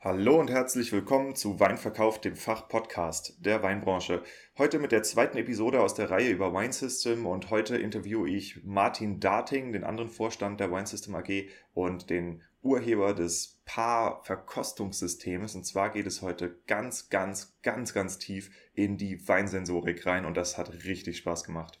[0.00, 4.22] Hallo und herzlich willkommen zu Weinverkauf, dem Fachpodcast der Weinbranche.
[4.56, 8.62] Heute mit der zweiten Episode aus der Reihe über Wine System und heute interviewe ich
[8.62, 15.56] Martin Darting, den anderen Vorstand der Wine System AG und den Urheber des Paar-Verkostungssystems.
[15.56, 20.36] Und zwar geht es heute ganz, ganz, ganz, ganz tief in die Weinsensorik rein und
[20.36, 21.80] das hat richtig Spaß gemacht.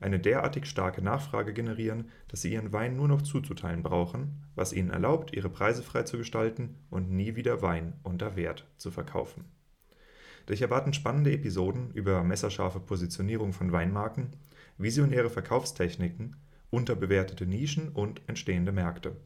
[0.00, 4.90] eine derartig starke Nachfrage generieren, dass sie ihren Wein nur noch zuzuteilen brauchen, was ihnen
[4.90, 9.44] erlaubt, ihre Preise frei zu gestalten und nie wieder Wein unter Wert zu verkaufen.
[10.48, 14.30] Dich erwarten spannende Episoden über messerscharfe Positionierung von Weinmarken,
[14.78, 16.36] visionäre Verkaufstechniken,
[16.70, 19.16] unterbewertete Nischen und entstehende Märkte.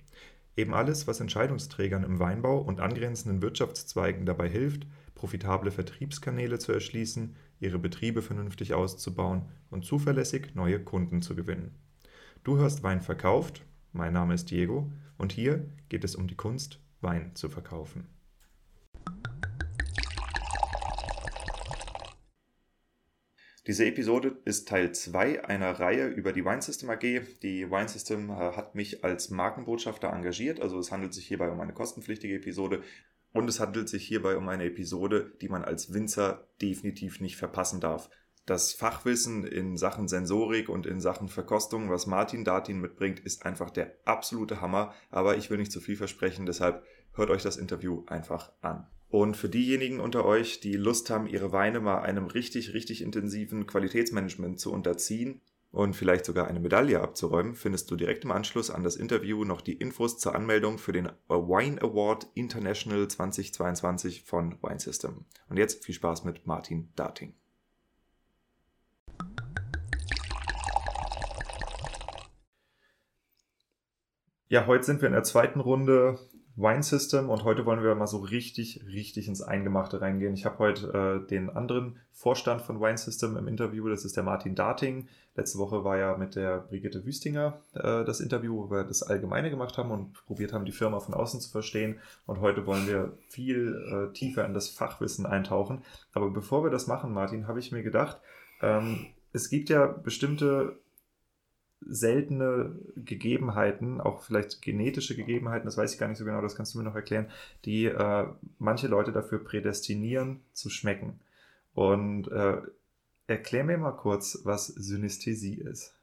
[0.56, 7.36] Eben alles, was Entscheidungsträgern im Weinbau und angrenzenden Wirtschaftszweigen dabei hilft, profitable Vertriebskanäle zu erschließen,
[7.62, 11.74] ihre Betriebe vernünftig auszubauen und zuverlässig neue Kunden zu gewinnen.
[12.44, 16.80] Du hörst Wein verkauft, mein Name ist Diego und hier geht es um die Kunst,
[17.00, 18.08] Wein zu verkaufen.
[23.68, 27.00] Diese Episode ist Teil 2 einer Reihe über die Wine System AG.
[27.42, 31.60] Die Wine System äh, hat mich als Markenbotschafter engagiert, also es handelt sich hierbei um
[31.60, 32.82] eine kostenpflichtige Episode
[33.32, 37.80] und es handelt sich hierbei um eine Episode, die man als Winzer definitiv nicht verpassen
[37.80, 38.10] darf.
[38.44, 43.70] Das Fachwissen in Sachen Sensorik und in Sachen Verkostung, was Martin Datin mitbringt, ist einfach
[43.70, 46.82] der absolute Hammer, aber ich will nicht zu viel versprechen, deshalb
[47.14, 48.86] hört euch das Interview einfach an.
[49.08, 53.66] Und für diejenigen unter euch, die Lust haben, ihre Weine mal einem richtig, richtig intensiven
[53.66, 58.84] Qualitätsmanagement zu unterziehen und vielleicht sogar eine Medaille abzuräumen, findest du direkt im Anschluss an
[58.84, 64.78] das Interview noch die Infos zur Anmeldung für den Wine Award International 2022 von Wine
[64.78, 65.24] System.
[65.48, 67.34] Und jetzt viel Spaß mit Martin Darting.
[74.48, 76.18] Ja, heute sind wir in der zweiten Runde
[76.54, 80.34] Wine System und heute wollen wir mal so richtig, richtig ins Eingemachte reingehen.
[80.34, 84.22] Ich habe heute äh, den anderen Vorstand von Wine System im Interview, das ist der
[84.22, 85.08] Martin Darting.
[85.34, 89.48] Letzte Woche war ja mit der Brigitte Wüstinger äh, das Interview, wo wir das Allgemeine
[89.48, 92.00] gemacht haben und probiert haben, die Firma von außen zu verstehen.
[92.26, 95.82] Und heute wollen wir viel äh, tiefer in das Fachwissen eintauchen.
[96.12, 98.20] Aber bevor wir das machen, Martin, habe ich mir gedacht,
[98.60, 100.81] ähm, es gibt ja bestimmte
[101.88, 106.74] seltene Gegebenheiten, auch vielleicht genetische Gegebenheiten, das weiß ich gar nicht so genau, das kannst
[106.74, 107.30] du mir noch erklären,
[107.64, 108.26] die äh,
[108.58, 111.20] manche Leute dafür prädestinieren zu schmecken.
[111.74, 112.58] Und äh,
[113.26, 115.94] erklär mir mal kurz, was Synästhesie ist.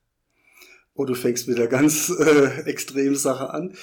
[0.93, 3.75] Oh, du fängst mit der ganz äh, extremen Sache an.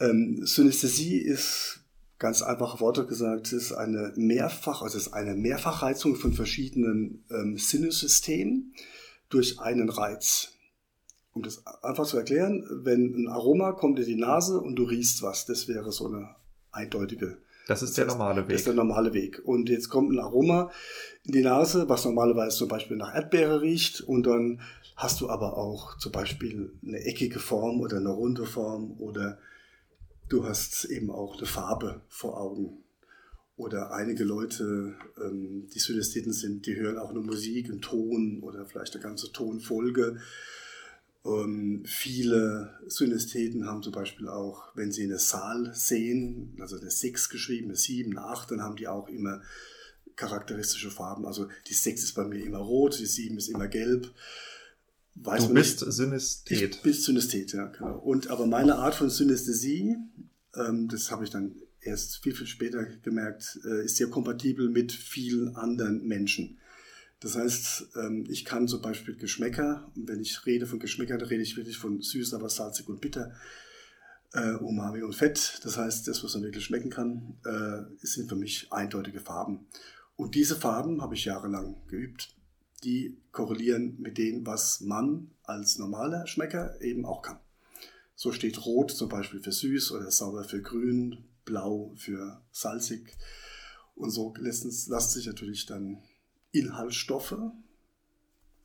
[0.00, 1.80] Ähm, Synästhesie ist
[2.18, 8.74] ganz einfache Worte gesagt, ist eine Mehrfach, also ist eine Mehrfachreizung von verschiedenen ähm, Sinnesystemen
[9.28, 10.57] durch einen Reiz
[11.32, 15.22] um das einfach zu erklären, wenn ein Aroma kommt in die Nase und du riechst
[15.22, 16.34] was, das wäre so eine
[16.72, 17.38] eindeutige.
[17.68, 18.48] Das ist der normale Weg.
[18.48, 19.42] Das ist der normale Weg.
[19.44, 20.70] Und jetzt kommt ein Aroma
[21.24, 24.00] in die Nase, was normalerweise zum Beispiel nach Erdbeere riecht.
[24.00, 24.62] Und dann
[24.96, 29.38] hast du aber auch zum Beispiel eine eckige Form oder eine runde Form oder
[30.30, 32.84] du hast eben auch eine Farbe vor Augen.
[33.56, 38.64] Oder einige Leute, ähm, die Synästheten sind, die hören auch eine Musik, einen Ton oder
[38.64, 40.16] vielleicht eine ganze Tonfolge.
[41.24, 47.28] Ähm, viele Synästheten haben zum Beispiel auch, wenn sie eine Zahl sehen, also eine 6
[47.28, 49.42] geschrieben, eine 7, eine 8, dann haben die auch immer
[50.16, 51.26] charakteristische Farben.
[51.26, 54.12] Also die 6 ist bei mir immer rot, die 7 ist immer gelb.
[55.14, 55.92] Weiß du bist nicht.
[55.92, 56.76] Synästhet.
[56.76, 57.98] Ich bin Synästhet, ja, genau.
[57.98, 59.96] Und aber meine Art von Synästhesie,
[60.54, 64.92] ähm, das habe ich dann erst viel, viel später gemerkt, äh, ist sehr kompatibel mit
[64.92, 66.58] vielen anderen Menschen.
[67.20, 71.42] Das heißt, ähm, ich kann zum Beispiel Geschmäcker, und wenn ich rede von Geschmäckern, rede
[71.42, 73.32] ich wirklich von süß, aber salzig und bitter,
[74.32, 75.60] äh, Umami und Fett.
[75.64, 79.66] Das heißt, das, was man wirklich schmecken kann, äh, sind für mich eindeutige Farben.
[80.16, 82.34] Und diese Farben habe ich jahrelang geübt.
[82.84, 87.40] Die korrelieren mit dem, was man als normaler Schmecker eben auch kann.
[88.14, 93.16] So steht Rot zum Beispiel für süß oder sauer für grün, Blau für salzig.
[93.94, 96.02] Und so lässt, lässt sich natürlich dann
[96.52, 97.36] Inhaltsstoffe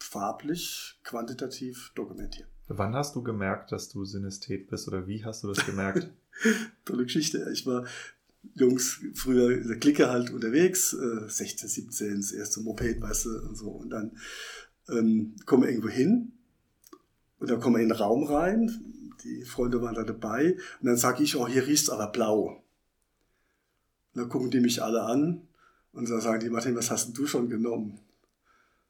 [0.04, 2.50] farblich, quantitativ dokumentieren.
[2.68, 6.10] Wann hast du gemerkt, dass du Synästhet bist oder wie hast du das gemerkt?
[6.86, 7.50] Tolle Geschichte.
[7.52, 7.86] Ich war
[8.56, 13.30] Jungs früher in der Clique halt unterwegs, äh, 16, 17, das erste Moped, weißt du,
[13.48, 13.70] und so.
[13.70, 14.18] Und dann
[14.90, 16.34] ähm, kommen wir irgendwo hin
[17.40, 18.72] und dann kommen wir in den Raum rein.
[19.24, 20.54] Die Freunde waren da dabei.
[20.80, 22.64] Und dann sage ich, oh, hier riecht's aber blau.
[24.14, 25.48] Und dann gucken die mich alle an
[25.94, 28.00] und dann sagen die, Martin, was hast du schon genommen?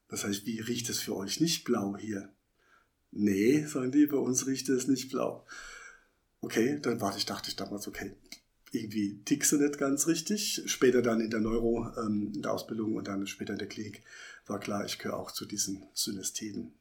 [0.07, 2.29] Das heißt, wie riecht es für euch nicht blau hier?
[3.11, 5.45] Nee, sagen die, bei uns riecht es nicht blau.
[6.41, 8.15] Okay, dann warte ich, dachte ich damals, okay,
[8.71, 10.63] irgendwie tickst du nicht ganz richtig.
[10.65, 14.01] Später dann in der Neuro, ähm, in der Ausbildung und dann später in der Klinik
[14.47, 16.73] war klar, ich gehöre auch zu diesen Synästheten.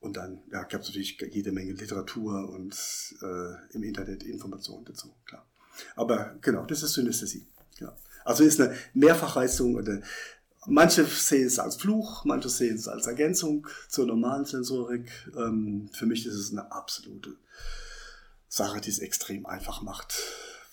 [0.00, 2.76] Und dann ja, gab es natürlich jede Menge Literatur und
[3.22, 5.46] äh, im Internet Informationen dazu, klar.
[5.94, 7.46] Aber genau, das ist Synästhesie.
[7.78, 7.96] Ja.
[8.26, 10.00] Also ist eine Mehrfachreizung oder
[10.66, 15.10] manche sehen es als Fluch, manche sehen es als Ergänzung zur normalen Sensorik.
[15.36, 17.36] Ähm, für mich ist es eine absolute
[18.48, 20.14] Sache, die es extrem einfach macht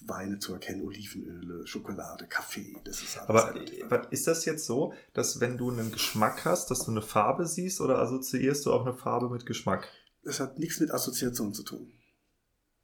[0.07, 3.29] Weine zu erkennen, Olivenöle, Schokolade, Kaffee, das ist alles.
[3.29, 4.11] Aber relativ.
[4.11, 7.81] ist das jetzt so, dass wenn du einen Geschmack hast, dass du eine Farbe siehst
[7.81, 9.87] oder assoziierst du auch eine Farbe mit Geschmack?
[10.23, 11.91] Das hat nichts mit Assoziation zu tun.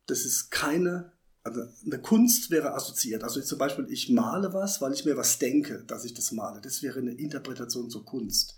[0.07, 1.11] Das ist keine,
[1.43, 3.23] also eine Kunst wäre assoziiert.
[3.23, 6.61] Also zum Beispiel, ich male was, weil ich mir was denke, dass ich das male.
[6.61, 8.57] Das wäre eine Interpretation zur Kunst.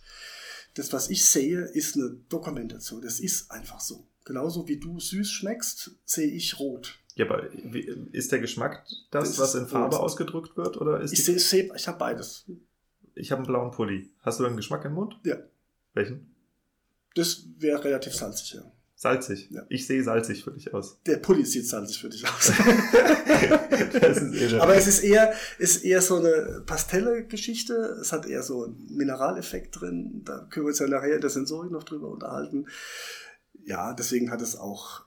[0.74, 3.02] Das, was ich sehe, ist eine Dokumentation.
[3.02, 4.08] Das ist einfach so.
[4.26, 7.00] Genauso wie du süß schmeckst, sehe ich rot.
[7.16, 7.52] Ja, aber
[8.14, 10.06] ist der Geschmack das, das was in Farbe rot.
[10.06, 10.78] ausgedrückt wird?
[10.78, 12.46] Oder ist ich sehe, seh, ich habe beides.
[13.16, 14.10] Ich habe einen blauen Pulli.
[14.22, 15.20] Hast du einen Geschmack im Mund?
[15.26, 15.38] Ja.
[15.94, 16.34] Welchen?
[17.16, 18.72] Das wäre relativ salzig, ja.
[19.02, 19.50] Salzig?
[19.50, 19.66] Ja.
[19.70, 21.00] Ich sehe salzig für dich aus.
[21.08, 22.52] Der Pulli sieht salzig für dich aus.
[24.60, 27.74] Aber es ist eher, ist eher so eine Pastelle-Geschichte.
[28.00, 30.22] Es hat eher so einen Mineraleffekt drin.
[30.24, 32.68] Da können wir uns ja nachher in der Sensorik noch drüber unterhalten
[33.66, 35.04] ja, deswegen hat es auch,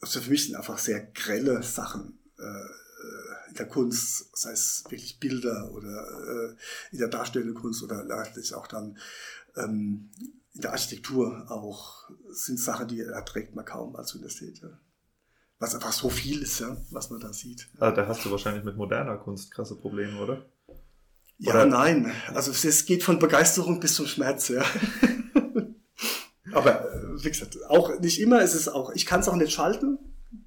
[0.00, 4.84] also für mich sind einfach sehr grelle Sachen äh, äh, in der Kunst, sei es
[4.88, 6.56] wirklich Bilder oder äh,
[6.92, 8.98] in der darstellenden Kunst oder letztlich auch dann
[9.56, 10.10] ähm,
[10.54, 14.60] in der Architektur auch, sind Sachen, die erträgt man kaum als Universität.
[14.62, 14.78] Ja.
[15.58, 17.68] Was einfach so viel ist, ja, was man da sieht.
[17.78, 20.44] Ah, da hast du wahrscheinlich mit moderner Kunst krasse Probleme, oder?
[21.38, 21.66] Ja, oder?
[21.66, 22.12] nein.
[22.34, 24.64] Also es geht von Begeisterung bis zum Schmerz, ja.
[26.52, 26.88] Aber
[27.22, 29.98] wie gesagt, auch nicht immer ist es auch, ich kann es auch nicht schalten.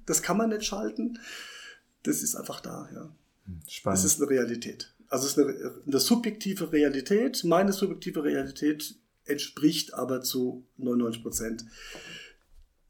[0.04, 1.18] Das kann man nicht schalten.
[2.02, 3.10] Das ist einfach da, ja.
[3.68, 3.98] Spannend.
[3.98, 4.94] Das ist eine Realität.
[5.08, 7.42] Also es ist eine, eine subjektive Realität.
[7.44, 11.64] Meine subjektive Realität entspricht aber zu 99 Prozent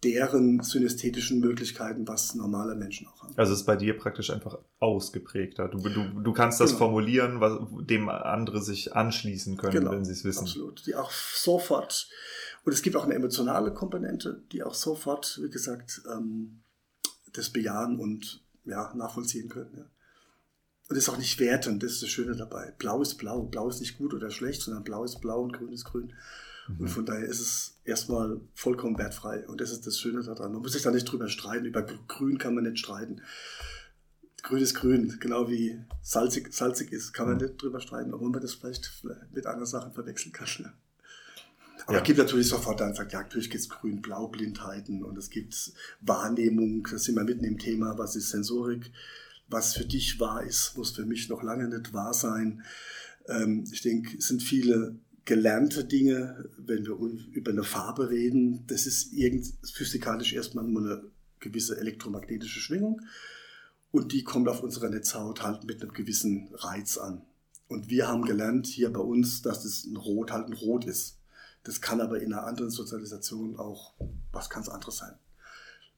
[0.05, 3.35] deren synästhetischen Möglichkeiten, was normale Menschen auch haben.
[3.37, 5.69] Also es ist bei dir praktisch einfach ausgeprägter.
[5.69, 6.79] Du, du, du kannst das genau.
[6.79, 9.93] formulieren, was, dem andere sich anschließen können, genau.
[9.93, 10.45] wenn sie es wissen.
[10.45, 10.87] Absolut.
[10.87, 12.09] Die auch sofort
[12.67, 16.63] und es gibt auch eine emotionale Komponente, die auch sofort, wie gesagt, ähm,
[17.33, 19.73] das bejahen und ja, nachvollziehen können.
[19.77, 19.85] Ja.
[20.89, 22.73] Und ist auch nicht wertend, das ist das Schöne dabei.
[22.79, 23.43] Blau ist blau.
[23.43, 26.13] Blau ist nicht gut oder schlecht, sondern blau ist blau und grün ist grün.
[26.69, 26.81] Mhm.
[26.81, 29.47] Und von daher ist es erstmal vollkommen wertfrei.
[29.49, 30.53] Und das ist das Schöne daran.
[30.53, 31.67] Man muss sich da nicht drüber streiten.
[31.67, 33.21] Über grün kann man nicht streiten.
[34.43, 37.43] Grün ist grün, genau wie salzig, salzig ist, kann man mhm.
[37.43, 39.03] nicht drüber streiten, obwohl man das vielleicht
[39.33, 40.47] mit anderen Sachen verwechseln kann.
[40.61, 40.73] Ja.
[41.85, 41.99] Aber ja.
[41.99, 46.87] es gibt natürlich sofort dann sagt, ja, natürlich gibt es Grün-Blau-Blindheiten und es gibt Wahrnehmung,
[46.91, 48.93] das sind wir mitten im Thema, was ist Sensorik,
[49.49, 52.63] was für dich wahr ist, muss für mich noch lange nicht wahr sein.
[53.29, 56.97] Ähm, ich denke, es sind viele gelernte Dinge, wenn wir
[57.33, 61.11] über eine Farbe reden, das ist irgend physikalisch erstmal nur eine
[61.41, 63.03] gewisse elektromagnetische Schwingung
[63.91, 67.23] und die kommt auf unserer Netzhaut halt mit einem gewissen Reiz an.
[67.69, 71.19] Und wir haben gelernt hier bei uns, dass das ein Rot halt ein Rot ist.
[71.65, 73.95] Das kann aber in einer anderen Sozialisation auch
[74.31, 75.15] was ganz anderes sein.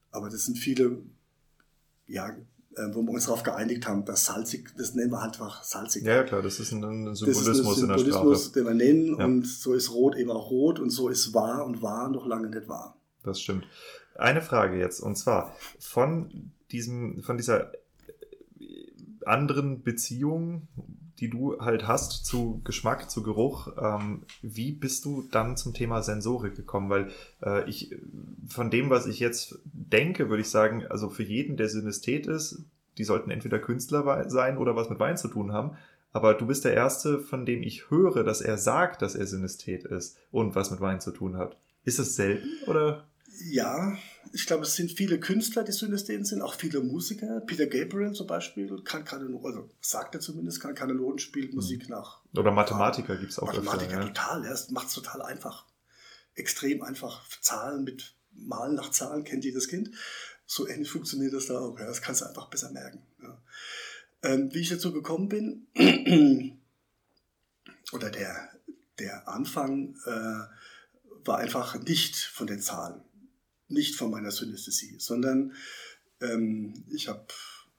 [0.09, 1.03] Aber das sind viele,
[2.07, 2.35] ja,
[2.93, 6.03] wo wir uns darauf geeinigt haben, dass salzig, das nennen wir halt einfach salzig.
[6.03, 8.53] Ja, klar, das ist ein, Symbolismus, das ist ein Symbolismus in der Sprache.
[8.53, 9.25] den wir nennen ja.
[9.25, 12.49] und so ist Rot eben auch Rot und so ist wahr und wahr noch lange
[12.49, 12.97] nicht wahr.
[13.23, 13.65] Das stimmt.
[14.15, 17.71] Eine Frage jetzt und zwar von diesem, von dieser
[19.25, 20.67] anderen Beziehung,
[21.19, 26.01] die du halt hast zu Geschmack, zu Geruch, ähm, wie bist du dann zum Thema
[26.01, 26.89] Sensorik gekommen?
[26.89, 27.11] Weil
[27.43, 27.95] äh, ich
[28.47, 32.63] von dem, was ich jetzt denke, würde ich sagen, also für jeden, der Synästhet ist,
[32.97, 35.77] die sollten entweder Künstler sein oder was mit Wein zu tun haben.
[36.11, 39.85] Aber du bist der Erste, von dem ich höre, dass er sagt, dass er Synästhet
[39.85, 41.57] ist und was mit Wein zu tun hat.
[41.83, 43.05] Ist es selten oder?
[43.51, 43.93] Ja,
[44.33, 47.41] ich glaube, es sind viele Künstler, die Synästheten sind, auch viele Musiker.
[47.41, 51.83] Peter Gabriel zum Beispiel kann keine also sagt er zumindest, kann keine Noten, spielt Musik
[51.83, 51.95] mhm.
[51.95, 52.21] nach.
[52.35, 53.47] Oder Mathematiker gibt es auch.
[53.47, 54.07] Mathematiker, öfter, ja.
[54.07, 55.65] total, er macht es total einfach.
[56.35, 59.91] extrem einfach Zahlen mit Malen nach Zahlen, kennt jedes Kind.
[60.45, 61.77] So ähnlich funktioniert das da auch.
[61.77, 61.85] Ja.
[61.85, 63.01] Das kannst du einfach besser merken.
[63.21, 63.41] Ja.
[64.23, 65.67] Ähm, wie ich dazu gekommen bin,
[67.91, 68.49] oder der,
[68.99, 73.01] der Anfang äh, war einfach nicht von den Zahlen,
[73.69, 75.53] nicht von meiner Synästhesie, sondern
[76.21, 77.25] ähm, ich habe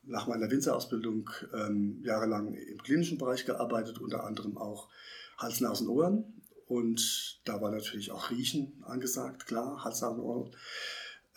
[0.03, 4.89] nach meiner Winzerausbildung ähm, jahrelang im klinischen Bereich gearbeitet, unter anderem auch
[5.37, 6.41] Hals, Nasen, Ohren.
[6.65, 10.55] Und da war natürlich auch Riechen angesagt, klar, Hals, Nasen, Ohren.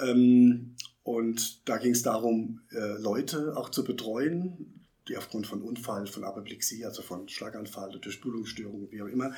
[0.00, 6.06] Ähm, und da ging es darum, äh, Leute auch zu betreuen, die aufgrund von Unfall,
[6.06, 9.34] von Apoplexie, also von Schlaganfall Durchblutungsstörungen, wie auch immer,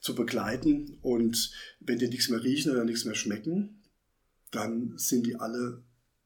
[0.00, 0.98] zu begleiten.
[1.02, 3.79] Und wenn die nichts mehr riechen oder nichts mehr schmecken,
[4.50, 5.82] dann sind die alle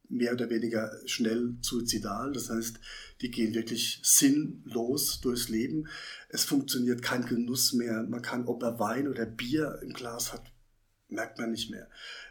[0.08, 2.32] mehr oder weniger schnell suizidal.
[2.32, 2.78] Das heißt,
[3.20, 5.88] die gehen wirklich sinnlos durchs Leben.
[6.28, 8.02] Es funktioniert kein Genuss mehr.
[8.02, 10.52] Man kann, ob er Wein oder Bier im Glas hat,
[11.08, 11.88] merkt man nicht mehr.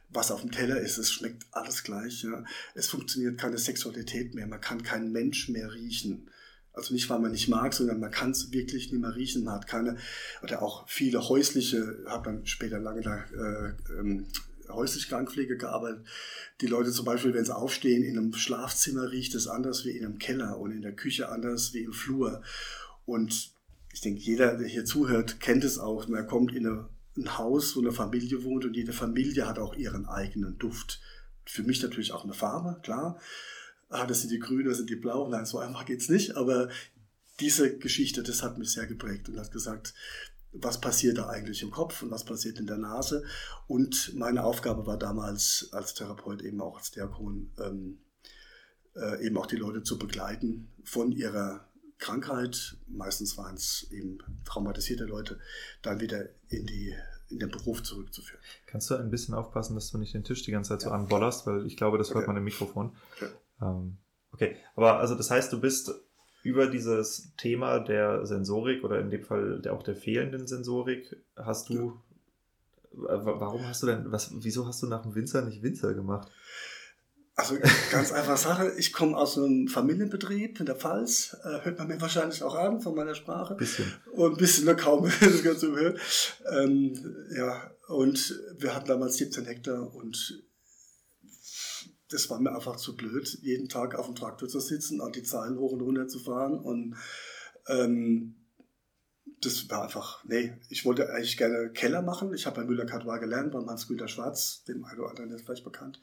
[0.10, 2.24] Was auf dem Teller ist, es schmeckt alles gleich.
[2.24, 2.44] Ja.
[2.76, 4.46] Es funktioniert keine Sexualität mehr.
[4.48, 6.30] Man kann keinen Mensch mehr riechen.
[6.72, 9.44] Also nicht, weil man nicht mag, sondern man kann es wirklich nicht mehr riechen.
[9.44, 9.98] Man hat keine,
[10.42, 14.28] oder auch viele häusliche, habe dann später lange da äh, ähm,
[14.74, 16.06] häusliche Krankenpflege gearbeitet.
[16.62, 20.06] Die Leute zum Beispiel, wenn sie aufstehen, in einem Schlafzimmer riecht es anders wie in
[20.06, 22.42] einem Keller und in der Küche anders wie im Flur.
[23.06, 23.51] Und
[23.94, 26.08] ich denke, jeder, der hier zuhört, kennt es auch.
[26.08, 30.08] Man kommt in ein Haus, wo eine Familie wohnt und jede Familie hat auch ihren
[30.08, 31.00] eigenen Duft.
[31.46, 33.20] Für mich natürlich auch eine Farbe, klar.
[33.89, 35.32] Ah, das sind die Grünen, das sind die Blauen.
[35.32, 36.36] Nein, so einfach geht's nicht.
[36.36, 36.70] Aber
[37.39, 39.94] diese Geschichte, das hat mich sehr geprägt und hat gesagt,
[40.54, 43.24] was passiert da eigentlich im Kopf und was passiert in der Nase.
[43.68, 48.00] Und meine Aufgabe war damals als Therapeut, eben auch als Diakon, ähm,
[48.96, 51.68] äh, eben auch die Leute zu begleiten von ihrer
[51.98, 55.40] Krankheit, meistens waren es eben traumatisierte Leute,
[55.82, 56.94] dann wieder in, die,
[57.30, 58.42] in den Beruf zurückzuführen.
[58.68, 61.48] Kannst du ein bisschen aufpassen, dass du nicht den Tisch die ganze Zeit so anbollerst,
[61.48, 62.28] weil ich glaube, das hört okay.
[62.28, 62.96] man im Mikrofon.
[63.16, 63.30] Okay.
[63.62, 63.98] Ähm,
[64.32, 65.92] okay, aber also das heißt, du bist
[66.44, 72.00] über dieses Thema der Sensorik oder in dem Fall auch der fehlenden Sensorik hast du,
[72.92, 73.26] ja.
[73.26, 76.30] warum hast du denn, was, wieso hast du nach dem Winzer nicht Winzer gemacht?
[77.36, 77.58] Also
[77.92, 78.74] ganz einfache Sache.
[78.78, 81.36] Ich komme aus einem Familienbetrieb in der Pfalz.
[81.44, 83.56] Äh, hört man mir wahrscheinlich auch an von meiner Sprache.
[83.56, 83.92] Bisschen.
[84.12, 85.96] Und ein bisschen, nur kaum, das Ganze.
[86.52, 86.94] Ähm,
[87.36, 90.44] ja, und wir hatten damals 17 Hektar und
[92.13, 95.24] das war mir einfach zu blöd, jeden Tag auf dem Traktor zu sitzen, und die
[95.24, 96.60] Zahlen hoch und runter zu fahren.
[96.60, 96.96] Und
[97.67, 98.36] ähm,
[99.41, 102.34] das war einfach, nee, ich wollte eigentlich gerne Keller machen.
[102.34, 106.00] Ich habe bei Müller-Cardinal gelernt, beim Hans-Günther Schwarz, dem einen oder anderen ist vielleicht bekannt.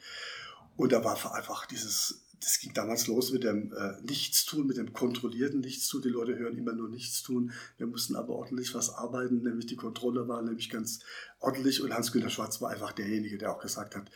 [0.76, 4.92] Und da war einfach dieses, das ging damals los mit dem äh, Nichtstun, mit dem
[4.92, 6.02] kontrollierten Nichtstun.
[6.02, 7.52] Die Leute hören immer nur Nichtstun.
[7.76, 11.00] Wir mussten aber ordentlich was arbeiten, nämlich die Kontrolle war nämlich ganz
[11.38, 11.82] ordentlich.
[11.82, 14.10] Und Hans-Günther Schwarz war einfach derjenige, der auch gesagt hat,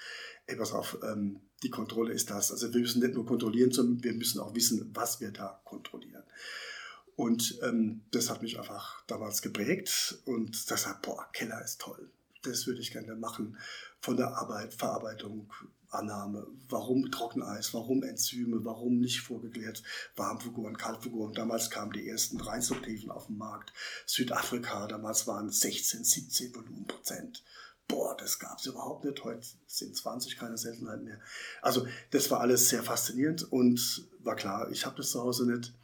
[0.47, 2.53] ey, pass auf, ähm, die Kontrolle ist das.
[2.53, 6.23] Also wir müssen nicht nur kontrollieren, sondern wir müssen auch wissen, was wir da kontrollieren.
[7.17, 12.11] Und ähm, das hat mich einfach damals geprägt und deshalb, boah, Keller ist toll.
[12.43, 13.57] Das würde ich gerne machen.
[14.01, 15.51] Von der Arbeit, Verarbeitung,
[15.95, 16.47] Annahme.
[16.69, 17.73] Warum Trockeneis?
[17.73, 18.65] Warum Enzyme?
[18.65, 19.83] Warum nicht vorgeklärt
[20.17, 21.33] Warmfiguren, Kaltfiguren?
[21.33, 23.73] Damals kamen die ersten Reinsubtiven auf den Markt.
[24.07, 27.45] Südafrika, damals waren 16, 17 Volumenprozent
[27.89, 29.23] boah, das gab es überhaupt nicht.
[29.25, 31.21] Heute sind 20 keine Seltenheit mehr.
[31.63, 35.75] Also das war alles sehr faszinierend und war klar, ich habe das zu Hause nicht.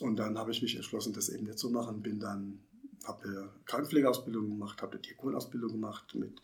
[0.00, 2.02] Und dann habe ich mich entschlossen, das eben nicht zu machen.
[2.02, 2.60] Bin dann,
[3.04, 6.42] habe eine Krankenpflegeausbildung gemacht, habe eine Diakonausbildung gemacht mit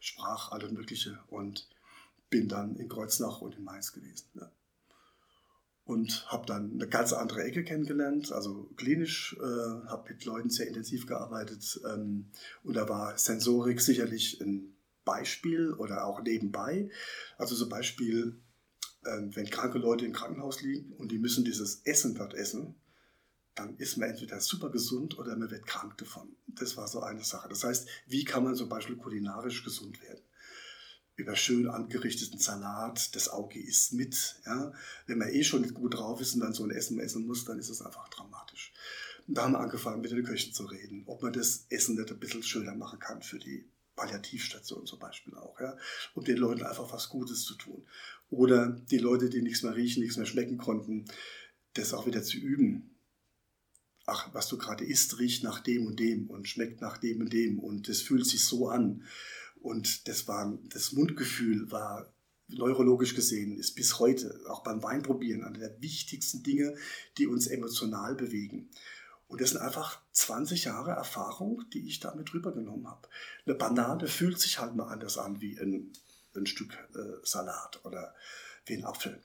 [0.00, 1.68] Sprach, alles Mögliche und
[2.28, 4.26] bin dann in Kreuznach und in Mainz gewesen.
[4.34, 4.50] Ja
[5.84, 10.68] und habe dann eine ganz andere Ecke kennengelernt, also klinisch, äh, habe mit Leuten sehr
[10.68, 12.30] intensiv gearbeitet ähm,
[12.62, 14.74] und da war Sensorik sicherlich ein
[15.04, 16.88] Beispiel oder auch nebenbei.
[17.36, 18.40] Also zum Beispiel,
[19.04, 22.76] äh, wenn kranke Leute im Krankenhaus liegen und die müssen dieses Essen dort essen,
[23.54, 26.34] dann ist man entweder super gesund oder man wird krank davon.
[26.46, 27.48] Das war so eine Sache.
[27.48, 30.22] Das heißt, wie kann man zum Beispiel kulinarisch gesund werden?
[31.16, 34.40] Über schön angerichteten Salat, das Auge isst mit.
[34.46, 34.72] Ja?
[35.06, 37.44] Wenn man eh schon nicht gut drauf ist und dann so ein Essen essen muss,
[37.44, 38.72] dann ist es einfach dramatisch.
[39.26, 42.10] Und da haben wir angefangen, mit den Köchen zu reden, ob man das Essen nicht
[42.10, 43.64] ein bisschen schöner machen kann für die
[43.94, 45.76] Palliativstation zum Beispiel auch, ja,
[46.14, 47.86] um den Leuten einfach was Gutes zu tun.
[48.30, 51.04] Oder die Leute, die nichts mehr riechen, nichts mehr schmecken konnten,
[51.74, 52.96] das auch wieder zu üben.
[54.06, 57.32] Ach, was du gerade isst, riecht nach dem und dem und schmeckt nach dem und
[57.32, 59.04] dem und das fühlt sich so an.
[59.62, 62.12] Und das war, das Mundgefühl war
[62.48, 66.74] neurologisch gesehen, ist bis heute, auch beim Weinprobieren, eine der wichtigsten Dinge,
[67.16, 68.68] die uns emotional bewegen.
[69.28, 73.08] Und das sind einfach 20 Jahre Erfahrung, die ich damit rübergenommen habe.
[73.46, 75.92] Eine Banane fühlt sich halt mal anders an wie ein,
[76.36, 78.14] ein Stück äh, Salat oder
[78.66, 79.22] wie ein Apfel.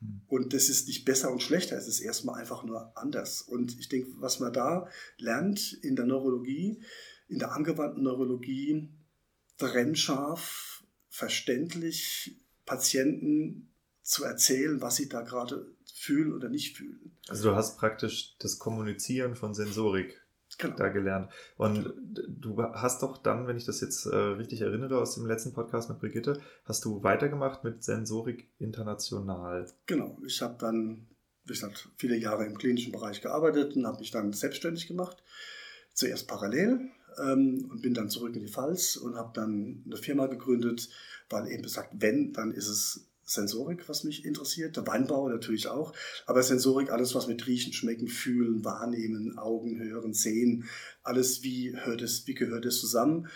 [0.00, 0.22] Hm.
[0.26, 3.42] Und das ist nicht besser und schlechter, es ist erstmal einfach nur anders.
[3.42, 6.82] Und ich denke, was man da lernt in der Neurologie,
[7.28, 8.88] in der angewandten Neurologie,
[9.58, 13.68] trennscharf, verständlich Patienten
[14.02, 17.16] zu erzählen, was sie da gerade fühlen oder nicht fühlen.
[17.28, 20.20] Also du hast praktisch das Kommunizieren von Sensorik
[20.58, 20.76] genau.
[20.76, 21.30] da gelernt.
[21.56, 21.92] Und
[22.28, 25.88] du hast doch dann, wenn ich das jetzt äh, richtig erinnere aus dem letzten Podcast
[25.88, 29.70] mit Brigitte, hast du weitergemacht mit Sensorik international.
[29.86, 31.06] Genau, ich habe dann,
[31.44, 35.22] wie gesagt, viele Jahre im klinischen Bereich gearbeitet und habe mich dann selbstständig gemacht.
[35.92, 40.26] Zuerst parallel ähm, und bin dann zurück in die Pfalz und habe dann eine Firma
[40.26, 40.88] gegründet,
[41.28, 45.92] weil eben gesagt, wenn, dann ist es Sensorik, was mich interessiert, der Weinbau natürlich auch,
[46.26, 50.64] aber Sensorik, alles was mit Riechen, Schmecken, Fühlen, Wahrnehmen, Augen, Hören, Sehen,
[51.02, 53.28] alles wie hört es, wie gehört es zusammen.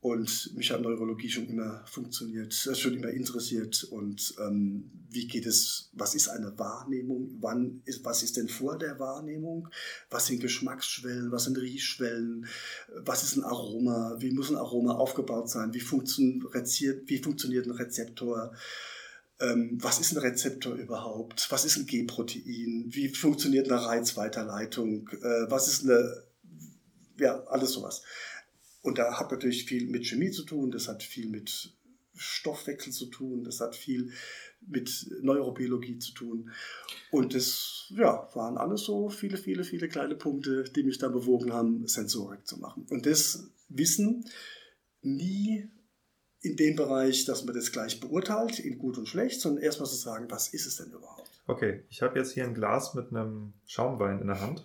[0.00, 3.82] Und mich hat Neurologie schon immer funktioniert, äh, schon immer interessiert.
[3.84, 7.36] Und ähm, wie geht es, was ist eine Wahrnehmung?
[7.40, 9.68] Wann ist, was ist denn vor der Wahrnehmung?
[10.10, 11.32] Was sind Geschmacksschwellen?
[11.32, 12.46] Was sind Riechschwellen?
[12.94, 14.16] Was ist ein Aroma?
[14.18, 15.74] Wie muss ein Aroma aufgebaut sein?
[15.74, 16.44] Wie, funktioniert,
[17.06, 18.52] wie funktioniert ein Rezeptor?
[19.40, 25.50] ähm, was ist ein Rezeptor überhaupt, was ist ein G-Protein, wie funktioniert eine Reizweiterleitung, äh,
[25.50, 26.24] was ist eine,
[27.18, 28.02] ja, alles sowas.
[28.86, 31.74] Und da hat natürlich viel mit Chemie zu tun, das hat viel mit
[32.14, 34.12] Stoffwechsel zu tun, das hat viel
[34.60, 36.52] mit Neurobiologie zu tun.
[37.10, 41.52] Und das ja, waren alles so viele, viele, viele kleine Punkte, die mich da bewogen
[41.52, 42.86] haben, Sensorik zu machen.
[42.88, 44.24] Und das Wissen
[45.02, 45.68] nie
[46.40, 49.96] in dem Bereich, dass man das gleich beurteilt, in gut und schlecht, sondern erstmal zu
[49.96, 51.42] sagen, was ist es denn überhaupt?
[51.48, 54.64] Okay, ich habe jetzt hier ein Glas mit einem Schaumwein in der Hand.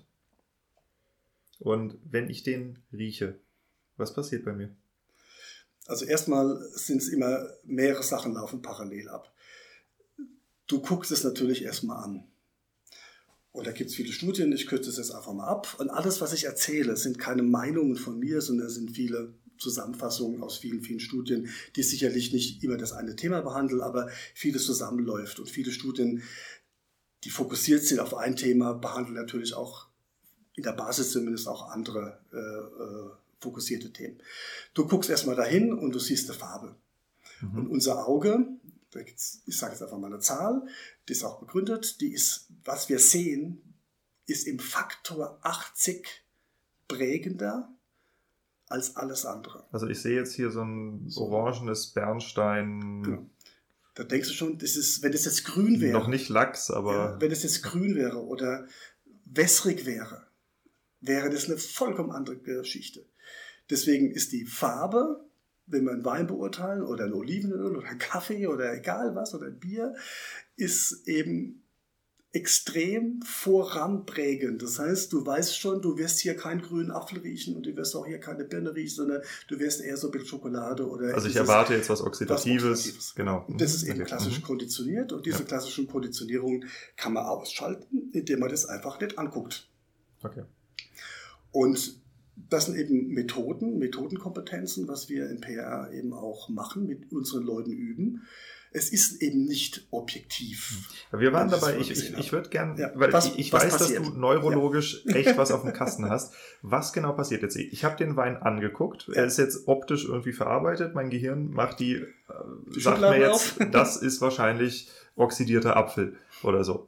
[1.57, 3.39] Und wenn ich den rieche,
[4.01, 4.75] was passiert bei mir?
[5.85, 9.33] Also erstmal sind es immer mehrere Sachen laufen parallel ab.
[10.67, 12.27] Du guckst es natürlich erstmal an.
[13.51, 15.75] Und da gibt es viele Studien, ich kürze es jetzt einfach mal ab.
[15.79, 20.57] Und alles, was ich erzähle, sind keine Meinungen von mir, sondern sind viele Zusammenfassungen aus
[20.57, 25.39] vielen, vielen Studien, die sicherlich nicht immer das eine Thema behandeln, aber vieles zusammenläuft.
[25.39, 26.23] Und viele Studien,
[27.25, 29.87] die fokussiert sind auf ein Thema, behandeln natürlich auch
[30.55, 34.21] in der Basis zumindest auch andere äh, äh, fokussierte Themen.
[34.73, 36.75] Du guckst erstmal dahin und du siehst eine Farbe.
[37.41, 37.57] Mhm.
[37.57, 38.47] Und unser Auge,
[38.93, 40.65] ich sage jetzt einfach mal eine Zahl,
[41.07, 43.61] die ist auch begründet, die ist, was wir sehen,
[44.25, 46.07] ist im Faktor 80
[46.87, 47.73] prägender
[48.67, 49.65] als alles andere.
[49.71, 53.03] Also ich sehe jetzt hier so ein orangenes Bernstein.
[53.03, 53.29] Genau.
[53.95, 55.97] Da denkst du schon, das ist, wenn das jetzt grün wäre.
[55.97, 56.93] Noch nicht Lachs, aber.
[56.93, 58.65] Ja, wenn es jetzt grün wäre oder
[59.25, 60.27] wässrig wäre,
[61.01, 63.05] wäre das eine vollkommen andere Geschichte.
[63.71, 65.25] Deswegen ist die Farbe,
[65.65, 69.95] wenn einen Wein beurteilen oder ein Olivenöl oder Kaffee oder egal was oder ein Bier,
[70.57, 71.63] ist eben
[72.33, 74.61] extrem voranprägend.
[74.61, 77.95] Das heißt, du weißt schon, du wirst hier keinen grünen Apfel riechen und du wirst
[77.95, 81.13] auch hier keine Birne riechen, sondern du wirst eher so ein bisschen Schokolade oder.
[81.13, 82.45] Also ich erwarte jetzt was Oxidatives.
[82.61, 83.15] Was Oxidatives.
[83.15, 83.45] Genau.
[83.57, 84.43] Das ist eben klassisch mhm.
[84.43, 85.45] konditioniert und diese ja.
[85.45, 89.69] klassischen Konditionierungen kann man ausschalten, indem man das einfach nicht anguckt.
[90.23, 90.43] Okay.
[91.51, 92.00] Und
[92.35, 97.71] das sind eben Methoden, Methodenkompetenzen, was wir in PR eben auch machen, mit unseren Leuten
[97.71, 98.21] üben
[98.73, 100.87] es ist eben nicht objektiv.
[101.11, 103.99] Wir waren dabei, ich, ich, ich würde gern, ja, weil was, ich, ich weiß, passiert?
[103.99, 105.15] dass du neurologisch ja.
[105.15, 106.33] echt was auf dem Kasten hast.
[106.61, 107.57] Was genau passiert jetzt?
[107.57, 109.07] Ich habe den Wein angeguckt.
[109.07, 109.15] Ja.
[109.15, 110.95] Er ist jetzt optisch irgendwie verarbeitet.
[110.95, 112.05] Mein Gehirn macht die, äh,
[112.73, 116.87] die sagt mir jetzt, das ist wahrscheinlich oxidierter Apfel oder so.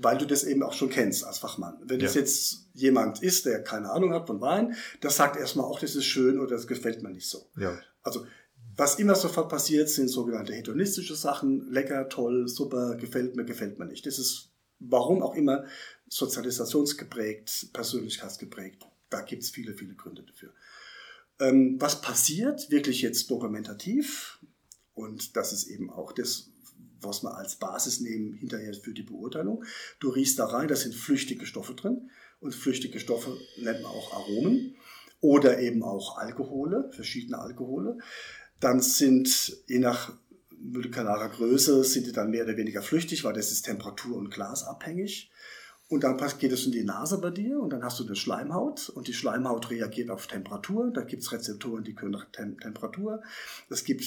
[0.00, 1.76] Weil du das eben auch schon kennst als Fachmann.
[1.82, 5.80] Wenn das jetzt jemand ist, der keine Ahnung hat von Wein, das sagt erstmal auch,
[5.80, 7.50] das ist schön oder das gefällt mir nicht so.
[7.56, 7.76] Ja.
[8.02, 8.24] Also
[8.76, 11.68] was immer sofort passiert, sind sogenannte hedonistische Sachen.
[11.72, 14.06] Lecker, toll, super, gefällt mir, gefällt mir nicht.
[14.06, 15.64] Das ist, warum auch immer,
[16.08, 18.86] sozialisationsgeprägt, persönlichkeitsgeprägt.
[19.10, 20.52] Da gibt es viele, viele Gründe dafür.
[21.40, 24.38] Ähm, was passiert, wirklich jetzt dokumentativ,
[24.94, 26.50] und das ist eben auch das,
[27.00, 29.64] was wir als Basis nehmen hinterher für die Beurteilung.
[30.00, 32.10] Du riechst da rein, da sind flüchtige Stoffe drin.
[32.40, 34.76] Und flüchtige Stoffe nennt man auch Aromen
[35.20, 37.98] oder eben auch Alkohole, verschiedene Alkohole
[38.60, 40.12] dann sind je nach
[40.60, 45.30] molekularer Größe sind die dann mehr oder weniger flüchtig, weil das ist Temperatur- und Glasabhängig.
[45.88, 48.90] Und dann geht es in die Nase bei dir und dann hast du eine Schleimhaut
[48.90, 50.90] und die Schleimhaut reagiert auf Temperatur.
[50.92, 53.22] Da gibt es Rezeptoren, die können nach Tem Temperatur.
[53.70, 54.04] Es gibt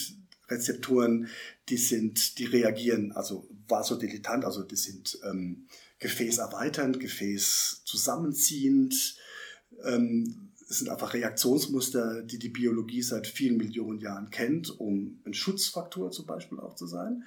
[0.52, 1.28] Rezeptoren,
[1.68, 5.66] die sind, die reagieren, also vasodilatant, also die sind ähm,
[5.98, 9.16] Gefäß erweiternd, Gefäß zusammenziehend.
[9.84, 15.34] Ähm, es sind einfach Reaktionsmuster, die die Biologie seit vielen Millionen Jahren kennt, um ein
[15.34, 17.24] Schutzfaktor zum Beispiel auch zu sein.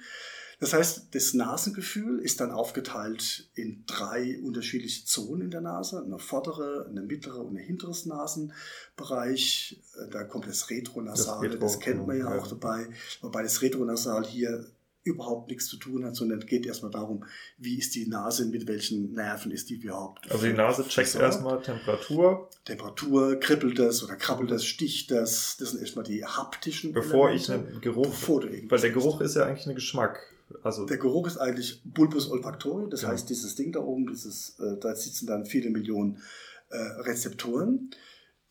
[0.58, 6.02] Das heißt, das Nasengefühl ist dann aufgeteilt in drei unterschiedliche Zonen in der Nase.
[6.02, 9.82] Eine vordere, eine mittlere und ein hinteres Nasenbereich.
[10.10, 12.88] Da kommt das Retronasale, das, das kennt man ja, ja auch dabei.
[13.20, 14.64] Wobei das Retronasal hier
[15.06, 17.24] überhaupt nichts zu tun hat, sondern es geht erstmal darum,
[17.58, 20.30] wie ist die Nase, mit welchen Nerven ist die überhaupt.
[20.30, 22.50] Also die Nase checkt erstmal Temperatur.
[22.64, 25.56] Temperatur, kribbelt das oder krabbelt das, sticht das.
[25.58, 27.54] Das sind erstmal die haptischen Bevor Elemente.
[27.54, 30.18] ich einen Geruch, Bevor du weil der Geruch ist ja eigentlich ein Geschmack.
[30.62, 33.08] Also der Geruch ist eigentlich Bulbus olfactori, das ja.
[33.08, 36.22] heißt dieses Ding da oben, dieses, äh, da sitzen dann viele Millionen
[36.70, 37.90] äh, Rezeptoren,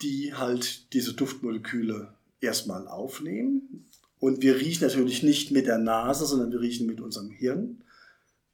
[0.02, 3.88] die halt diese Duftmoleküle erstmal aufnehmen.
[4.20, 7.84] Und wir riechen natürlich nicht mit der Nase, sondern wir riechen mit unserem Hirn.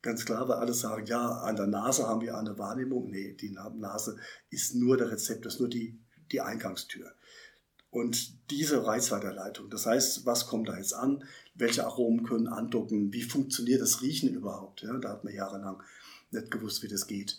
[0.01, 3.09] Ganz klar, weil alle sagen, ja, an der Nase haben wir eine Wahrnehmung.
[3.09, 4.17] Nee, die Nase
[4.49, 5.99] ist nur der Rezeptor, ist nur die,
[6.31, 7.11] die Eingangstür.
[7.91, 11.25] Und diese Reizweiterleitung, das heißt, was kommt da jetzt an?
[11.55, 13.11] Welche Aromen können andocken?
[13.11, 14.81] Wie funktioniert das Riechen überhaupt?
[14.81, 15.83] Ja, da hat man jahrelang
[16.31, 17.37] nicht gewusst, wie das geht.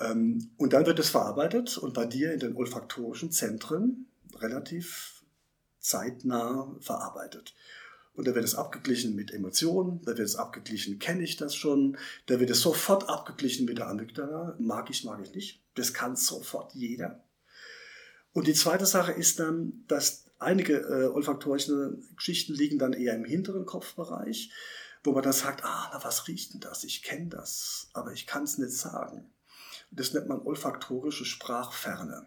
[0.00, 5.22] Ähm, und dann wird es verarbeitet und bei dir in den olfaktorischen Zentren relativ
[5.80, 7.54] zeitnah verarbeitet.
[8.14, 11.98] Und da wird es abgeglichen mit Emotionen, da wird es abgeglichen, kenne ich das schon,
[12.26, 15.60] da wird es sofort abgeglichen mit der Amygdala, mag ich, mag ich nicht.
[15.74, 17.23] Das kann sofort jeder.
[18.34, 23.24] Und die zweite Sache ist dann, dass einige äh, olfaktorische Geschichten liegen dann eher im
[23.24, 24.50] hinteren Kopfbereich,
[25.04, 26.82] wo man dann sagt, ah, na, was riecht denn das?
[26.84, 29.30] Ich kenne das, aber ich kann es nicht sagen.
[29.92, 32.26] Das nennt man olfaktorische Sprachferne.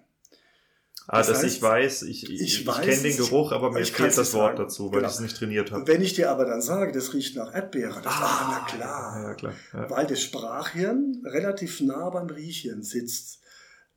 [1.09, 3.85] Ah, das dass heißt, ich weiß, ich, ich, ich, ich kenne den Geruch, aber mir
[3.85, 4.69] fehlt das Wort sagen.
[4.69, 5.07] dazu, weil genau.
[5.09, 5.87] ich es nicht trainiert habe.
[5.87, 9.23] Wenn ich dir aber dann sage, das riecht nach Erdbeere, das ah, ah na klar.
[9.23, 9.89] Ja, klar ja.
[9.89, 13.39] Weil das Sprachhirn relativ nah beim Riechhirn sitzt,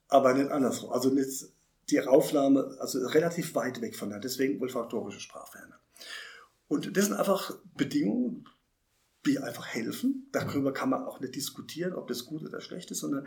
[0.09, 0.93] aber nicht andersrum.
[0.93, 1.47] Also nicht
[1.91, 5.75] die Raufnahme, also relativ weit weg von der, deswegen olfaktorische Sprachferne.
[6.69, 8.49] Und das sind einfach Bedingungen,
[9.27, 10.29] die einfach helfen.
[10.33, 13.25] Darüber kann man auch nicht diskutieren, ob das gut oder schlecht ist, sondern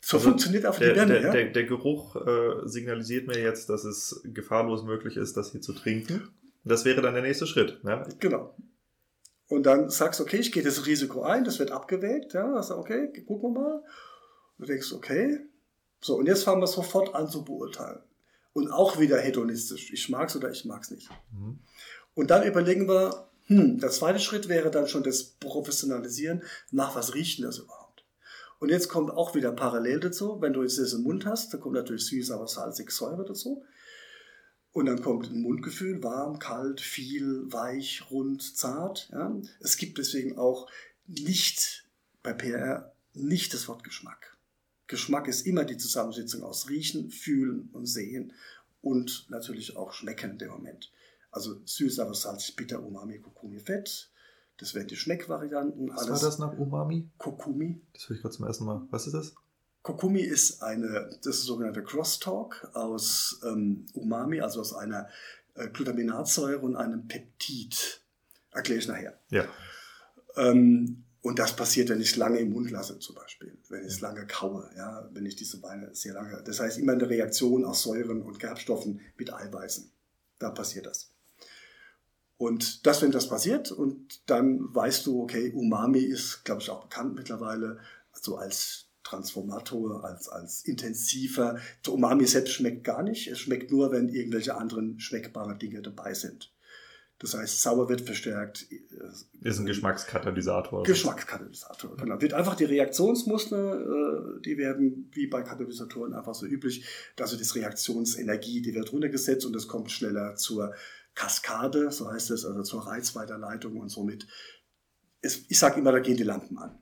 [0.00, 1.12] so also funktioniert auch der, die Birne.
[1.14, 1.32] Der, ja?
[1.32, 5.72] der, der Geruch äh, signalisiert mir jetzt, dass es gefahrlos möglich ist, das hier zu
[5.72, 6.28] trinken.
[6.64, 7.80] Das wäre dann der nächste Schritt.
[7.84, 8.06] Ja?
[8.18, 8.54] Genau.
[9.48, 12.34] Und dann sagst du, okay, ich gehe das Risiko ein, das wird abgewägt.
[12.34, 13.82] Ja, also okay, gucken wir mal.
[14.58, 15.40] Du denkst, okay,
[16.04, 17.98] so, und jetzt fangen wir sofort an zu beurteilen.
[18.52, 19.90] Und auch wieder hedonistisch.
[19.90, 21.08] Ich mag es oder ich mag es nicht.
[21.32, 21.60] Mhm.
[22.12, 26.42] Und dann überlegen wir, hm, der zweite Schritt wäre dann schon das Professionalisieren.
[26.70, 28.04] Nach was riecht denn das überhaupt?
[28.58, 31.62] Und jetzt kommt auch wieder parallel dazu, wenn du jetzt das im Mund hast, dann
[31.62, 33.64] kommt natürlich süß, aber salzig, Säure dazu.
[34.72, 39.08] Und dann kommt ein Mundgefühl, warm, kalt, viel, weich, rund, zart.
[39.10, 39.34] Ja.
[39.60, 40.68] Es gibt deswegen auch
[41.06, 41.86] nicht
[42.22, 44.33] bei PR nicht das Wort Geschmack.
[44.94, 48.32] Geschmack ist immer die Zusammensetzung aus Riechen, Fühlen und Sehen
[48.80, 50.92] und natürlich auch Schmecken in dem Moment.
[51.32, 54.12] Also süß, aber salzig, bitter, Umami, Kokumi, Fett.
[54.56, 55.90] Das wären die Schmeckvarianten.
[55.90, 57.10] Was war das nach Umami?
[57.18, 57.82] Kokumi.
[57.92, 58.86] Das höre ich gerade zum ersten Mal.
[58.92, 59.34] Was ist das?
[59.82, 65.08] Kokumi ist eine, das ist sogenannte Crosstalk aus ähm, Umami, also aus einer
[65.54, 68.00] äh, Glutaminatsäure und einem Peptid.
[68.52, 69.18] Erkläre ich nachher.
[69.30, 69.44] Ja.
[70.36, 73.56] Ähm, und das passiert, wenn ich es lange im Mund lasse, zum Beispiel.
[73.70, 76.42] Wenn ich es lange kaue, ja, wenn ich diese Weine sehr lange.
[76.44, 79.90] Das heißt, immer eine Reaktion aus Säuren und Gerbstoffen mit Eiweißen.
[80.38, 81.14] Da passiert das.
[82.36, 86.82] Und das, wenn das passiert, und dann weißt du, okay, Umami ist, glaube ich, auch
[86.82, 87.78] bekannt mittlerweile,
[88.12, 91.58] so als Transformator, als, als intensiver.
[91.88, 93.28] Umami selbst schmeckt gar nicht.
[93.28, 96.53] Es schmeckt nur, wenn irgendwelche anderen schmeckbare Dinge dabei sind.
[97.20, 98.66] Das heißt, sauer wird verstärkt.
[99.40, 100.82] Ist ein Geschmackskatalysator.
[100.82, 102.20] Geschmackskatalysator, genau.
[102.20, 106.84] Wird einfach die Reaktionsmuster, äh, die werden wie bei Katalysatoren einfach so üblich,
[107.18, 110.74] also das Reaktionsenergie, die wird runtergesetzt und es kommt schneller zur
[111.14, 114.26] Kaskade, so heißt es, also zur Reizweiterleitung und somit.
[115.22, 116.78] Ist, ich sage immer, da gehen die Lampen an.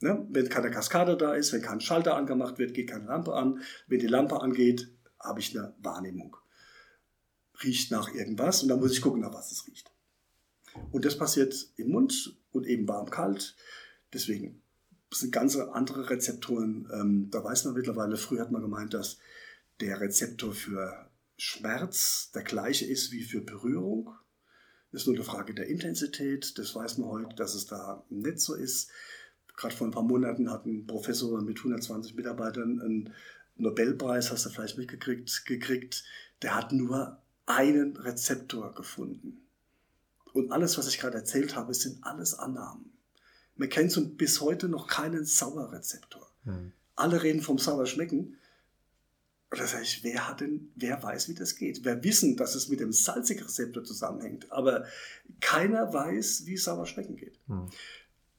[0.00, 0.26] Ne?
[0.30, 3.62] Wenn keine Kaskade da ist, wenn kein Schalter angemacht wird, geht keine Lampe an.
[3.88, 4.88] Wenn die Lampe angeht,
[5.20, 6.36] habe ich eine Wahrnehmung
[7.64, 9.90] riecht nach irgendwas und dann muss ich gucken, nach was es riecht.
[10.90, 13.56] Und das passiert im Mund und eben warm-kalt.
[14.12, 14.62] Deswegen
[15.12, 16.88] sind ganz andere Rezeptoren.
[16.92, 19.18] Ähm, da weiß man mittlerweile, früher hat man gemeint, dass
[19.80, 24.14] der Rezeptor für Schmerz der gleiche ist wie für Berührung.
[24.90, 26.58] Das ist nur eine Frage der Intensität.
[26.58, 28.90] Das weiß man heute, dass es da nicht so ist.
[29.56, 33.14] Gerade vor ein paar Monaten hat ein Professor mit 120 Mitarbeitern einen
[33.56, 36.04] Nobelpreis, hast du vielleicht mitgekriegt, gekriegt.
[36.42, 39.46] Der hat nur einen Rezeptor gefunden.
[40.32, 42.92] Und alles, was ich gerade erzählt habe, sind alles Annahmen.
[43.56, 46.26] Man kennt bis heute noch keinen Sauerrezeptor.
[46.44, 46.72] Hm.
[46.96, 48.38] Alle reden vom Sauerschmecken.
[49.50, 51.84] Und da sage ich, wer hat denn, wer weiß, wie das geht?
[51.84, 54.86] Wer wissen, dass es mit dem Salzigrezeptor zusammenhängt, aber
[55.40, 57.38] keiner weiß, wie sauer schmecken geht.
[57.48, 57.68] Hm.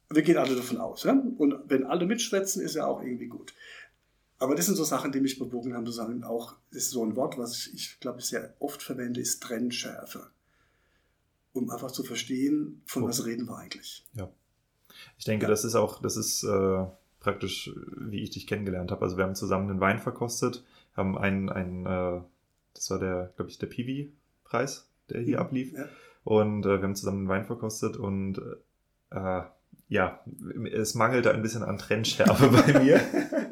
[0.10, 1.04] Wir gehen alle davon aus.
[1.04, 1.14] Ja?
[1.38, 3.54] Und wenn alle mitschwätzen, ist ja auch irgendwie gut.
[4.44, 7.06] Aber das sind so Sachen, die mich bewogen haben, zu sagen, auch, das ist so
[7.06, 10.28] ein Wort, was ich, ich glaube, ich sehr oft verwende, ist Trennschärfe.
[11.54, 13.08] Um einfach zu verstehen, von oh.
[13.08, 14.06] was reden wir eigentlich.
[14.14, 14.30] Ja.
[15.18, 15.50] Ich denke, ja.
[15.50, 16.86] das ist auch, das ist äh,
[17.20, 19.04] praktisch, wie ich dich kennengelernt habe.
[19.04, 20.64] Also wir haben zusammen einen Wein verkostet
[20.96, 22.22] haben einen, einen äh,
[22.74, 25.74] das war der, glaube ich, der Piwi-Preis, der hier mhm, ablief.
[25.74, 25.86] Ja.
[26.24, 28.42] Und äh, wir haben zusammen einen Wein verkostet und
[29.12, 29.42] äh,
[29.90, 30.20] ja,
[30.72, 33.02] es mangelte ein bisschen an Trennschärfe bei mir.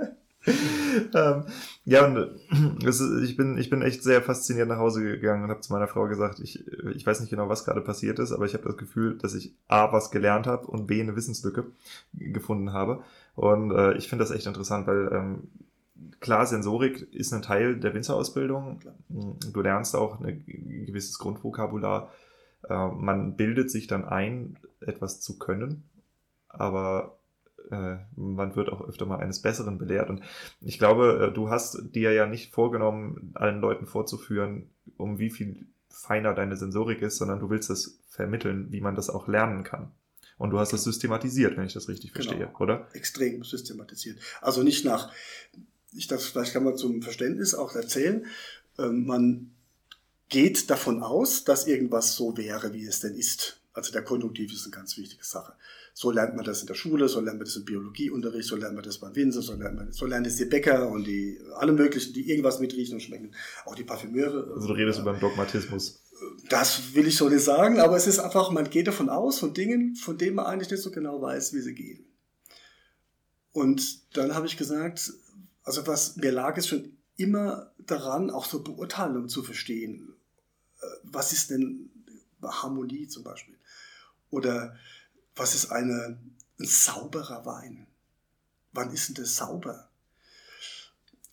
[1.13, 1.45] ähm,
[1.86, 5.49] ja, und äh, ist, ich, bin, ich bin echt sehr fasziniert nach Hause gegangen und
[5.49, 8.45] habe zu meiner Frau gesagt, ich, ich weiß nicht genau, was gerade passiert ist, aber
[8.45, 11.65] ich habe das Gefühl, dass ich A, was gelernt habe und B, eine Wissenslücke
[12.13, 13.04] gefunden habe.
[13.36, 15.49] Und äh, ich finde das echt interessant, weil ähm,
[16.19, 18.80] klar, Sensorik ist ein Teil der Winzerausbildung.
[19.10, 22.12] Du lernst auch ein gewisses Grundvokabular.
[22.67, 25.84] Äh, man bildet sich dann ein, etwas zu können,
[26.47, 27.17] aber
[27.71, 30.10] äh, man wird auch öfter mal eines Besseren belehrt.
[30.10, 30.21] Und
[30.62, 35.67] ich glaube, äh, du hast dir ja nicht vorgenommen, allen Leuten vorzuführen, um wie viel
[35.89, 39.91] feiner deine Sensorik ist, sondern du willst es vermitteln, wie man das auch lernen kann.
[40.38, 42.25] Und du hast das systematisiert, wenn ich das richtig genau.
[42.25, 42.88] verstehe, oder?
[42.93, 44.17] Extrem systematisiert.
[44.41, 45.12] Also nicht nach
[45.93, 48.25] ich das vielleicht kann man zum Verständnis auch erzählen,
[48.77, 49.51] ähm, man
[50.29, 53.60] geht davon aus, dass irgendwas so wäre, wie es denn ist.
[53.73, 55.53] Also der Konjunktiv ist eine ganz wichtige Sache.
[55.93, 58.75] So lernt man das in der Schule, so lernt man das im Biologieunterricht, so lernt
[58.75, 61.73] man das beim Winzer, so lernt man, so lernt es die Bäcker und die, alle
[61.73, 63.34] möglichen, die irgendwas mit riechen und schmecken.
[63.65, 64.54] Auch die Parfümeure.
[64.56, 66.01] Also du redest äh, über den Dogmatismus.
[66.49, 69.54] Das will ich so nicht sagen, aber es ist einfach, man geht davon aus, von
[69.54, 72.06] Dingen, von denen man eigentlich nicht so genau weiß, wie sie gehen.
[73.51, 75.12] Und dann habe ich gesagt,
[75.63, 80.13] also was mir lag es schon immer daran, auch so Beurteilung zu verstehen.
[80.80, 81.89] Äh, was ist denn
[82.41, 83.58] Harmonie zum Beispiel?
[84.30, 84.75] Oder
[85.41, 86.19] was ist eine,
[86.60, 87.88] ein sauberer Wein?
[88.73, 89.89] Wann ist denn das sauber?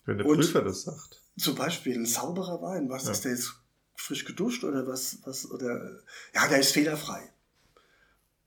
[0.05, 1.21] Wenn der Prüfer das sagt.
[1.37, 2.89] Zum Beispiel ein sauberer Wein.
[2.89, 3.11] Was ja.
[3.11, 3.53] ist der jetzt
[3.95, 6.01] frisch geduscht oder was, was, oder,
[6.33, 7.31] ja, der ist fehlerfrei.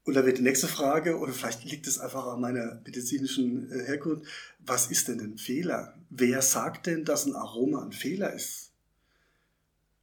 [0.03, 3.85] Und dann wird die nächste Frage, oder vielleicht liegt es einfach an meiner medizinischen äh,
[3.85, 4.27] Herkunft,
[4.59, 5.97] was ist denn ein Fehler?
[6.11, 8.73] Wer sagt denn, dass ein Aroma ein Fehler ist?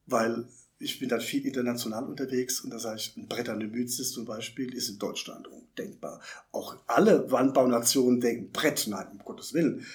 [0.06, 0.48] Weil
[0.80, 4.14] ich bin dann viel international unterwegs und da sage ich, ein Brett an der Mützis
[4.14, 6.22] zum Beispiel ist in Deutschland undenkbar.
[6.54, 9.86] Auch alle Weinbaunationen denken Brett, nein, um Gottes Willen.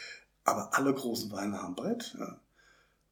[0.45, 2.15] Aber alle großen Weine haben Brett.
[2.19, 2.39] Ja.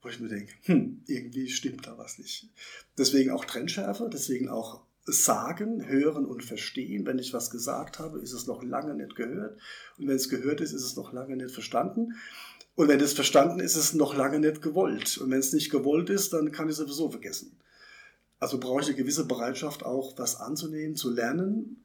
[0.02, 2.50] Wo ich mir denke, hm, irgendwie stimmt da was nicht.
[2.98, 7.06] Deswegen auch Trennschärfe, deswegen auch sagen, hören und verstehen.
[7.06, 9.58] Wenn ich was gesagt habe, ist es noch lange nicht gehört.
[9.96, 12.14] Und wenn es gehört ist, ist es noch lange nicht verstanden.
[12.74, 15.18] Und wenn es verstanden ist, ist es noch lange nicht gewollt.
[15.18, 17.56] Und wenn es nicht gewollt ist, dann kann ich es sowieso vergessen.
[18.42, 21.84] Also brauche ich eine gewisse Bereitschaft, auch was anzunehmen, zu lernen,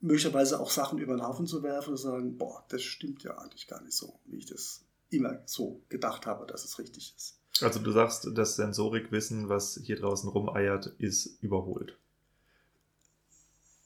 [0.00, 3.38] möglicherweise auch Sachen über den Haufen zu werfen und zu sagen, boah, das stimmt ja
[3.38, 7.38] eigentlich gar nicht so, wie ich das immer so gedacht habe, dass es richtig ist.
[7.60, 11.96] Also du sagst, das Sensorikwissen, was hier draußen rumeiert, ist überholt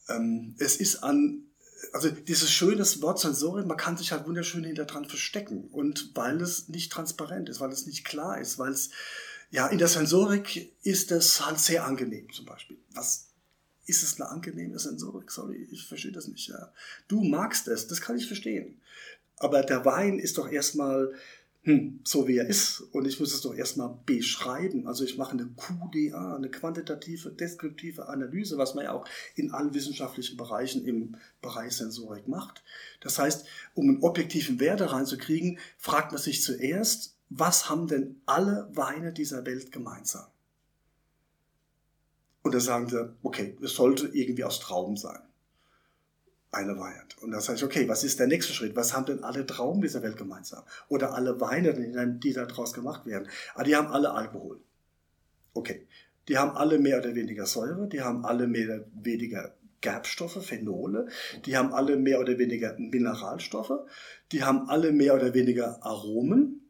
[0.08, 1.42] ähm, es ist an,
[1.92, 5.68] also dieses schöne Wort Sensorik, man kann sich halt wunderschön hinter dran verstecken.
[5.70, 8.90] Und weil es nicht transparent ist, weil es nicht klar ist, weil es,
[9.50, 12.78] ja, in der Sensorik ist es halt sehr angenehm zum Beispiel.
[12.94, 13.28] Was
[13.86, 15.30] ist es eine angenehme Sensorik?
[15.30, 16.48] Sorry, ich verstehe das nicht.
[16.48, 16.72] Ja.
[17.08, 18.80] Du magst es, das kann ich verstehen.
[19.38, 21.12] Aber der Wein ist doch erstmal
[21.66, 22.80] hm, so wie er ist.
[22.92, 24.86] Und ich muss es doch erstmal beschreiben.
[24.86, 29.04] Also ich mache eine QDA, eine quantitative, deskriptive Analyse, was man ja auch
[29.34, 32.62] in allen wissenschaftlichen Bereichen im Bereich Sensorik macht.
[33.00, 38.68] Das heißt, um einen objektiven Wert reinzukriegen, fragt man sich zuerst, was haben denn alle
[38.72, 40.26] Weine dieser Welt gemeinsam?
[42.42, 45.20] Und da sagen sie, okay, es sollte irgendwie aus Trauben sein
[46.56, 47.18] eine Weihend.
[47.22, 48.76] Und da sage ich, okay, was ist der nächste Schritt?
[48.76, 50.62] Was haben denn alle Trauben dieser Welt gemeinsam?
[50.88, 51.74] Oder alle Weine,
[52.18, 53.28] die da draus gemacht werden?
[53.54, 54.60] Ah, die haben alle Alkohol.
[55.52, 55.86] Okay.
[56.28, 61.06] Die haben alle mehr oder weniger Säure, die haben alle mehr oder weniger Gerbstoffe, Phenole,
[61.44, 63.86] die haben alle mehr oder weniger Mineralstoffe,
[64.32, 66.65] die haben alle mehr oder weniger Aromen.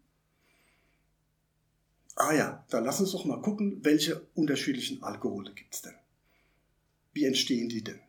[2.16, 5.94] Ah ja, dann lass uns doch mal gucken, welche unterschiedlichen Alkohole gibt es denn?
[7.12, 8.00] Wie entstehen die denn?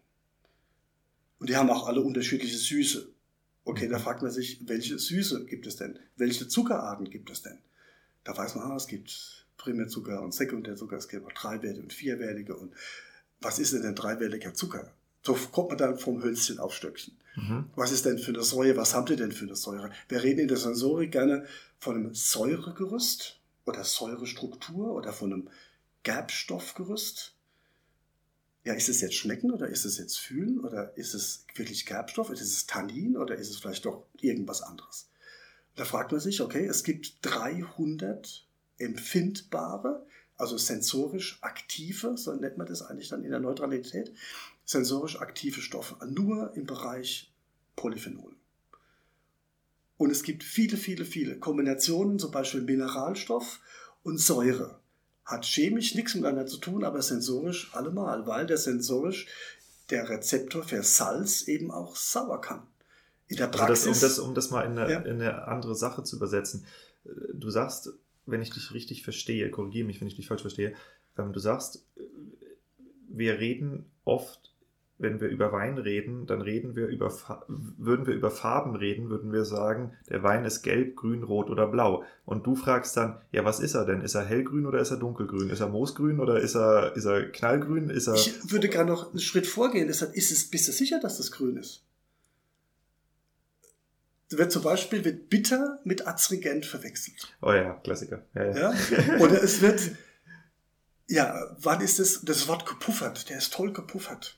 [1.40, 3.10] Und die haben auch alle unterschiedliche Süße.
[3.66, 6.00] Okay, da fragt man sich, welche Süße gibt es denn?
[6.16, 7.58] Welche Zuckerarten gibt es denn?
[8.24, 12.56] Da weiß man, ah, es gibt Primärzucker und Sekundärzucker, es gibt auch dreiwertige und vierwertige.
[12.56, 12.74] Und
[13.42, 14.94] was ist denn ein dreiwertiger Zucker?
[15.22, 17.18] So kommt man dann vom Hölzchen auf Stöckchen.
[17.36, 17.66] Mhm.
[17.76, 18.78] Was ist denn für eine Säure?
[18.78, 19.92] Was habt ihr denn für eine Säure?
[20.08, 21.46] Wir reden in der Sensorik gerne
[21.80, 23.37] von einem Säuregerüst
[23.68, 25.50] oder Säurestruktur oder von einem
[26.04, 27.36] Gerbstoffgerüst.
[28.64, 32.30] Ja, ist es jetzt Schmecken oder ist es jetzt Fühlen oder ist es wirklich Gerbstoff?
[32.30, 35.10] Ist es Tannin oder ist es vielleicht doch irgendwas anderes?
[35.76, 40.06] Da fragt man sich, okay, es gibt 300 empfindbare,
[40.38, 44.12] also sensorisch aktive, so nennt man das eigentlich dann in der Neutralität,
[44.66, 47.32] sensorisch aktive Stoffe, nur im Bereich
[47.76, 48.37] Polyphenol.
[49.98, 53.60] Und es gibt viele, viele, viele Kombinationen, zum Beispiel Mineralstoff
[54.04, 54.80] und Säure.
[55.26, 59.28] Hat chemisch nichts miteinander zu tun, aber sensorisch allemal, weil der sensorisch
[59.90, 62.68] der Rezeptor für Salz eben auch sauer kann
[63.28, 63.88] in der Praxis.
[63.88, 65.00] Also das, um, das, um das mal in eine, ja.
[65.00, 66.66] in eine andere Sache zu übersetzen.
[67.06, 67.92] Äh, du sagst,
[68.26, 70.76] wenn ich dich richtig verstehe, korrigiere mich, wenn ich dich falsch verstehe,
[71.18, 72.02] ähm, du sagst, äh,
[73.10, 74.54] wir reden oft,
[75.00, 77.14] wenn wir über Wein reden, dann reden wir über,
[77.48, 81.68] würden wir über Farben reden, würden wir sagen, der Wein ist gelb, grün, rot oder
[81.68, 82.04] blau.
[82.26, 84.02] Und du fragst dann, ja, was ist er denn?
[84.02, 85.50] Ist er hellgrün oder ist er dunkelgrün?
[85.50, 87.90] Ist er moosgrün oder ist er, ist er knallgrün?
[87.90, 89.88] Ist er ich würde gerade noch einen Schritt vorgehen.
[89.88, 91.84] Deshalb ist es, bist du sicher, dass das grün ist?
[94.30, 97.34] wird zum Beispiel wird bitter mit Azrigent verwechselt.
[97.42, 98.26] Oh ja, Klassiker.
[98.34, 98.74] Ja, ja.
[98.74, 99.18] ja?
[99.20, 99.80] Oder es wird,
[101.08, 104.38] ja, wann ist es, das Wort gepuffert, der ist toll gepuffert.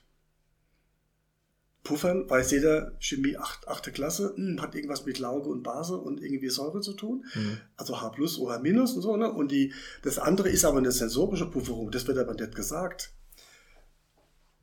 [1.82, 3.92] Puffern, weiß jeder, Chemie 8, 8.
[3.94, 7.24] Klasse, mh, hm, hat irgendwas mit Lauge und Base und irgendwie Säure zu tun.
[7.34, 7.60] Mhm.
[7.76, 9.16] Also H plus oder minus und so.
[9.16, 9.32] Ne?
[9.32, 13.12] Und die, das andere ist aber eine sensorische Pufferung, das wird aber nicht gesagt.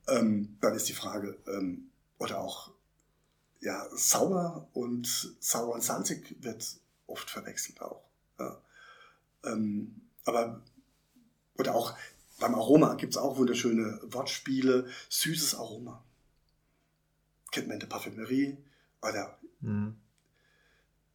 [0.06, 2.72] Ähm, dann ist die Frage, ähm, oder auch
[3.60, 5.06] ja, sauer und
[5.40, 6.64] sauer und salzig wird
[7.06, 8.04] oft verwechselt auch.
[8.38, 8.62] Ja.
[9.44, 10.62] Ähm, aber,
[11.56, 11.94] oder auch
[12.38, 16.04] beim Aroma gibt es auch wunderschöne Wortspiele, süßes Aroma.
[17.50, 18.56] Kennt man in der Parfümerie
[19.02, 19.94] oder mhm.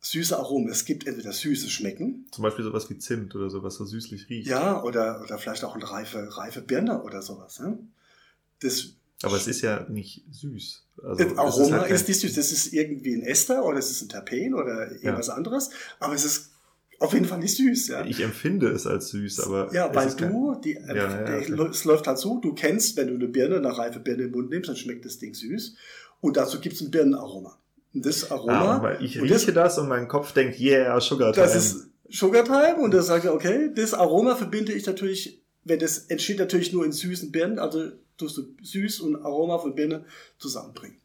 [0.01, 0.69] süße Aromen.
[0.69, 2.27] Es gibt entweder süße Schmecken.
[2.31, 4.47] Zum Beispiel sowas wie Zimt oder sowas, so süßlich riecht.
[4.47, 7.59] Ja, oder, oder vielleicht auch eine reife, reife Birne oder sowas.
[7.59, 7.77] Ne?
[8.61, 8.93] Das
[9.23, 10.83] aber es ist ja nicht süß.
[11.01, 12.35] Also, das Aroma ist, halt ist nicht süß.
[12.35, 15.33] Das ist irgendwie ein Ester oder es ist ein Terpen oder irgendwas ja.
[15.35, 15.69] anderes.
[15.99, 16.51] Aber es ist
[16.99, 17.87] auf jeden Fall nicht süß.
[17.87, 18.05] Ja.
[18.05, 19.73] Ich empfinde es als süß, aber.
[19.73, 21.69] Ja, weil du, die, ja, ja, okay.
[21.69, 24.49] es läuft halt so, du kennst, wenn du eine Birne, eine reife Birne im Mund
[24.49, 25.75] nimmst, dann schmeckt das Ding süß.
[26.23, 27.59] Und dazu gibt es ein Birnenaroma.
[27.93, 28.77] Und das Aroma.
[28.77, 31.45] Ah, ich rieche das, das, und mein Kopf denkt, yeah, Sugar Time.
[31.45, 35.79] Das ist Sugar Time und das sagt er, okay, das Aroma verbinde ich natürlich, wenn
[35.79, 40.05] das entsteht natürlich nur in süßen Birnen, also tust du süß und Aroma von Birne
[40.37, 40.97] zusammenbringen.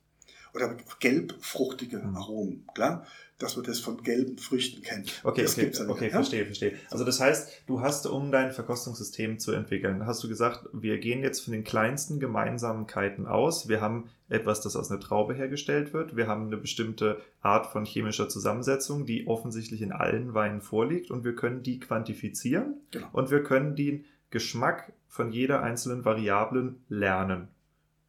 [0.54, 2.16] Oder gelbfruchtige mhm.
[2.16, 3.06] Aromen, klar,
[3.38, 5.20] dass man das von gelben Früchten kennt.
[5.22, 6.11] Okay, das okay, okay, ja?
[6.11, 6.74] verstehe, verstehe.
[6.90, 11.22] Also das heißt, du hast, um dein Verkostungssystem zu entwickeln, hast du gesagt, wir gehen
[11.22, 13.68] jetzt von den kleinsten Gemeinsamkeiten aus.
[13.68, 16.16] Wir haben etwas, das aus einer Traube hergestellt wird.
[16.16, 21.24] Wir haben eine bestimmte Art von chemischer Zusammensetzung, die offensichtlich in allen Weinen vorliegt und
[21.24, 23.06] wir können die quantifizieren genau.
[23.12, 27.48] und wir können den Geschmack von jeder einzelnen Variablen lernen.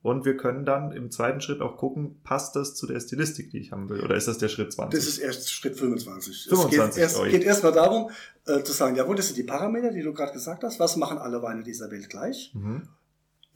[0.02, 3.60] Und wir können dann im zweiten Schritt auch gucken, passt das zu der Stilistik, die
[3.60, 4.98] ich haben will, oder ist das der Schritt 20?
[4.98, 6.46] Das ist erst Schritt 25.
[6.48, 8.10] 25 es geht erst, geht erst mal darum,
[8.46, 10.80] äh, zu sagen, jawohl, das sind die Parameter, die du gerade gesagt hast.
[10.80, 12.52] Was machen alle Weine dieser Welt gleich?
[12.54, 12.88] Mhm.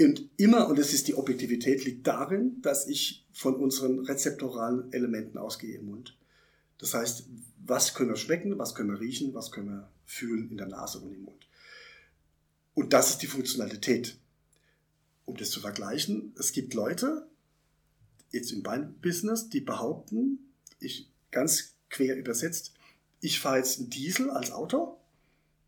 [0.01, 5.37] Und immer, und das ist die Objektivität, liegt darin, dass ich von unseren rezeptoralen Elementen
[5.37, 6.17] ausgehe im Mund.
[6.77, 7.25] Das heißt,
[7.65, 10.99] was können wir schmecken, was können wir riechen, was können wir fühlen in der Nase
[10.99, 11.47] und im Mund.
[12.73, 14.17] Und das ist die Funktionalität.
[15.25, 17.27] Um das zu vergleichen, es gibt Leute,
[18.31, 22.73] jetzt im Weinbusiness, die behaupten, ich ganz quer übersetzt,
[23.21, 24.97] ich fahre jetzt einen Diesel als Auto,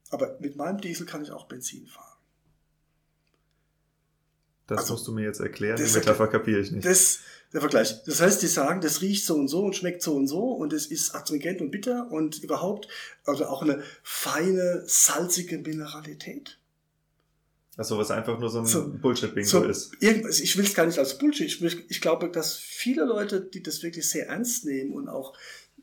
[0.10, 2.16] aber mit meinem Diesel kann ich auch Benzin fahren.
[4.68, 6.86] Das also, musst du mir jetzt erklären, die Metapher kapiere ich nicht.
[6.86, 7.20] Das,
[7.54, 8.04] der Vergleich.
[8.04, 10.74] Das heißt, die sagen, das riecht so und so und schmeckt so und so und
[10.74, 12.88] es ist astringent und bitter und überhaupt,
[13.26, 16.58] also auch eine feine, salzige Mineralität.
[17.78, 20.02] Achso, was einfach nur so ein so, Bullshit-Bingo so ist.
[20.02, 21.48] Irgendwas, ich will es gar nicht als Bullshit.
[21.48, 25.38] Ich, ich glaube, dass viele Leute, die das wirklich sehr ernst nehmen und auch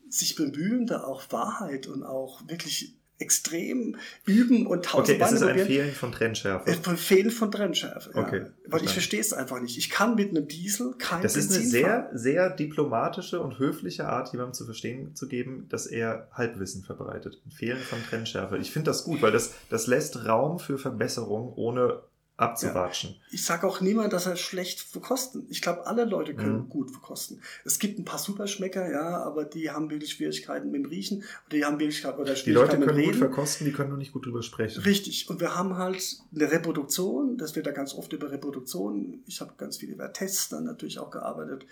[0.09, 3.95] sich bemühen, da auch Wahrheit und auch wirklich extrem
[4.25, 6.71] üben und tausend Okay, es ist ein Fehlen von Trennschärfe.
[6.71, 8.21] Ein Fehlen von Trennschärfe, ja.
[8.21, 8.45] Okay.
[8.67, 9.77] Weil ich verstehe es einfach nicht.
[9.77, 12.17] Ich kann mit einem Diesel kein Das ist eine sehr, fahren.
[12.17, 17.41] sehr diplomatische und höfliche Art, jemandem zu verstehen zu geben, dass er Halbwissen verbreitet.
[17.45, 18.57] Ein Fehlen von Trennschärfe.
[18.57, 22.01] Ich finde das gut, weil das, das lässt Raum für Verbesserung, ohne
[22.43, 23.11] abzuwatschen.
[23.11, 23.15] Ja.
[23.31, 25.45] Ich sage auch niemand, dass er schlecht verkosten.
[25.49, 26.69] Ich glaube, alle Leute können mhm.
[26.69, 27.41] gut verkosten.
[27.65, 31.57] Es gibt ein paar Superschmecker, ja, aber die haben wirklich Schwierigkeiten mit dem Riechen oder
[31.57, 34.25] die haben Schwierigkeiten oder Schwierigkeiten Die Leute können gut verkosten, die können nur nicht gut
[34.25, 34.83] drüber sprechen.
[34.83, 35.29] Richtig.
[35.29, 39.23] Und wir haben halt eine Reproduktion, das wird da ganz oft über Reproduktion.
[39.25, 41.65] Ich habe ganz viel über Tests dann natürlich auch gearbeitet.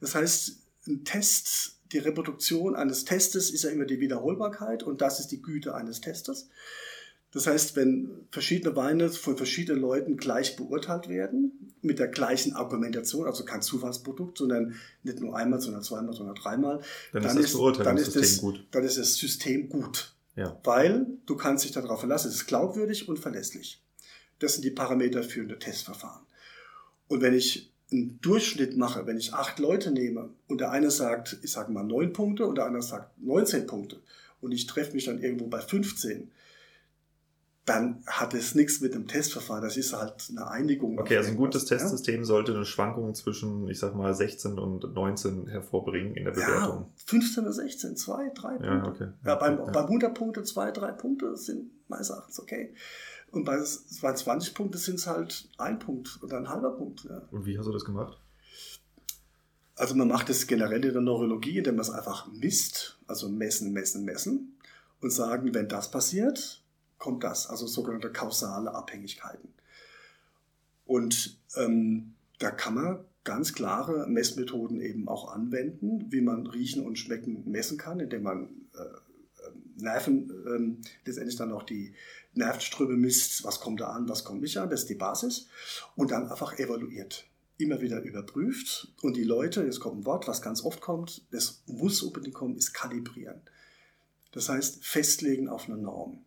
[0.00, 5.20] Das heißt, ein Test, die Reproduktion eines Testes ist ja immer die Wiederholbarkeit und das
[5.20, 6.48] ist die Güte eines Testes.
[7.34, 13.26] Das heißt, wenn verschiedene Weine von verschiedenen Leuten gleich beurteilt werden, mit der gleichen Argumentation,
[13.26, 16.80] also kein Zufallsprodukt, sondern nicht nur einmal, sondern zweimal, sondern dreimal,
[17.12, 18.64] dann, dann ist das dann ist das, gut.
[18.70, 20.14] Dann ist das System gut.
[20.36, 20.58] Ja.
[20.62, 23.82] Weil du kannst dich darauf verlassen, es ist glaubwürdig und verlässlich.
[24.38, 26.22] Das sind die Parameter für ein Testverfahren.
[27.08, 31.38] Und wenn ich einen Durchschnitt mache, wenn ich acht Leute nehme und der eine sagt,
[31.42, 34.00] ich sage mal neun Punkte und der andere sagt 19 Punkte
[34.40, 36.30] und ich treffe mich dann irgendwo bei 15,
[37.64, 39.62] dann hat es nichts mit dem Testverfahren.
[39.62, 40.98] Das ist halt eine Einigung.
[40.98, 42.24] Okay, also ein gutes Testsystem ja?
[42.24, 46.92] sollte eine Schwankung zwischen, ich sag mal, 16 und 19 hervorbringen in der Bewertung.
[46.94, 48.66] Ja, 15 oder 16, zwei, drei Punkte.
[48.66, 49.08] Ja, okay.
[49.24, 49.64] ja, beim, ja.
[49.70, 52.74] beim 100 Punkte, zwei, drei Punkte sind meines Erachtens okay.
[53.30, 53.58] Und bei,
[54.02, 57.04] bei 20 Punkte sind es halt ein Punkt oder ein halber Punkt.
[57.04, 57.22] Ja.
[57.30, 58.18] Und wie hast du das gemacht?
[59.76, 63.72] Also man macht es generell in der Neurologie, indem man es einfach misst, also messen,
[63.72, 64.56] messen, messen
[65.00, 66.63] und sagen, wenn das passiert,
[67.04, 69.50] kommt das, also sogenannte kausale Abhängigkeiten.
[70.86, 76.98] Und ähm, da kann man ganz klare Messmethoden eben auch anwenden, wie man Riechen und
[76.98, 78.44] Schmecken messen kann, indem man
[78.74, 81.92] äh, Nerven, äh, letztendlich dann auch die
[82.32, 85.48] Nervenströme misst, was kommt da an, was kommt nicht an, das ist die Basis,
[85.96, 87.26] und dann einfach evaluiert.
[87.58, 91.62] Immer wieder überprüft und die Leute, jetzt kommt ein Wort, was ganz oft kommt, das
[91.66, 93.42] muss unbedingt kommen, ist kalibrieren.
[94.32, 96.23] Das heißt, festlegen auf eine Norm.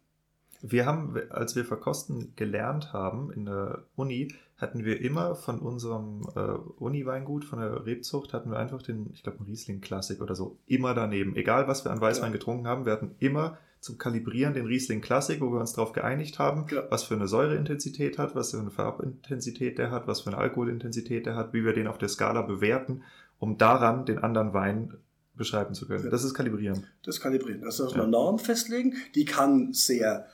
[0.62, 6.28] Wir haben, als wir verkosten gelernt haben in der Uni, hatten wir immer von unserem
[6.36, 6.40] äh,
[6.80, 10.96] Uni-Weingut, von der Rebzucht, hatten wir einfach den, ich glaube, Riesling Classic oder so, immer
[10.96, 11.36] daneben.
[11.36, 12.34] Egal, was wir an Weißwein ja.
[12.34, 16.40] getrunken haben, wir hatten immer zum Kalibrieren den Riesling Classic, wo wir uns darauf geeinigt
[16.40, 16.84] haben, ja.
[16.90, 21.28] was für eine Säureintensität hat, was für eine Farbintensität der hat, was für eine Alkoholintensität
[21.28, 23.04] der hat, wie wir den auf der Skala bewerten,
[23.38, 24.94] um daran den anderen Wein
[25.36, 26.06] beschreiben zu können.
[26.06, 26.10] Ja.
[26.10, 26.88] Das ist Kalibrieren.
[27.04, 27.62] Das ist Kalibrieren.
[27.62, 28.96] Das ist auch eine Norm festlegen.
[29.14, 30.26] Die kann sehr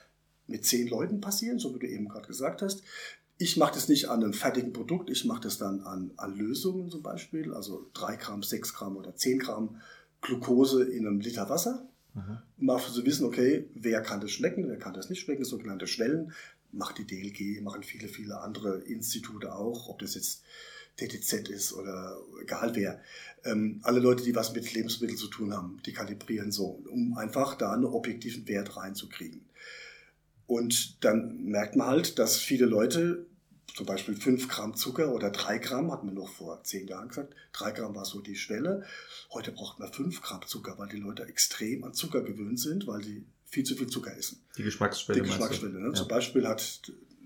[0.48, 2.84] mit zehn Leuten passieren, so wie du eben gerade gesagt hast.
[3.38, 6.89] Ich mache das nicht an einem fertigen Produkt, ich mache das dann an, an Lösungen
[6.89, 9.82] zum Beispiel, also 3 Gramm, 6 Gramm oder 10 Gramm
[10.22, 11.88] Glucose in einem Liter Wasser.
[12.14, 12.38] Mhm.
[12.60, 15.88] Um auch zu wissen, okay, wer kann das schmecken, wer kann das nicht schmecken, sogenannte
[15.88, 16.32] Schwellen.
[16.72, 20.44] Macht die DLG, machen viele, viele andere Institute auch, ob das jetzt
[20.98, 23.02] TTZ ist oder egal wer.
[23.44, 27.56] Ähm, alle Leute, die was mit Lebensmitteln zu tun haben, die kalibrieren so, um einfach
[27.56, 29.41] da einen objektiven Wert reinzukriegen.
[30.48, 33.26] Und dann merkt man halt, dass viele Leute,
[33.76, 37.34] zum Beispiel 5 Gramm Zucker oder 3 Gramm, hat man noch vor 10 Jahren gesagt,
[37.54, 38.84] 3 Gramm war so die Schwelle.
[39.32, 43.04] Heute braucht man 5 Gramm Zucker, weil die Leute extrem an Zucker gewöhnt sind, weil
[43.04, 44.44] sie viel zu viel Zucker essen.
[44.58, 45.22] Die Geschmacksschwelle.
[45.22, 45.80] Die Geschmacksschwelle.
[45.80, 45.88] Ne?
[45.88, 45.94] Ja.
[45.94, 46.82] Zum Beispiel hat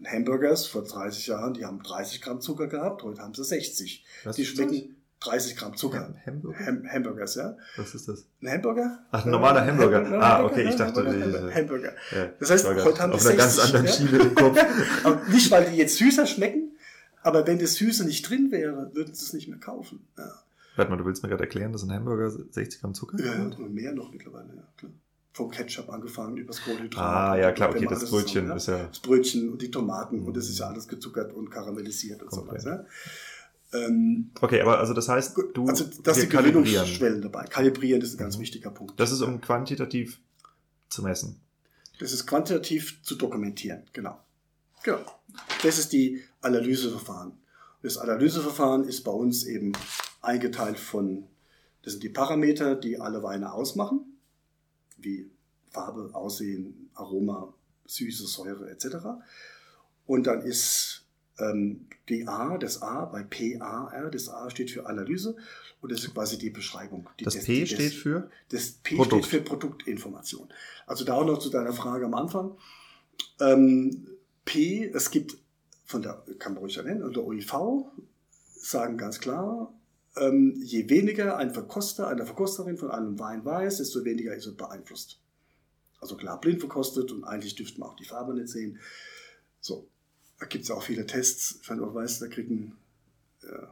[0.06, 4.06] Hamburgers vor 30 Jahren, die haben 30 Gramm Zucker gehabt, heute haben sie 60.
[4.26, 6.14] Was die schmecken, 30 Gramm Zucker.
[6.26, 6.66] Hamburger?
[6.66, 7.58] Ham Hamburgers, ja.
[7.76, 8.26] Was ist das?
[8.42, 9.00] Ein Hamburger?
[9.12, 9.98] Ach, ein normaler Hamburger.
[9.98, 10.24] Hamburger.
[10.24, 11.06] ah, okay, ich dachte.
[11.06, 11.56] Hamburger.
[11.56, 11.94] Hamburger.
[12.16, 13.92] Ja, das heißt, heute haben auf einer ganz anderen ja?
[13.92, 14.60] Schiene im Kopf.
[15.04, 16.78] aber nicht, weil die jetzt süßer schmecken,
[17.24, 20.08] aber wenn das Süße nicht drin wäre, würden sie es nicht mehr kaufen.
[20.18, 20.32] Ja.
[20.76, 23.58] Warte mal, du willst mir gerade erklären, dass ein Hamburger 60 Gramm Zucker ja, hat?
[23.58, 24.92] Ja, mehr noch mittlerweile, ja, klar.
[25.34, 27.04] Vom Ketchup angefangen, übers Kohlenhydrat.
[27.04, 28.86] Ah, ja, klar, okay, das Brötchen zusammen, ist ja.
[28.86, 32.62] Das Brötchen und die Tomaten und das ist ja alles gezuckert und karamellisiert und Komplett.
[32.62, 32.86] so weiter.
[33.74, 37.46] Ähm, okay, aber also das heißt, du also das sind Gewinnungsschwellen dabei.
[37.46, 38.42] Kalibrieren ist ein ganz mhm.
[38.42, 39.00] wichtiger Punkt.
[39.00, 40.20] Das ist um quantitativ
[40.90, 41.42] zu messen.
[42.00, 44.20] Das ist quantitativ zu dokumentieren, genau.
[44.84, 45.00] Genau.
[45.64, 47.34] Das ist die Analyseverfahren.
[47.82, 49.74] Das Analyseverfahren ist bei uns eben
[50.22, 51.28] eingeteilt von,
[51.84, 54.18] das sind die Parameter, die alle Weine ausmachen,
[54.98, 55.30] wie
[55.72, 57.54] Farbe, Aussehen, Aroma,
[57.86, 58.98] Süße, Säure etc.
[60.06, 61.06] Und dann ist
[61.40, 65.36] ähm, die A, das A bei PAR, das A steht für Analyse
[65.82, 67.10] und das ist quasi die Beschreibung.
[67.20, 68.30] Die das P die, steht für?
[68.50, 69.26] Das P Produkt.
[69.26, 70.48] steht für Produktinformation.
[70.86, 72.58] Also da auch noch zu deiner Frage am Anfang.
[73.40, 74.08] Ähm,
[74.46, 75.38] P, es gibt
[75.86, 77.54] von der, kann man ruhig ja nennen, und der OIV
[78.56, 79.74] sagen ganz klar,
[80.18, 84.54] ähm, je weniger ein Verkoster, eine Verkosterin von einem Wein weiß, desto weniger ist er
[84.54, 85.20] beeinflusst.
[86.00, 88.80] Also klar, blind verkostet und eigentlich dürfte man auch die Farbe nicht sehen.
[89.60, 89.88] So,
[90.40, 91.60] da gibt es auch viele Tests.
[91.62, 92.78] Ich auch weiß, da kriegen,
[93.44, 93.68] äh,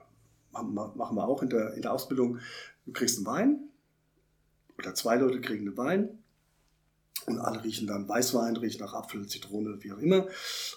[0.51, 2.39] machen wir auch in der, in der Ausbildung,
[2.85, 3.59] du kriegst einen Wein
[4.77, 6.19] oder zwei Leute kriegen einen Wein
[7.27, 10.25] Und alle riechen dann Weißwein, riechen nach Apfel, Zitrone, wie auch immer.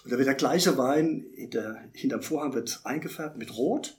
[0.03, 3.97] Und da wird der gleiche Wein hinter, hinterm Vorhang wird eingefärbt mit Rot.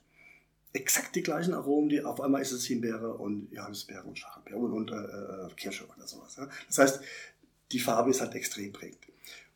[0.72, 4.72] Exakt die gleichen Aromen, die auf einmal ist es Himbeere und Johannisbeere und Stachelbeere und,
[4.72, 6.36] und äh, Kirsche oder sowas.
[6.36, 6.48] Ja.
[6.68, 7.00] Das heißt,
[7.72, 9.00] die Farbe ist halt extrem prägend.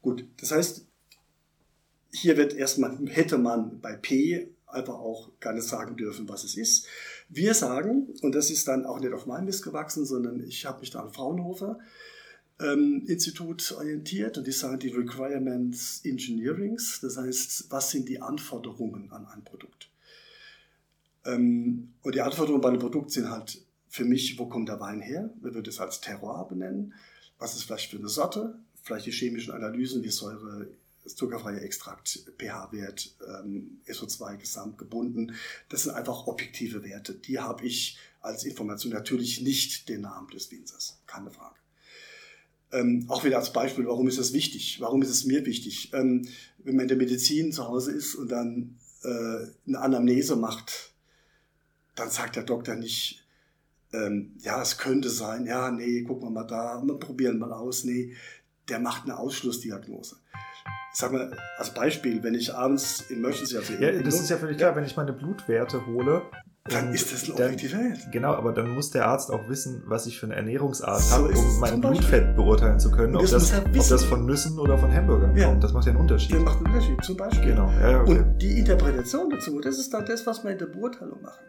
[0.02, 0.86] Gut, das heißt,
[2.14, 6.56] hier wird erstmal, hätte man bei P einfach auch gar nicht sagen dürfen, was es
[6.56, 6.86] ist.
[7.28, 10.80] Wir sagen, und das ist dann auch nicht auf meinem Mist gewachsen, sondern ich habe
[10.80, 11.78] mich da an Fraunhofer
[12.60, 19.10] ähm, Institut orientiert und die sagen die Requirements Engineerings, das heißt, was sind die Anforderungen
[19.10, 19.90] an ein Produkt?
[21.24, 25.00] Ähm, und die Anforderungen bei einem Produkt sind halt für mich, wo kommt der Wein
[25.00, 25.30] her?
[25.40, 26.94] Wir würden es als Terroir benennen.
[27.38, 28.58] Was ist vielleicht für eine Sorte?
[28.82, 30.68] Vielleicht die chemischen Analysen wie Säure,
[31.04, 35.34] zuckerfreier Extrakt, pH-Wert, ähm, SO2 gesamt gebunden.
[35.68, 37.14] Das sind einfach objektive Werte.
[37.14, 41.00] Die habe ich als Information natürlich nicht den Namen des Winzers.
[41.06, 41.56] Keine Frage.
[42.72, 44.80] Ähm, auch wieder als Beispiel, warum ist das wichtig?
[44.80, 45.92] Warum ist es mir wichtig?
[45.92, 46.26] Ähm,
[46.58, 50.94] wenn man in der Medizin zu Hause ist und dann äh, eine Anamnese macht,
[51.94, 53.24] dann sagt der Doktor nicht,
[53.92, 57.84] ähm, ja, es könnte sein, ja, nee, gucken wir mal da, wir probieren mal aus,
[57.84, 58.16] nee,
[58.68, 60.16] der macht eine Ausschlussdiagnose.
[60.92, 64.36] Ich sag mal, als Beispiel, wenn ich abends in Emergency, also Ja, das ist ja
[64.36, 66.22] völlig klar, wenn ich meine Blutwerte hole,
[66.66, 68.10] dann ist das ein objektiver Wert.
[68.10, 71.28] Genau, aber dann muss der Arzt auch wissen, was ich für eine Ernährungsart so habe,
[71.28, 75.36] um mein Blutfett beurteilen zu können, ob das, ob das, von Nüssen oder von Hamburgern
[75.36, 75.48] ja.
[75.48, 75.62] kommt.
[75.62, 76.36] Das macht ja einen Unterschied.
[76.36, 77.50] Das macht einen Unterschied, zum Beispiel.
[77.50, 77.70] Genau.
[77.82, 78.18] Ja, okay.
[78.20, 81.44] Und die Interpretation dazu, das ist dann das, was wir in der Beurteilung machen.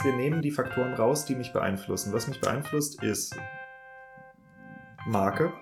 [0.00, 2.12] Heißt, wir nehmen die Faktoren raus, die mich beeinflussen.
[2.12, 3.36] Was mich beeinflusst, ist
[5.06, 5.52] Marke,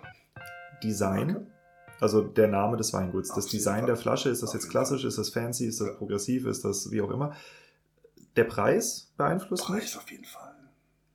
[0.82, 1.46] Design, Marke.
[2.00, 5.30] also der Name des Weinguts, das Design der Flasche, ist das jetzt klassisch, ist das
[5.30, 7.34] fancy, ist das progressiv, ist das wie auch immer.
[8.36, 9.84] Der Preis beeinflusst Preis mich.
[9.92, 10.54] Preis auf jeden Fall.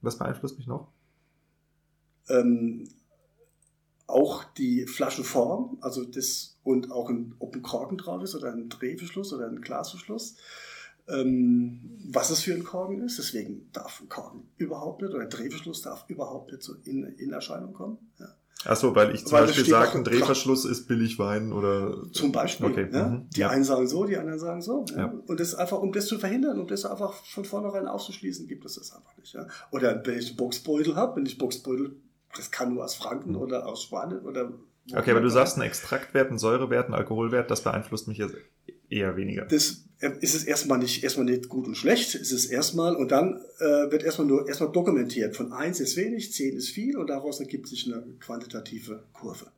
[0.01, 0.91] Was beeinflusst mich noch?
[2.28, 2.89] Ähm,
[4.07, 8.69] auch die Flaschenform, also das und auch ein, ob ein Korken drauf ist oder ein
[8.69, 10.36] Drehverschluss oder ein Glasverschluss
[11.08, 13.18] ähm, was es für ein Korken ist.
[13.18, 17.32] Deswegen darf ein Korken überhaupt nicht oder ein Drehverschluss darf überhaupt nicht so in, in
[17.32, 17.97] Erscheinung kommen.
[18.20, 18.36] Ja.
[18.66, 22.10] Achso, weil ich zum weil Beispiel sage, ein Drehverschluss ist Billigwein oder.
[22.14, 22.68] Zum Beispiel.
[22.68, 22.88] Okay.
[22.91, 23.08] Ja?
[23.10, 23.30] Mhm.
[23.32, 23.49] Die ja.
[23.49, 24.86] einen sagen so, die anderen sagen so.
[24.95, 25.14] Ja.
[25.26, 28.76] Und das einfach, um das zu verhindern, um das einfach von vornherein auszuschließen, gibt es
[28.76, 29.34] das einfach nicht.
[29.34, 29.47] Ja?
[29.72, 31.97] Oder wenn ich einen Boxbeutel habe, wenn ich Boxbeutel,
[32.36, 33.38] das kann nur aus Franken mhm.
[33.38, 34.54] oder aus Spanien oder.
[34.93, 38.36] Okay, aber du sagst, ein Extraktwert, ein Säurewert, ein Alkoholwert, das beeinflusst mich jetzt
[38.89, 39.45] eher weniger.
[39.45, 43.41] Das ist es erstmal nicht, erstmal nicht gut und schlecht, ist es erstmal und dann
[43.60, 45.36] äh, wird erstmal nur erstmal dokumentiert.
[45.36, 49.51] Von 1 ist wenig, 10 ist viel und daraus ergibt sich eine quantitative Kurve.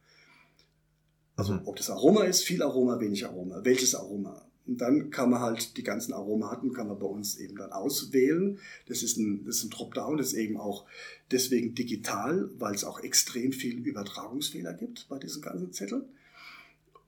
[1.35, 4.45] Also ob das Aroma ist, viel Aroma, wenig Aroma, welches Aroma.
[4.67, 8.59] Und dann kann man halt die ganzen Aromaten, kann man bei uns eben dann auswählen.
[8.87, 10.85] Das ist ein, das ist ein Dropdown, das ist eben auch
[11.31, 16.05] deswegen digital, weil es auch extrem viel Übertragungsfehler gibt bei diesen ganzen Zetteln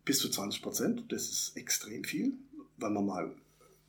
[0.05, 1.03] bis zu 20 Prozent.
[1.09, 2.33] Das ist extrem viel,
[2.77, 3.31] weil man mal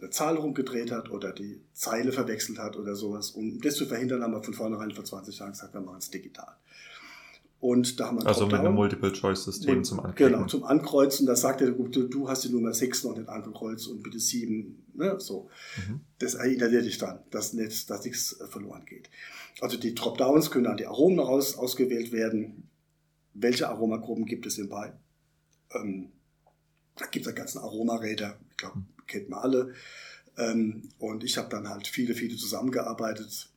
[0.00, 3.30] eine Zahl rumgedreht hat oder die Zeile verwechselt hat oder sowas.
[3.32, 6.10] Um das zu verhindern, haben wir von vornherein vor 20 Jahren gesagt, wir machen es
[6.10, 6.56] digital.
[7.60, 10.34] Und da haben wir Also mit einem Multiple-Choice-System zum Anklicken.
[10.34, 11.26] Genau, zum Ankreuzen.
[11.26, 14.84] Da sagt er, du, du hast die Nummer 6 noch nicht angekreuzt und bitte 7.
[14.94, 15.50] Ne, so.
[15.76, 16.00] Mhm.
[16.20, 19.10] Das erinnert dich dann, dass, nicht, dass nichts verloren geht.
[19.60, 22.68] Also die Dropdowns können an die Aromen raus, ausgewählt werden.
[23.34, 24.92] Welche Aromagruppen gibt es im Wein?
[25.72, 26.12] Ähm,
[26.94, 29.74] da gibt es ja ganzen Aromaräder, glaube, kennt man alle.
[30.36, 33.48] Ähm, und ich habe dann halt viele, viele zusammengearbeitet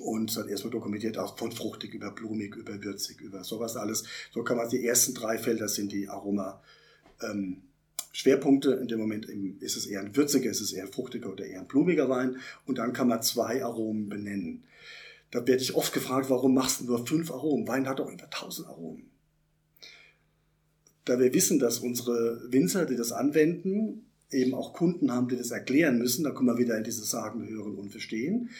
[0.00, 4.04] und dann erstmal dokumentiert, auch von fruchtig über blumig, über würzig, über sowas alles.
[4.32, 6.62] So kann man die ersten drei Felder sind die Aroma.
[7.20, 7.62] Ähm.
[8.14, 9.26] In dem Moment
[9.60, 12.36] ist es eher ein würziger, ist es eher ein fruchtiger oder eher ein blumiger Wein.
[12.66, 14.64] Und dann kann man zwei Aromen benennen.
[15.30, 17.66] Da werde ich oft gefragt, warum machst du nur fünf Aromen?
[17.66, 19.11] Wein hat doch über tausend Aromen.
[21.04, 25.50] Da wir wissen, dass unsere Winzer, die das anwenden, eben auch Kunden haben, die das
[25.50, 28.50] erklären müssen, da kommen wir wieder in diese Sagen, Hören und Verstehen.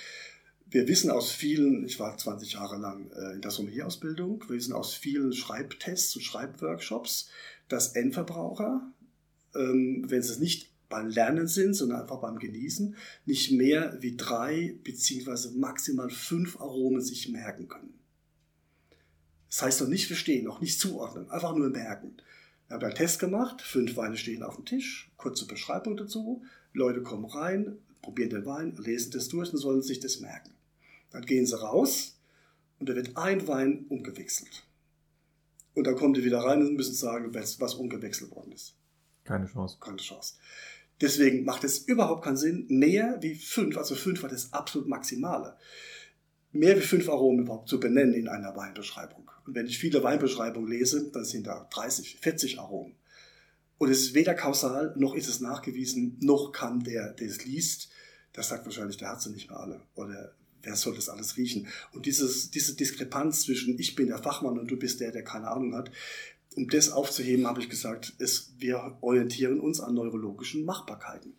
[0.68, 4.72] Wir wissen aus vielen, ich war 20 Jahre lang äh, in der Sommelier-Ausbildung, wir wissen
[4.72, 7.28] aus vielen Schreibtests und Schreibworkshops,
[7.68, 8.90] dass Endverbraucher,
[9.55, 14.16] ähm, wenn sie es nicht beim Lernen sind, sondern einfach beim Genießen, nicht mehr wie
[14.16, 17.95] drei beziehungsweise maximal fünf Aromen sich merken können.
[19.49, 22.16] Das heißt noch nicht verstehen, noch nicht zuordnen, einfach nur merken.
[22.73, 26.43] Wir haben einen Test gemacht, fünf Weine stehen auf dem Tisch, kurze Beschreibung dazu,
[26.73, 30.55] Leute kommen rein, probieren den Wein, lesen das durch und sollen sich das merken.
[31.11, 32.18] Dann gehen sie raus
[32.79, 34.66] und da wird ein Wein umgewechselt.
[35.75, 38.75] Und dann kommen die wieder rein und müssen sagen, was umgewechselt worden ist.
[39.25, 39.77] Keine Chance.
[39.79, 40.37] Keine Chance.
[40.99, 45.59] Deswegen macht es überhaupt keinen Sinn, mehr wie fünf, also fünf war das absolut Maximale,
[46.53, 49.31] mehr wie fünf Aromen überhaupt zu benennen in einer Weinbeschreibung.
[49.47, 52.95] Und wenn ich viele Weinbeschreibungen lese, dann sind da 30, 40 Aromen.
[53.78, 57.90] Und es ist weder kausal, noch ist es nachgewiesen, noch kann der, der es liest,
[58.32, 59.80] das sagt wahrscheinlich, der hat sie nicht mehr alle.
[59.95, 61.68] Oder wer soll das alles riechen?
[61.93, 65.49] Und dieses, diese Diskrepanz zwischen ich bin der Fachmann und du bist der, der keine
[65.49, 65.90] Ahnung hat,
[66.55, 71.34] um das aufzuheben, habe ich gesagt, ist, wir orientieren uns an neurologischen Machbarkeiten.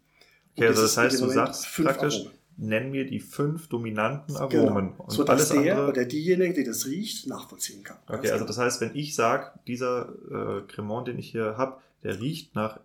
[0.55, 2.31] Okay, also das heißt, du sagst praktisch, Aromen.
[2.57, 4.67] Nenn mir die fünf dominanten genau.
[4.67, 4.91] Aromen.
[4.91, 5.09] Genau.
[5.09, 5.89] So dass der andere...
[5.89, 7.97] oder diejenige, die das riecht, nachvollziehen kann.
[8.07, 8.45] Okay, also genau.
[8.45, 12.79] das heißt, wenn ich sage, dieser äh, Cremant, den ich hier habe, der riecht nach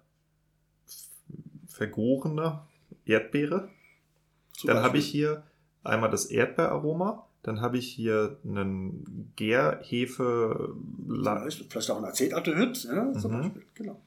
[1.67, 2.67] vergorener
[3.05, 3.69] Erdbeere,
[4.53, 5.43] Zum dann habe ich hier
[5.85, 10.75] einmal das Erdbeeraroma, dann habe ich hier einen Gärhefe.
[11.07, 13.43] Vielleicht, vielleicht auch ein Acetaldehyd, ja, zum mhm.
[13.43, 14.01] Beispiel, genau.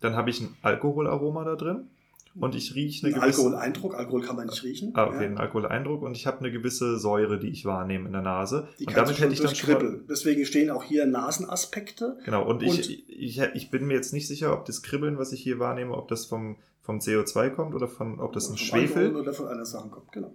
[0.00, 1.88] Dann habe ich ein Alkoholaroma da drin.
[2.34, 3.40] Und ich rieche eine ein gewisse...
[3.42, 4.92] Alkoholeindruck, Alkohol kann man nicht riechen.
[4.94, 5.30] Ah, okay, ja.
[5.30, 6.02] ein Alkoholeindruck.
[6.02, 8.68] Und ich habe eine gewisse Säure, die ich wahrnehme in der Nase.
[8.78, 10.00] Die und damit hätte ich dann mal...
[10.08, 12.18] Deswegen stehen auch hier Nasenaspekte.
[12.24, 15.32] Genau, und, und ich, ich, ich bin mir jetzt nicht sicher, ob das Kribbeln, was
[15.32, 19.14] ich hier wahrnehme, ob das vom, vom CO2 kommt oder von, ob das ein Schwefel...
[19.14, 20.34] Oder von einer Sache kommt, genau.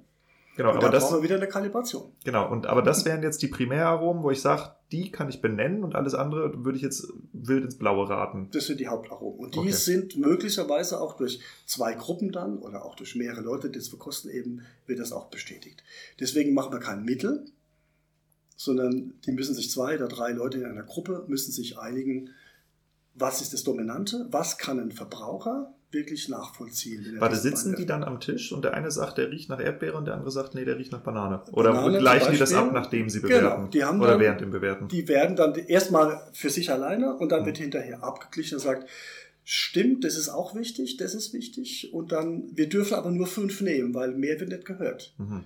[0.57, 2.11] Genau, und aber da das wir wieder eine Kalibration.
[2.23, 5.83] Genau, und aber das wären jetzt die Primäraromen, wo ich sage, die kann ich benennen
[5.83, 8.49] und alles andere würde ich jetzt wild ins Blaue raten.
[8.51, 9.39] Das sind die Hauptaromen.
[9.39, 9.71] Und die okay.
[9.71, 14.31] sind möglicherweise auch durch zwei Gruppen dann oder auch durch mehrere Leute, die es verkosten
[14.31, 15.83] eben, wird das auch bestätigt.
[16.19, 17.45] Deswegen machen wir kein Mittel,
[18.55, 22.31] sondern die müssen sich zwei oder drei Leute in einer Gruppe müssen sich einigen,
[23.13, 27.15] was ist das Dominante, was kann ein Verbraucher wirklich nachvollziehen.
[27.19, 30.05] Warte, sitzen die dann am Tisch und der eine sagt, der riecht nach Erdbeere und
[30.05, 31.41] der andere sagt, nee, der riecht nach Banane.
[31.51, 33.55] Oder Banane gleichen die das ab, nachdem sie bewerten?
[33.55, 34.87] Genau, die haben Oder dann, während dem Bewerten?
[34.89, 37.45] Die werden dann erstmal für sich alleine und dann mhm.
[37.47, 38.89] wird hinterher abgeglichen und sagt,
[39.43, 41.93] stimmt, das ist auch wichtig, das ist wichtig.
[41.93, 45.13] Und dann, wir dürfen aber nur fünf nehmen, weil mehr wird nicht gehört.
[45.17, 45.45] Mhm.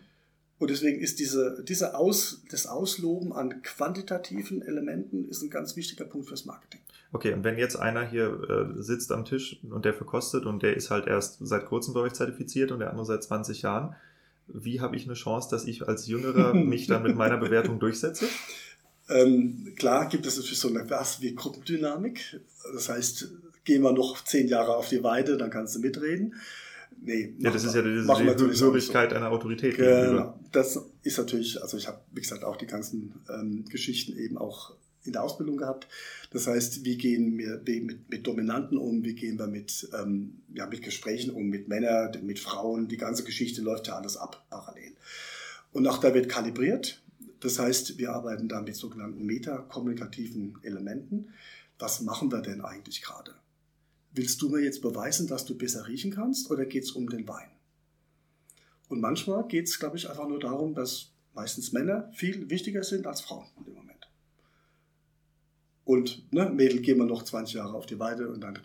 [0.58, 6.06] Und deswegen ist diese, diese Aus, das Ausloben an quantitativen Elementen ist ein ganz wichtiger
[6.06, 6.82] Punkt fürs Marketing.
[7.14, 10.78] Okay, und wenn jetzt einer hier äh, sitzt am Tisch und der verkostet und der
[10.78, 13.96] ist halt erst seit kurzem bei euch zertifiziert und der andere seit 20 Jahren,
[14.48, 18.26] wie habe ich eine Chance, dass ich als Jüngerer mich dann mit meiner Bewertung durchsetze?
[19.10, 22.40] Ähm, klar gibt es natürlich so eine was wie Gruppendynamik.
[22.74, 23.30] Das heißt,
[23.66, 26.36] gehen wir noch zehn Jahre auf die Weide, dann kannst du mitreden.
[27.04, 29.16] Nee, ja, das ist ja diese die Hörigkeit so.
[29.16, 29.76] einer Autorität.
[29.76, 30.40] Genau.
[30.52, 34.76] Das ist natürlich, also ich habe, wie gesagt, auch die ganzen ähm, Geschichten eben auch
[35.04, 35.88] in der Ausbildung gehabt.
[36.32, 40.68] Das heißt, wie gehen wir mit, mit Dominanten um, wie gehen wir mit, ähm, ja,
[40.68, 44.96] mit Gesprächen um, mit Männern, mit Frauen, die ganze Geschichte läuft ja alles ab parallel.
[45.72, 47.02] Und auch da wird kalibriert.
[47.40, 51.30] Das heißt, wir arbeiten da mit sogenannten metakommunikativen Elementen.
[51.80, 53.34] Was machen wir denn eigentlich gerade?
[54.14, 57.28] Willst du mir jetzt beweisen, dass du besser riechen kannst oder geht es um den
[57.28, 57.50] Wein?
[58.90, 63.08] Und manchmal geht es, glaube ich, einfach nur darum, dass meistens Männer viel wichtiger sind
[63.08, 63.48] als Frauen.
[65.84, 68.60] Und ne, Mädel, gehen wir noch 20 Jahre auf die Weide und dann,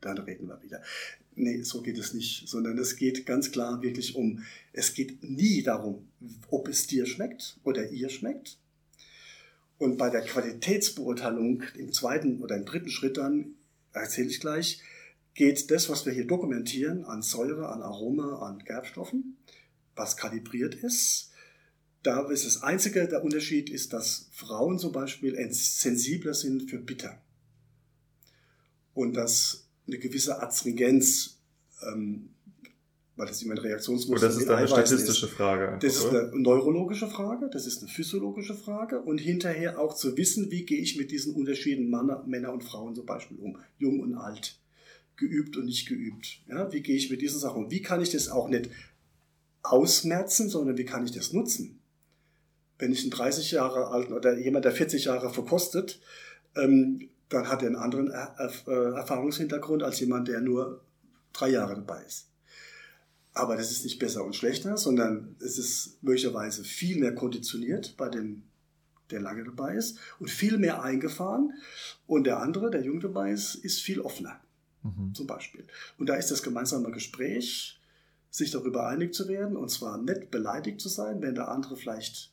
[0.00, 0.82] dann reden wir wieder.
[1.34, 4.42] Nee, so geht es nicht, sondern es geht ganz klar wirklich um,
[4.72, 6.08] es geht nie darum,
[6.50, 8.58] ob es dir schmeckt oder ihr schmeckt.
[9.78, 13.54] Und bei der Qualitätsbeurteilung im zweiten oder im dritten Schritt dann,
[13.92, 14.80] erzähle ich gleich,
[15.34, 19.36] geht das, was wir hier dokumentieren, an Säure, an Aroma, an Gerbstoffen,
[19.94, 21.32] was kalibriert ist.
[22.06, 27.20] Da ist das einzige, der Unterschied ist, dass Frauen zum Beispiel sensibler sind für bitter.
[28.94, 31.40] Und dass eine gewisse Astringenz,
[31.82, 32.28] ähm,
[33.16, 34.36] weil das immer ein Reaktionsmuster ist.
[34.36, 35.32] Das ist eine statistische ist.
[35.32, 35.78] Frage.
[35.84, 40.48] Das ist eine neurologische Frage, das ist eine physiologische Frage und hinterher auch zu wissen,
[40.52, 44.14] wie gehe ich mit diesen Unterschieden Männer, Männer und Frauen zum Beispiel um, jung und
[44.14, 44.60] alt,
[45.16, 46.40] geübt und nicht geübt.
[46.46, 47.70] Ja, wie gehe ich mit diesen Sachen um?
[47.72, 48.70] Wie kann ich das auch nicht
[49.64, 51.80] ausmerzen, sondern wie kann ich das nutzen?
[52.78, 56.00] Wenn ich einen 30 Jahre alten oder jemand, der 40 Jahre verkostet,
[56.54, 60.82] ähm, dann hat er einen anderen äh, Erfahrungshintergrund als jemand, der nur
[61.32, 62.28] drei Jahre dabei ist.
[63.32, 68.08] Aber das ist nicht besser und schlechter, sondern es ist möglicherweise viel mehr konditioniert bei
[68.08, 68.44] dem,
[69.10, 71.52] der lange dabei ist und viel mehr eingefahren.
[72.06, 74.40] Und der andere, der jung dabei ist, ist viel offener,
[74.82, 75.12] mhm.
[75.14, 75.66] zum Beispiel.
[75.98, 77.78] Und da ist das gemeinsame Gespräch,
[78.30, 82.30] sich darüber einig zu werden und zwar nicht beleidigt zu sein, wenn der andere vielleicht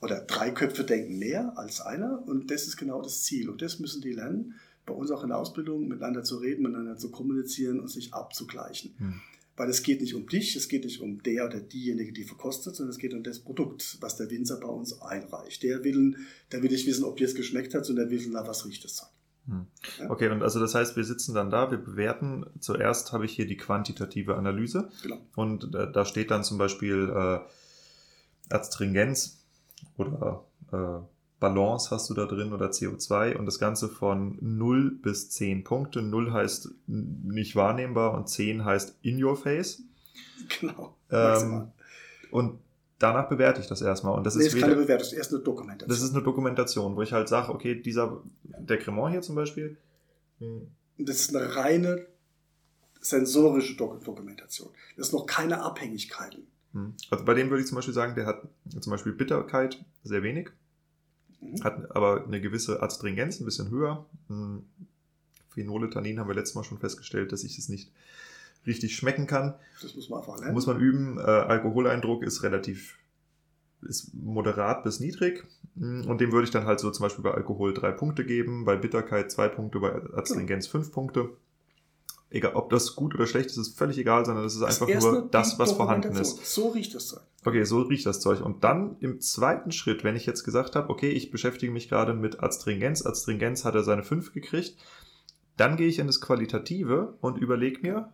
[0.00, 3.78] oder drei Köpfe denken mehr als einer und das ist genau das Ziel und das
[3.78, 7.80] müssen die lernen, bei uns auch in der Ausbildung miteinander zu reden, miteinander zu kommunizieren
[7.80, 8.94] und sich abzugleichen.
[8.98, 9.20] Hm.
[9.56, 12.76] Weil es geht nicht um dich, es geht nicht um der oder diejenige, die verkostet,
[12.76, 15.62] sondern es geht um das Produkt, was der Winzer bei uns einreicht.
[15.62, 16.16] Der will,
[16.52, 18.84] der will nicht wissen, ob dir es geschmeckt hat, sondern der will, na, was riecht
[18.84, 19.02] es
[19.46, 19.66] hm.
[19.98, 20.10] Ja?
[20.10, 22.46] Okay, und also das heißt, wir sitzen dann da, wir bewerten.
[22.60, 24.90] Zuerst habe ich hier die quantitative Analyse.
[25.02, 25.20] Genau.
[25.36, 29.35] Und äh, da steht dann zum Beispiel äh, Astringenz
[29.96, 31.00] oder äh,
[31.38, 36.00] Balance hast du da drin oder CO2 und das Ganze von 0 bis 10 Punkte.
[36.02, 39.82] 0 heißt nicht wahrnehmbar und 10 heißt in your face.
[40.60, 40.96] Genau.
[41.10, 41.72] Ähm,
[42.30, 42.58] und
[42.98, 44.16] danach bewerte ich das erstmal.
[44.16, 45.88] Und das nee, ist, ist keine Bewertung, das ist erst eine Dokumentation.
[45.88, 49.76] Das ist eine Dokumentation, wo ich halt sage, okay, dieser, der Cremant hier zum Beispiel.
[50.38, 50.68] Hm.
[50.98, 52.06] Das ist eine reine
[53.00, 54.70] sensorische Dokumentation.
[54.96, 56.46] Das ist noch keine Abhängigkeiten.
[56.76, 56.92] Hm.
[57.10, 58.42] Also bei dem würde ich zum Beispiel sagen, der hat
[58.80, 60.50] zum Beispiel Bitterkeit sehr wenig,
[61.40, 61.64] mhm.
[61.64, 64.04] hat aber eine gewisse Astringenz, ein bisschen höher.
[64.28, 64.62] Hm.
[65.48, 67.90] Phenole, Tannin haben wir letztes Mal schon festgestellt, dass ich es nicht
[68.66, 69.54] richtig schmecken kann.
[69.80, 70.52] Das muss man einfach lernen.
[70.52, 71.16] Muss man üben.
[71.18, 72.98] Äh, Alkoholeindruck ist relativ
[73.82, 75.46] ist moderat bis niedrig.
[75.78, 76.06] Hm.
[76.06, 78.76] Und dem würde ich dann halt so zum Beispiel bei Alkohol drei Punkte geben, bei
[78.76, 81.30] Bitterkeit zwei Punkte, bei Astringenz fünf Punkte
[82.30, 85.28] egal, ob das gut oder schlecht ist, ist völlig egal, sondern es ist einfach nur
[85.30, 86.46] das, was vorhanden ist.
[86.46, 87.22] So riecht das Zeug.
[87.44, 88.40] Okay, so riecht das Zeug.
[88.40, 92.14] Und dann im zweiten Schritt, wenn ich jetzt gesagt habe, okay, ich beschäftige mich gerade
[92.14, 94.76] mit Astringenz, Astringenz hat er seine 5 gekriegt,
[95.56, 98.12] dann gehe ich in das Qualitative und überlege mir.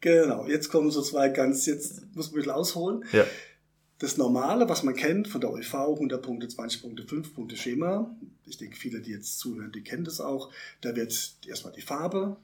[0.00, 3.04] Genau, jetzt kommen so zwei ganz, jetzt muss man ein bisschen ausholen.
[3.12, 3.24] Ja.
[3.98, 8.14] Das Normale, was man kennt von der OEV, 100 Punkte, 20 Punkte, 5 Punkte Schema.
[8.44, 10.50] Ich denke, viele, die jetzt zuhören, die kennen das auch.
[10.82, 12.36] Da wird erstmal die Farbe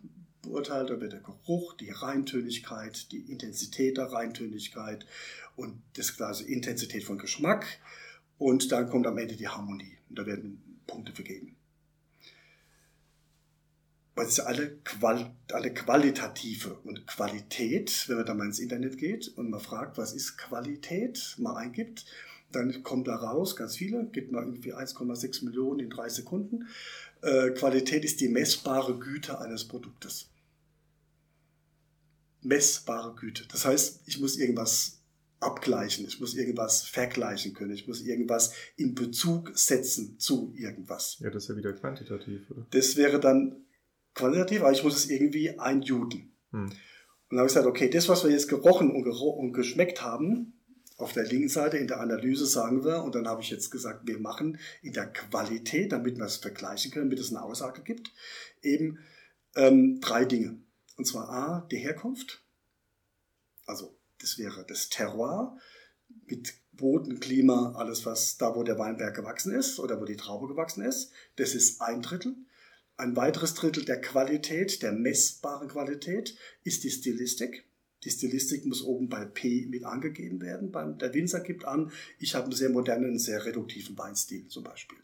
[0.43, 5.07] beurteilt, da wird der Geruch, die Reintönigkeit, die Intensität der Reintönigkeit
[5.57, 7.67] und das also Intensität von Geschmack.
[8.39, 9.99] Und dann kommt am Ende die Harmonie.
[10.09, 11.57] Und da werden Punkte vergeben.
[14.15, 18.99] Weil es ja alle, Qual alle qualitative und Qualität, wenn man da mal ins Internet
[18.99, 22.07] geht und man fragt, was ist Qualität, mal eingibt,
[22.51, 26.67] dann kommt da raus, ganz viele, gibt mal irgendwie 1,6 Millionen in drei Sekunden.
[27.23, 30.30] Äh, Qualität ist die messbare Güte eines Produktes.
[32.43, 33.45] Messbare Güte.
[33.51, 35.01] Das heißt, ich muss irgendwas
[35.41, 41.19] abgleichen, ich muss irgendwas vergleichen können, ich muss irgendwas in Bezug setzen zu irgendwas.
[41.21, 42.67] Ja, das ist ja wieder quantitativ, oder?
[42.71, 43.65] Das wäre dann
[44.15, 46.33] quantitativ, aber ich muss es irgendwie einjuden.
[46.51, 46.65] Hm.
[46.65, 46.77] Und
[47.31, 50.55] dann habe ich gesagt, okay, das, was wir jetzt gerochen und, gero und geschmeckt haben,
[50.97, 54.07] auf der linken Seite in der Analyse sagen wir, und dann habe ich jetzt gesagt,
[54.07, 58.13] wir machen in der Qualität, damit wir es vergleichen können, damit es eine Aussage gibt,
[58.63, 58.99] eben
[59.57, 60.59] ähm, drei Dinge.
[61.01, 62.43] Und zwar A, die Herkunft,
[63.65, 65.57] also das wäre das Terroir
[66.27, 70.47] mit Boden, Klima, alles was da, wo der Weinberg gewachsen ist oder wo die Traube
[70.47, 71.11] gewachsen ist.
[71.37, 72.37] Das ist ein Drittel.
[72.99, 77.65] Ein weiteres Drittel der Qualität, der messbaren Qualität, ist die Stilistik.
[78.05, 80.71] Die Stilistik muss oben bei P mit angegeben werden.
[80.99, 84.99] Der Winzer gibt an, ich habe einen sehr modernen, sehr reduktiven Weinstil zum Beispiel.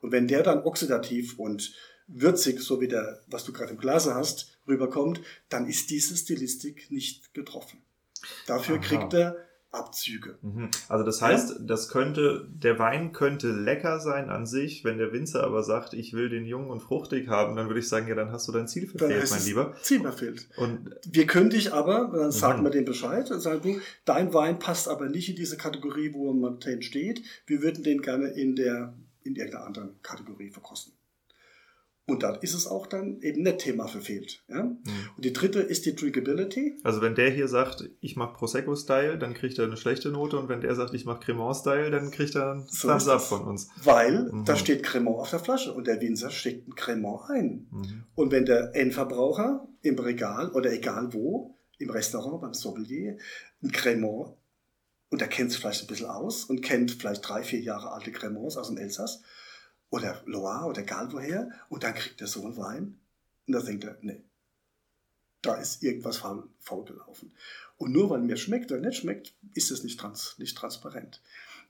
[0.00, 1.74] Und wenn der dann oxidativ und
[2.12, 6.90] würzig, so wie der, was du gerade im Glase hast, rüberkommt, dann ist diese Stilistik
[6.90, 7.82] nicht getroffen.
[8.46, 8.82] Dafür Aha.
[8.82, 9.36] kriegt er
[9.72, 10.36] Abzüge.
[10.42, 10.68] Mhm.
[10.88, 11.56] Also das heißt, ja?
[11.60, 16.12] das könnte, der Wein könnte lecker sein an sich, wenn der Winzer aber sagt, ich
[16.12, 18.66] will den jung und fruchtig haben, dann würde ich sagen, ja, dann hast du dein
[18.66, 19.76] Ziel verfehlt, mein Lieber.
[19.80, 20.48] Ziel verfehlt.
[20.56, 22.64] Und wir können dich aber, dann sagen mhm.
[22.64, 26.32] wir dem Bescheid, und sagen du, dein Wein passt aber nicht in diese Kategorie, wo
[26.32, 27.22] man steht.
[27.46, 30.94] Wir würden den gerne in der in irgendeiner anderen Kategorie verkosten.
[32.10, 34.42] Und dann ist es auch dann eben nicht Thema verfehlt.
[34.48, 34.64] Ja?
[34.64, 34.80] Mhm.
[35.16, 36.76] Und die dritte ist die Drinkability.
[36.82, 40.38] Also wenn der hier sagt, ich mache Prosecco-Style, dann kriegt er eine schlechte Note.
[40.38, 43.42] Und wenn der sagt, ich mache Cremant-Style, dann kriegt er einen so Thumbs up von
[43.42, 43.68] uns.
[43.82, 44.44] Weil mhm.
[44.44, 47.66] da steht Cremant auf der Flasche und der Winzer steckt ein Cremant ein.
[47.70, 48.04] Mhm.
[48.14, 53.16] Und wenn der Endverbraucher im Regal oder egal wo, im Restaurant, beim Sommelier,
[53.62, 54.34] ein Cremant,
[55.10, 58.12] und er kennt es vielleicht ein bisschen aus und kennt vielleicht drei, vier Jahre alte
[58.12, 59.22] Cremants aus dem Elsass,
[59.90, 62.98] oder Loire oder egal woher und dann kriegt er so einen Wein
[63.46, 64.22] und da denkt er, nee,
[65.42, 66.48] da ist irgendwas faul,
[66.84, 67.32] gelaufen.
[67.76, 71.20] Und nur weil mir schmeckt oder nicht schmeckt, ist es nicht, trans, nicht transparent.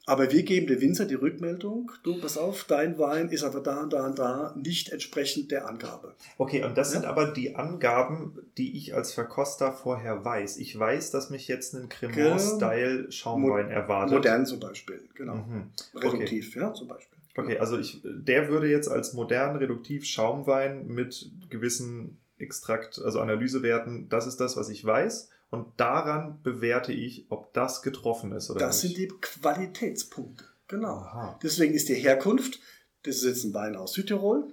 [0.06, 3.82] Aber wir geben dem Winzer die Rückmeldung, du, pass auf, dein Wein ist aber da
[3.82, 6.16] und da und da nicht entsprechend der Angabe.
[6.38, 7.00] Okay, und das ja?
[7.00, 10.56] sind aber die Angaben, die ich als Verkoster vorher weiß.
[10.56, 14.14] Ich weiß, dass mich jetzt ein Cremant-Style Schaumwein Mo erwartet.
[14.14, 15.36] Modern zum Beispiel, genau.
[15.36, 15.70] Mhm.
[15.94, 16.60] Reduktiv, okay.
[16.60, 17.19] ja, zum Beispiel.
[17.36, 24.08] Okay, also ich, der würde jetzt als modern reduktiv Schaumwein mit gewissen Extrakt, also Analysewerten,
[24.08, 25.28] das ist das, was ich weiß.
[25.50, 28.94] Und daran bewerte ich, ob das getroffen ist oder das nicht.
[28.94, 30.44] Das sind die Qualitätspunkte.
[30.68, 30.98] Genau.
[30.98, 31.38] Aha.
[31.42, 32.60] Deswegen ist die Herkunft,
[33.02, 34.52] das ist jetzt ein Wein aus Südtirol.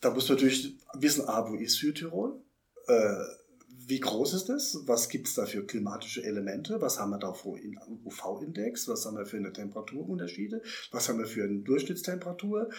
[0.00, 2.40] Da muss man natürlich wissen, A, wo ist Südtirol?
[2.86, 3.14] Äh,
[3.86, 4.78] wie groß ist es?
[4.86, 6.80] Was gibt es da für klimatische Elemente?
[6.80, 8.88] Was haben wir da für einen UV-Index?
[8.88, 10.62] Was haben wir für eine Temperaturunterschiede?
[10.90, 12.70] Was haben wir für eine Durchschnittstemperatur?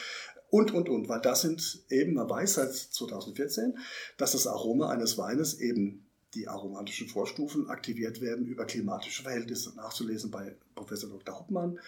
[0.49, 1.09] Und, und, und.
[1.09, 3.77] Weil das sind eben, man weiß seit 2014,
[4.17, 9.75] dass das Aroma eines Weines eben die aromatischen Vorstufen aktiviert werden über klimatische Verhältnisse.
[9.75, 11.39] Nachzulesen bei Professor Dr.
[11.39, 11.79] Hoppmann.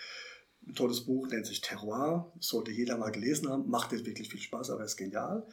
[0.65, 2.31] Ein tolles Buch, nennt sich Terroir.
[2.39, 3.69] Sollte jeder mal gelesen haben.
[3.69, 5.47] Macht jetzt wirklich viel Spaß, aber ist genial.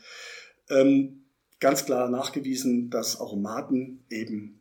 [0.68, 1.23] Ähm,
[1.64, 4.60] ganz klar nachgewiesen, dass Aromaten eben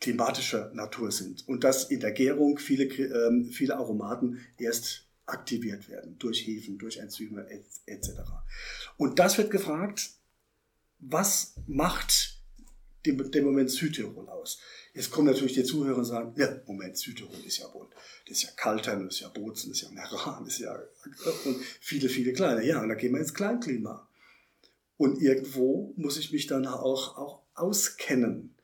[0.00, 6.16] klimatischer Natur sind und dass in der Gärung viele, äh, viele Aromaten erst aktiviert werden
[6.20, 7.48] durch Hefen, durch Enzyme
[7.86, 8.10] etc.
[8.96, 10.10] Und das wird gefragt,
[11.00, 12.38] was macht
[13.04, 14.60] den, den Moment Südtirol aus?
[14.94, 17.88] Jetzt kommen natürlich die Zuhörer und sagen, ja, Moment, Südtirol ist ja wohl,
[18.28, 20.78] das ist ja Kaltern, das ist ja Bozen, das ist ja Meran, das ist ja
[21.44, 22.64] und viele, viele kleine.
[22.64, 24.06] Ja, und da gehen wir ins Kleinklima.
[25.00, 28.54] Und irgendwo muss ich mich dann auch, auch auskennen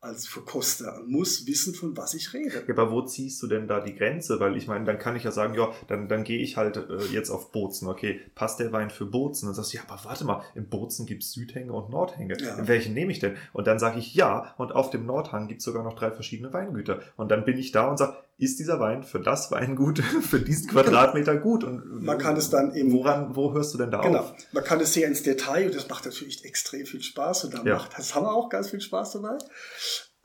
[0.00, 2.64] als Verkoster muss wissen, von was ich rede.
[2.66, 4.40] Ja, aber wo ziehst du denn da die Grenze?
[4.40, 7.04] Weil ich meine, dann kann ich ja sagen, ja, dann, dann gehe ich halt äh,
[7.12, 7.86] jetzt auf Bozen.
[7.86, 9.48] Okay, passt der Wein für Bozen?
[9.48, 12.36] Und sagst du, ja, aber warte mal, im Bozen gibt es Südhänge und Nordhänge.
[12.40, 12.56] Ja.
[12.56, 13.36] In welchen nehme ich denn?
[13.52, 16.52] Und dann sage ich ja, und auf dem Nordhang gibt es sogar noch drei verschiedene
[16.52, 17.00] Weingüter.
[17.16, 20.68] Und dann bin ich da und sage, ist dieser Wein für das Weingut, für diesen
[20.68, 21.64] Quadratmeter gut?
[21.64, 22.92] Und man kann es dann eben.
[22.92, 24.36] Woran, wo hörst du denn da genau, auf?
[24.36, 24.48] Genau.
[24.52, 27.66] Man kann es sehr ins Detail und das macht natürlich extrem viel Spaß und dann
[27.66, 27.76] ja.
[27.76, 29.36] macht, das haben wir auch ganz viel Spaß dabei.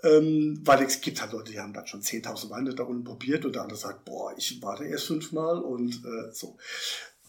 [0.04, 3.46] Ähm, weil es gibt halt Leute, die haben dann schon 10.000 Weine da unten probiert
[3.46, 6.58] und der andere sagt, boah, ich warte erst fünfmal und äh, so.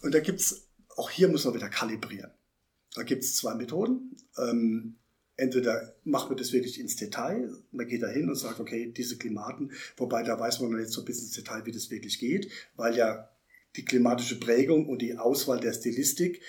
[0.02, 2.32] Und da gibt es, auch hier muss man wieder kalibrieren.
[2.94, 4.16] Da gibt es zwei Methoden.
[4.38, 4.96] Ähm,
[5.36, 9.16] entweder macht man das wirklich ins Detail, man geht da hin und sagt, okay, diese
[9.18, 12.50] Klimaten, wobei da weiß man jetzt so ein bisschen ins Detail, wie das wirklich geht,
[12.76, 13.30] weil ja
[13.76, 16.40] die klimatische Prägung und die Auswahl der Stilistik,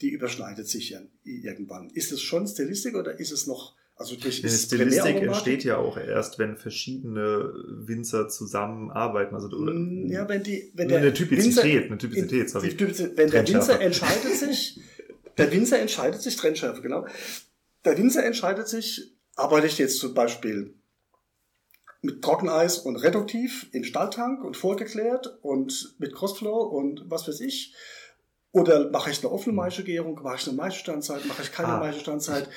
[0.00, 1.90] die überschneidet sich ja irgendwann.
[1.90, 5.96] Ist es schon Stilistik oder ist es noch, also durch Die Stilistik entsteht ja auch
[5.96, 7.52] erst, wenn verschiedene
[7.86, 9.34] Winzer zusammenarbeiten.
[9.34, 12.76] Also, mm, ja, wenn die, wenn der eine Typizität, Winzer, eine Typizität, sorry.
[13.16, 14.80] Wenn der Winzer entscheidet sich,
[15.38, 17.06] der Winzer entscheidet sich, Trennschärfe, genau,
[17.86, 20.74] der Winzer entscheidet sich, arbeite ich jetzt zum Beispiel
[22.02, 27.74] mit Trockeneis und reduktiv im Stalltank und vorgeklärt und mit Crossflow und was weiß ich.
[28.52, 29.58] Oder mache ich eine offene mhm.
[29.58, 31.78] Maischegärung, mache ich eine Maischestandzeit, mache ich keine ah.
[31.78, 32.48] Maischestandzeit.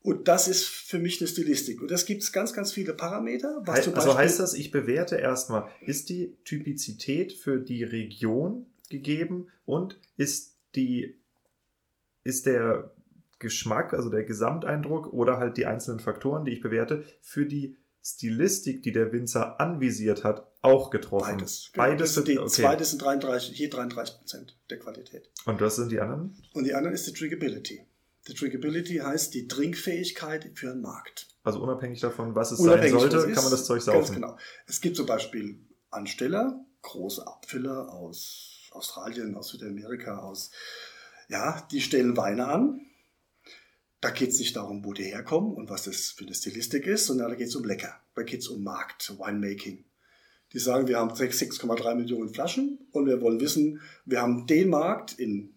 [0.00, 1.80] Und das ist für mich eine Stilistik.
[1.82, 3.60] Und das gibt es ganz, ganz viele Parameter.
[3.64, 9.98] Was also heißt das, ich bewerte erstmal, ist die Typizität für die Region gegeben und
[10.16, 11.18] ist die,
[12.22, 12.95] ist der
[13.38, 18.84] Geschmack, also der Gesamteindruck oder halt die einzelnen Faktoren, die ich bewerte, für die Stilistik,
[18.84, 21.38] die der Winzer anvisiert hat, auch getroffen.
[21.38, 21.70] Beides.
[21.72, 21.86] Genau.
[21.86, 22.48] Beides sind die, okay.
[22.48, 25.28] Zwei, sind 33, je 33 Prozent der Qualität.
[25.44, 26.40] Und was sind die anderen?
[26.54, 27.84] Und die anderen ist die Drinkability.
[28.28, 31.28] Die Drinkability heißt die Trinkfähigkeit für einen Markt.
[31.42, 33.98] Also unabhängig davon, was es unabhängig sein sollte, kann man das Zeug saufen.
[33.98, 34.38] Ganz genau.
[34.66, 35.60] Es gibt zum Beispiel
[35.90, 40.52] Ansteller, große Abfüller aus Australien, aus Südamerika, aus,
[41.28, 42.85] ja, die stellen Weine an
[44.00, 47.06] da geht es nicht darum, wo die herkommen und was das für eine Stilistik ist,
[47.06, 48.00] sondern da geht es um lecker.
[48.14, 49.84] da geht es um Markt, Winemaking.
[50.52, 55.18] Die sagen, wir haben 6,3 Millionen Flaschen und wir wollen wissen, wir haben den Markt
[55.18, 55.56] in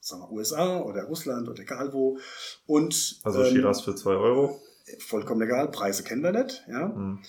[0.00, 2.18] sagen wir, USA oder Russland oder egal wo.
[2.66, 4.60] Und, also Shiraz ähm, für 2 Euro.
[5.00, 6.64] Vollkommen egal, Preise kennen wir nicht.
[6.68, 6.88] Ja?
[6.88, 7.22] Mhm.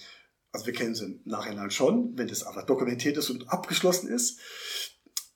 [0.52, 4.40] Also wir kennen sie im Nachhinein schon, wenn das aber dokumentiert ist und abgeschlossen ist.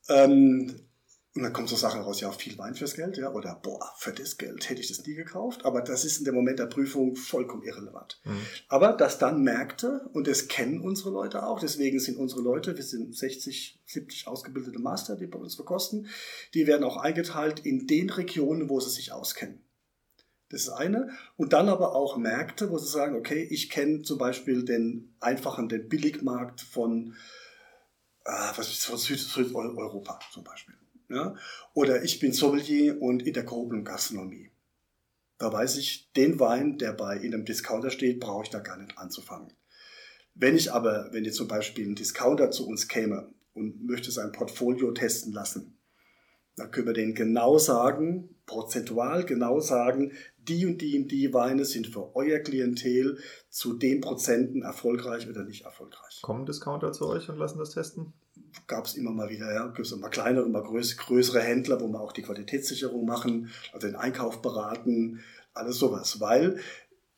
[0.10, 0.88] Ähm,
[1.36, 4.12] und dann kommen so Sachen raus, ja, viel Wein fürs Geld, ja, oder boah, für
[4.12, 5.66] das Geld hätte ich das nie gekauft.
[5.66, 8.22] Aber das ist in dem Moment der Prüfung vollkommen irrelevant.
[8.24, 8.38] Mhm.
[8.68, 12.84] Aber dass dann Märkte, und das kennen unsere Leute auch, deswegen sind unsere Leute, wir
[12.84, 16.08] sind 60, 70 ausgebildete Master, die bei uns verkosten,
[16.54, 19.64] die werden auch eingeteilt in den Regionen, wo sie sich auskennen.
[20.50, 21.10] Das ist eine.
[21.36, 25.68] Und dann aber auch Märkte, wo sie sagen, okay, ich kenne zum Beispiel den einfachen,
[25.68, 27.16] den Billigmarkt von,
[28.24, 30.76] äh, was ist, von Südeuropa zum Beispiel.
[31.14, 31.36] Ja?
[31.74, 34.52] Oder ich bin Sommelier und in der gehobenen Gastronomie.
[35.38, 38.78] Da weiß ich, den Wein, der bei in einem Discounter steht, brauche ich da gar
[38.78, 39.54] nicht anzufangen.
[40.36, 44.32] Wenn ich aber, wenn jetzt zum Beispiel ein Discounter zu uns käme und möchte sein
[44.32, 45.78] Portfolio testen lassen,
[46.56, 51.66] dann können wir denen genau sagen, prozentual genau sagen, die und die und die Weine
[51.66, 53.18] sind für euer Klientel
[53.50, 56.22] zu den Prozenten erfolgreich oder nicht erfolgreich.
[56.22, 58.14] Kommen Discounter zu euch und lassen das testen?
[58.68, 61.88] Gab es immer mal wieder, ja, gibt es mal kleinere, mal größ, größere Händler, wo
[61.88, 65.22] wir auch die Qualitätssicherung machen, also den Einkauf beraten,
[65.54, 66.60] alles sowas, weil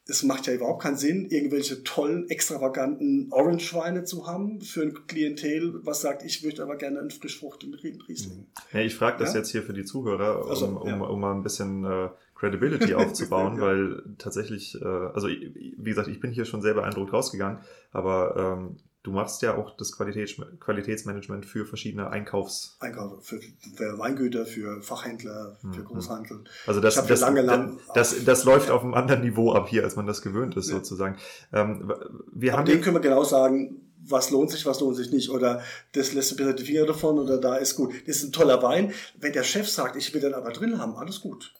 [0.07, 5.79] es macht ja überhaupt keinen Sinn, irgendwelche tollen, extravaganten Orange-Weine zu haben für ein Klientel,
[5.83, 8.45] was sagt, ich möchte aber gerne einen Frischfrucht in Riesling.
[8.71, 9.39] Ja, ich frage das ja?
[9.39, 10.95] jetzt hier für die Zuhörer, um, also, ja.
[10.95, 13.61] um, um mal ein bisschen äh, Credibility aufzubauen, ja.
[13.63, 17.59] weil tatsächlich, äh, also wie gesagt, ich bin hier schon sehr beeindruckt rausgegangen,
[17.91, 22.75] aber ähm, Du machst ja auch das Qualitäts Qualitätsmanagement für verschiedene Einkaufs...
[22.79, 23.39] Einkauf, für,
[23.75, 25.85] für Weingüter, für Fachhändler, für mhm.
[25.85, 26.43] Großhandel.
[26.65, 29.83] Also das, das, lange, lang das, das, das läuft auf einem anderen Niveau ab hier,
[29.83, 30.77] als man das gewöhnt ist, ja.
[30.77, 31.17] sozusagen.
[31.53, 31.93] Ähm,
[32.33, 35.29] wir haben dem können wir genau sagen, was lohnt sich, was lohnt sich nicht.
[35.29, 37.93] Oder das lässt du bitte die Finger davon oder da ist gut.
[38.07, 38.91] Das ist ein toller Wein.
[39.19, 41.53] Wenn der Chef sagt, ich will den aber drin haben, alles gut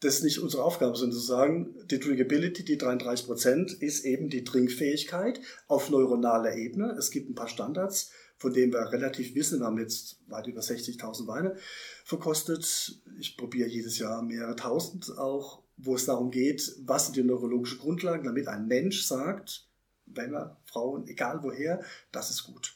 [0.00, 4.44] das nicht unsere Aufgabe, sondern zu sagen, die Drinkability, die 33 Prozent, ist eben die
[4.44, 6.92] Trinkfähigkeit auf neuronaler Ebene.
[6.98, 9.60] Es gibt ein paar Standards, von denen wir relativ wissen.
[9.60, 11.56] Wir haben jetzt weit über 60.000 Weine
[12.04, 12.98] verkostet.
[13.18, 17.78] Ich probiere jedes Jahr mehrere tausend auch, wo es darum geht, was sind die neurologischen
[17.78, 19.66] Grundlagen, damit ein Mensch sagt,
[20.06, 22.74] Männer, Frauen, egal woher, das ist gut.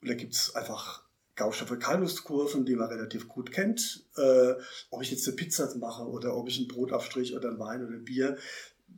[0.00, 1.05] Und da gibt es einfach
[1.36, 4.06] Gaußsche Verkeimungskurven, die man relativ gut kennt.
[4.16, 4.54] Äh,
[4.90, 7.94] ob ich jetzt eine Pizza mache oder ob ich einen Brotaufstrich oder ein Wein oder
[7.94, 8.36] ein Bier,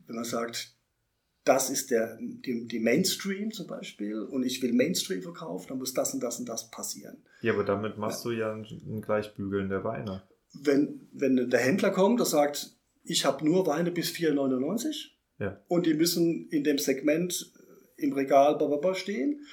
[0.06, 0.78] wenn man sagt,
[1.44, 5.94] das ist der, die, die, Mainstream zum Beispiel und ich will Mainstream verkaufen, dann muss
[5.94, 7.22] das und das und das passieren.
[7.40, 8.30] Ja, aber damit machst ja.
[8.30, 10.22] du ja ein, ein Gleichbügeln der Weine.
[10.52, 15.60] Wenn, wenn der Händler kommt und sagt, ich habe nur Weine bis 4,99 ja.
[15.68, 17.52] und die müssen in dem Segment
[17.96, 18.58] im Regal
[18.94, 19.44] stehen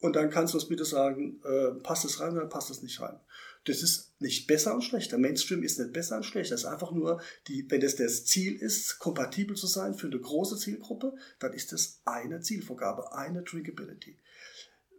[0.00, 3.00] und dann kannst du es bitte sagen, äh, passt es rein oder passt es nicht
[3.00, 3.18] rein.
[3.64, 5.18] Das ist nicht besser und schlechter.
[5.18, 6.54] Mainstream ist nicht besser und schlechter.
[6.54, 10.18] Das ist einfach nur, die, wenn es das Ziel ist, kompatibel zu sein für eine
[10.18, 14.16] große Zielgruppe, dann ist das eine Zielvorgabe, eine Drinkability.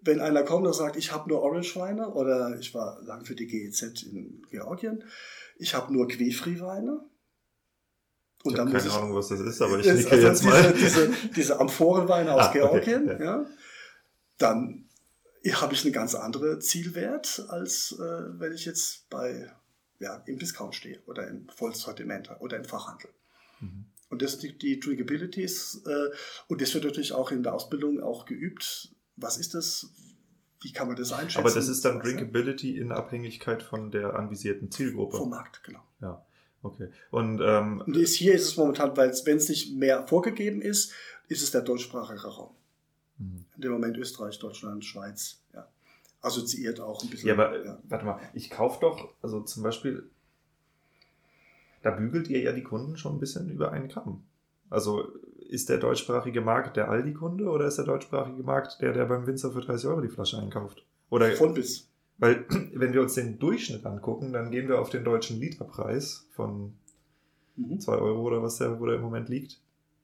[0.02, 3.47] Wenn einer kommt und sagt, ich habe nur Orange-Weine oder ich war lang für die
[3.47, 5.04] GEZ in Georgien,
[5.58, 7.02] ich habe nur Quefri-Weine,
[8.43, 10.74] und ich habe keine Ahnung, was das ist, aber ich nicke also jetzt mal.
[10.74, 13.41] Diese, diese, diese Amphorenweine aus ah, Georgien, okay, ja.
[13.41, 13.45] ja.
[14.38, 14.78] dann
[15.48, 19.52] habe ich eine ganz andere Zielwert, als äh, wenn ich jetzt bei,
[20.00, 23.10] ja, im Discount stehe oder im Vollsortiment oder im Fachhandel.
[23.60, 23.86] Mhm.
[24.10, 26.10] Und das die, die Drinkabilities äh,
[26.48, 28.90] und das wird natürlich auch in der Ausbildung auch geübt.
[29.16, 29.92] Was ist das?
[30.62, 31.40] Wie kann man das einschätzen?
[31.40, 35.18] Aber das ist dann Drinkability in Abhängigkeit von der anvisierten Zielgruppe.
[35.18, 35.80] Vom Markt, genau.
[36.02, 36.26] Ja,
[36.64, 36.90] okay.
[37.12, 40.92] Und, ähm, und hier ist es momentan, weil wenn es nicht mehr vorgegeben ist,
[41.30, 42.56] ist es der deutschsprachige Raum.
[43.20, 43.46] Mhm.
[43.60, 45.68] In dem Moment Österreich, Deutschland, Schweiz, ja.
[46.22, 47.28] Assoziiert auch ein bisschen.
[47.28, 47.78] Ja, aber ja.
[47.89, 50.10] warte mal, ich kaufe doch, also zum Beispiel,
[51.82, 54.24] da bügelt ihr ja die Kunden schon ein bisschen über einen Gramm.
[54.70, 55.10] Also
[55.49, 59.51] ist der deutschsprachige Markt der Aldi-Kunde oder ist der deutschsprachige Markt der, der beim Winzer
[59.51, 60.86] für 30 Euro die Flasche einkauft?
[61.10, 61.89] Oder, Von bis.
[62.18, 66.76] Weil, wenn wir uns den Durchschnitt angucken, dann gehen wir auf den deutschen Literpreis von
[67.57, 67.82] mhm.
[67.82, 69.60] 2 Euro oder was der, wo der im Moment liegt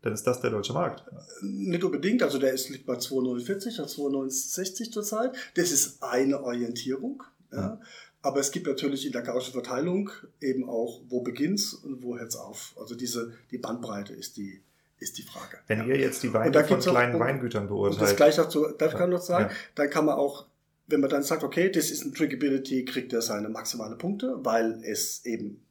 [0.06, 1.04] dann ist das der deutsche Markt.
[1.42, 5.32] Nicht unbedingt, also der ist, liegt bei 2,49 oder 2,69 zurzeit.
[5.56, 7.24] Das ist eine Orientierung.
[7.52, 7.58] Ja.
[7.58, 7.82] ja.
[8.22, 12.36] Aber es gibt natürlich in der gaußschen Verteilung eben auch, wo beginnt's und wo hört's
[12.36, 12.76] auf.
[12.80, 14.62] Also diese, die Bandbreite ist die,
[15.00, 15.58] ist die Frage.
[15.66, 15.86] Wenn ja.
[15.86, 18.00] ihr jetzt die Weine von kleinen auch, Weingütern beurteilt.
[18.00, 19.08] Und das gleich dazu, darf ich ja.
[19.08, 20.46] noch sagen, dann kann man auch,
[20.86, 24.84] wenn man dann sagt, okay, das ist ein Drinkability, kriegt er seine maximale Punkte, weil
[24.84, 25.66] es eben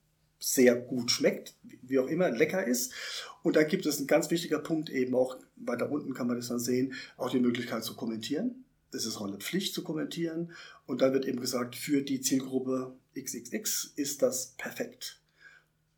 [0.45, 2.93] sehr gut schmeckt, wie auch immer, lecker ist.
[3.43, 6.49] Und da gibt es ein ganz wichtiger Punkt eben auch, weiter unten kann man das
[6.49, 8.65] dann sehen, auch die Möglichkeit zu kommentieren.
[8.93, 10.53] Es ist auch eine Pflicht zu kommentieren.
[10.87, 15.21] Und dann wird eben gesagt, für die Zielgruppe XXX ist das perfekt.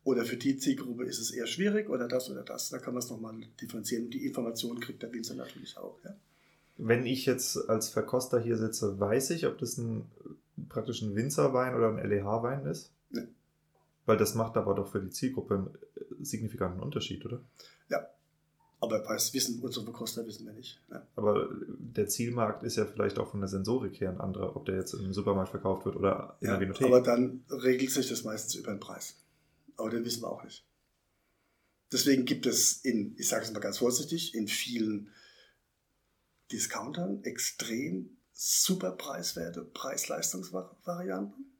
[0.03, 2.69] Oder für die Zielgruppe ist es eher schwierig oder das oder das.
[2.69, 4.05] Da kann man es nochmal differenzieren.
[4.05, 5.99] Und die Informationen kriegt der Winzer natürlich auch.
[6.05, 6.15] Ja.
[6.77, 10.05] Wenn ich jetzt als Verkoster hier sitze, weiß ich, ob das ein
[10.69, 12.91] praktisch ein Winzerwein oder ein LEH-Wein ist?
[14.07, 17.41] Weil das macht aber doch für die Zielgruppe einen signifikanten Unterschied, oder?
[17.89, 18.07] Ja.
[18.79, 20.79] Aber das wissen unsere Verkoster wissen wir nicht.
[20.89, 21.05] Ja.
[21.15, 24.75] Aber der Zielmarkt ist ja vielleicht auch von der Sensorik her ein anderer, ob der
[24.77, 26.87] jetzt im Supermarkt verkauft wird oder in ja, der Vinothek.
[26.87, 29.17] Aber dann regelt sich das meistens über den Preis.
[29.75, 30.65] Aber den wissen wir auch nicht.
[31.91, 35.09] Deswegen gibt es in, ich sage es mal ganz vorsichtig, in vielen
[36.51, 41.56] Discountern extrem super preiswerte Preis-Leistungsvarianten,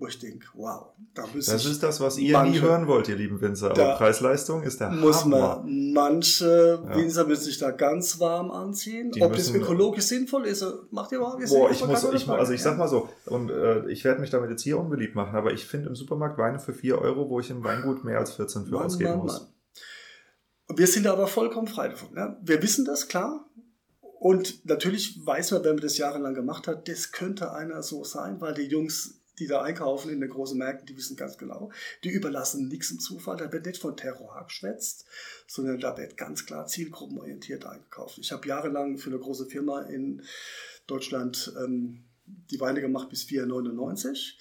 [0.00, 3.06] wo ich denke, wow, da müssen Das ist das, was ihr manche, nie hören wollt,
[3.08, 3.70] ihr lieben Winzer.
[3.70, 5.62] Aber Preis-Leistung ist der muss Hammer.
[5.62, 6.96] Man, manche ja.
[6.96, 9.10] Winzer müssen sich da ganz warm anziehen.
[9.12, 12.62] Die Ob das ökologisch sinnvoll ist, macht ihr überhaupt Boah, ich muss, ich, also ich
[12.62, 15.66] sag mal so, und äh, ich werde mich damit jetzt hier unbeliebt machen, aber ich
[15.66, 18.72] finde im Supermarkt Weine für 4 Euro, wo ich im Weingut mehr als 14 für
[18.72, 19.40] Mann, ausgeben Mann, muss.
[19.40, 20.78] Mann.
[20.78, 22.16] Wir sind aber vollkommen frei davon.
[22.16, 22.38] Ja?
[22.42, 23.44] Wir wissen das, klar.
[24.20, 28.40] Und natürlich weiß man, wenn man das jahrelang gemacht hat, das könnte einer so sein,
[28.40, 31.72] weil die Jungs, die da einkaufen in den großen Märkten, die wissen ganz genau,
[32.04, 33.36] die überlassen nichts im Zufall.
[33.36, 35.06] Da wird nicht von Terror geschwätzt,
[35.48, 38.18] sondern da wird ganz klar zielgruppenorientiert eingekauft.
[38.18, 40.22] Ich habe jahrelang für eine große Firma in
[40.86, 44.34] Deutschland ähm, die Weine gemacht bis 4,99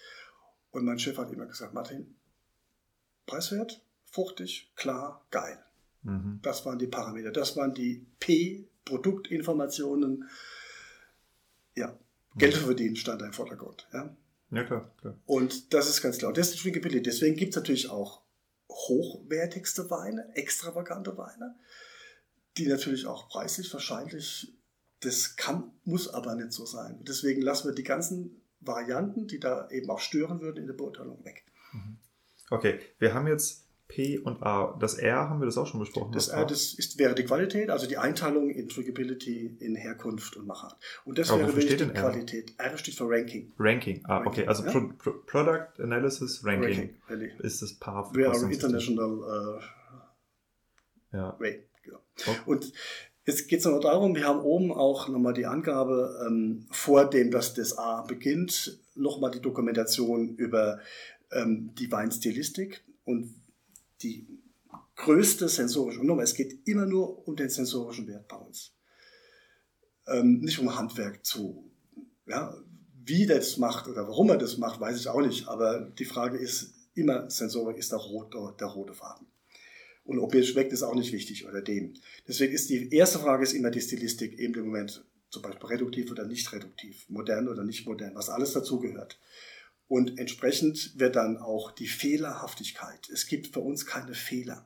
[0.71, 2.15] und mein Chef hat immer gesagt, Martin,
[3.25, 5.63] preiswert, fruchtig, klar, geil.
[6.03, 6.39] Mhm.
[6.43, 7.31] Das waren die Parameter.
[7.31, 10.27] Das waren die P Produktinformationen,
[11.75, 11.97] ja,
[12.35, 13.87] Geld verdienen stand da im Vordergrund.
[13.93, 14.15] Ja,
[14.51, 15.17] ja klar, klar.
[15.25, 16.29] Und das ist ganz klar.
[16.29, 17.03] Und das ist Drinkability.
[17.03, 18.23] Deswegen gibt es natürlich auch
[18.69, 21.55] hochwertigste Weine, extravagante Weine,
[22.57, 24.55] die natürlich auch preislich wahrscheinlich,
[25.01, 26.99] das kann, muss aber nicht so sein.
[27.03, 31.23] Deswegen lassen wir die ganzen Varianten, die da eben auch stören würden, in der Beurteilung
[31.23, 31.45] weg.
[31.71, 31.97] Mhm.
[32.49, 34.77] Okay, wir haben jetzt P und A.
[34.79, 36.11] Das R haben wir das auch schon besprochen.
[36.13, 40.45] Das R, das ist, wäre die Qualität, also die Einteilung in Drinkability, in Herkunft und
[40.45, 40.77] Machart.
[41.05, 42.53] Und das Aber wäre wirklich die Qualität.
[42.59, 43.51] R steht für Ranking.
[43.57, 44.31] Ranking, ah, Ranking.
[44.31, 44.47] okay.
[44.47, 44.71] Also ja?
[44.71, 48.15] Pro Pro Product Analysis Ranking, Ranking ist das Paar.
[48.15, 49.59] We are international uh,
[51.11, 51.29] ja.
[51.39, 51.63] Rate.
[51.83, 51.99] Genau.
[52.15, 52.37] Okay.
[52.45, 52.71] Und
[53.25, 57.29] Jetzt geht es noch darum, wir haben oben auch nochmal die Angabe, ähm, vor dem,
[57.29, 60.79] dass das A beginnt, nochmal die Dokumentation über
[61.31, 63.38] ähm, die Weinstilistik und
[64.01, 64.27] die
[64.95, 68.73] größte sensorische, und es geht immer nur um den sensorischen Wert bei uns.
[70.07, 71.71] Ähm, nicht um Handwerk zu,
[72.25, 72.53] ja,
[73.03, 76.37] wie das macht oder warum er das macht, weiß ich auch nicht, aber die Frage
[76.37, 79.27] ist immer, Sensorik ist der, rot, der rote Faden.
[80.03, 81.93] Und ob mir schmeckt, ist auch nicht wichtig oder dem.
[82.27, 86.09] Deswegen ist die erste Frage ist immer die Stilistik, eben im Moment zum Beispiel reduktiv
[86.11, 89.19] oder nicht reduktiv, modern oder nicht modern, was alles dazugehört.
[89.89, 93.09] Und entsprechend wird dann auch die Fehlerhaftigkeit.
[93.09, 94.65] Es gibt für uns keine Fehler.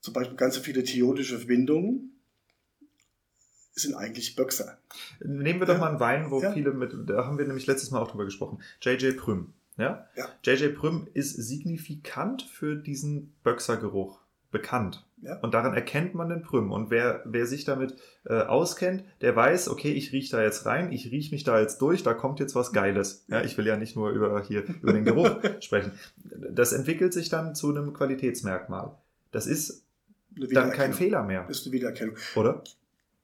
[0.00, 2.12] Zum Beispiel ganz viele theoretische Verbindungen
[3.72, 4.78] sind eigentlich Böxer.
[5.20, 5.80] Nehmen wir doch ja.
[5.80, 6.52] mal einen Wein, wo ja.
[6.52, 8.60] viele mit, da haben wir nämlich letztes Mal auch drüber gesprochen.
[8.82, 9.52] JJ Prüm.
[9.76, 10.08] Ja?
[10.16, 10.28] ja.
[10.42, 14.25] JJ Prüm ist signifikant für diesen Böxergeruch
[14.56, 15.04] bekannt.
[15.22, 15.38] Ja.
[15.40, 16.72] Und daran erkennt man den Prüm.
[16.72, 17.94] Und wer, wer sich damit
[18.24, 21.80] äh, auskennt, der weiß, okay, ich rieche da jetzt rein, ich rieche mich da jetzt
[21.82, 23.24] durch, da kommt jetzt was Geiles.
[23.28, 25.92] Ja, ich will ja nicht nur über, hier, über den Geruch sprechen.
[26.50, 28.94] Das entwickelt sich dann zu einem Qualitätsmerkmal.
[29.32, 29.84] Das ist
[30.30, 31.44] dann kein Fehler mehr.
[31.48, 32.16] Das ist eine Wiedererkennung.
[32.34, 32.62] Oder?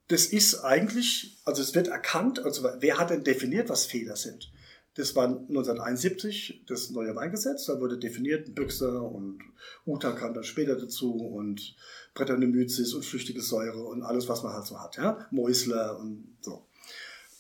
[0.09, 4.51] Das ist eigentlich, also es wird erkannt, also wer hat denn definiert, was Fehler sind?
[4.95, 7.65] Das war 1971 das neue Weingesetz.
[7.67, 9.41] Da wurde definiert, Büchse und
[9.87, 11.75] Uta kam dann später dazu und
[12.15, 14.99] Brettanomyces und flüchtige Säure und alles, was man halt so hat.
[14.99, 15.27] Ja?
[15.31, 16.67] Mäusler und so.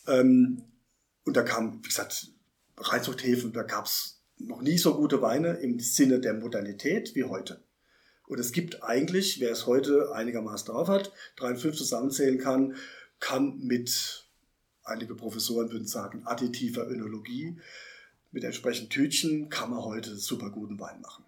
[0.06, 0.62] Ähm,
[1.24, 2.28] und da kam, wie gesagt,
[2.78, 7.62] Reinzuchthäfen, da gab es noch nie so gute Weine im Sinne der Modernität wie heute.
[8.26, 12.76] Und es gibt eigentlich, wer es heute einigermaßen drauf hat, drei und fünf zusammenzählen kann,
[13.20, 14.21] kann mit
[14.84, 17.58] einige Professoren würden sagen, additiver Önologie.
[18.30, 21.24] Mit entsprechenden Tütchen kann man heute super guten Wein machen.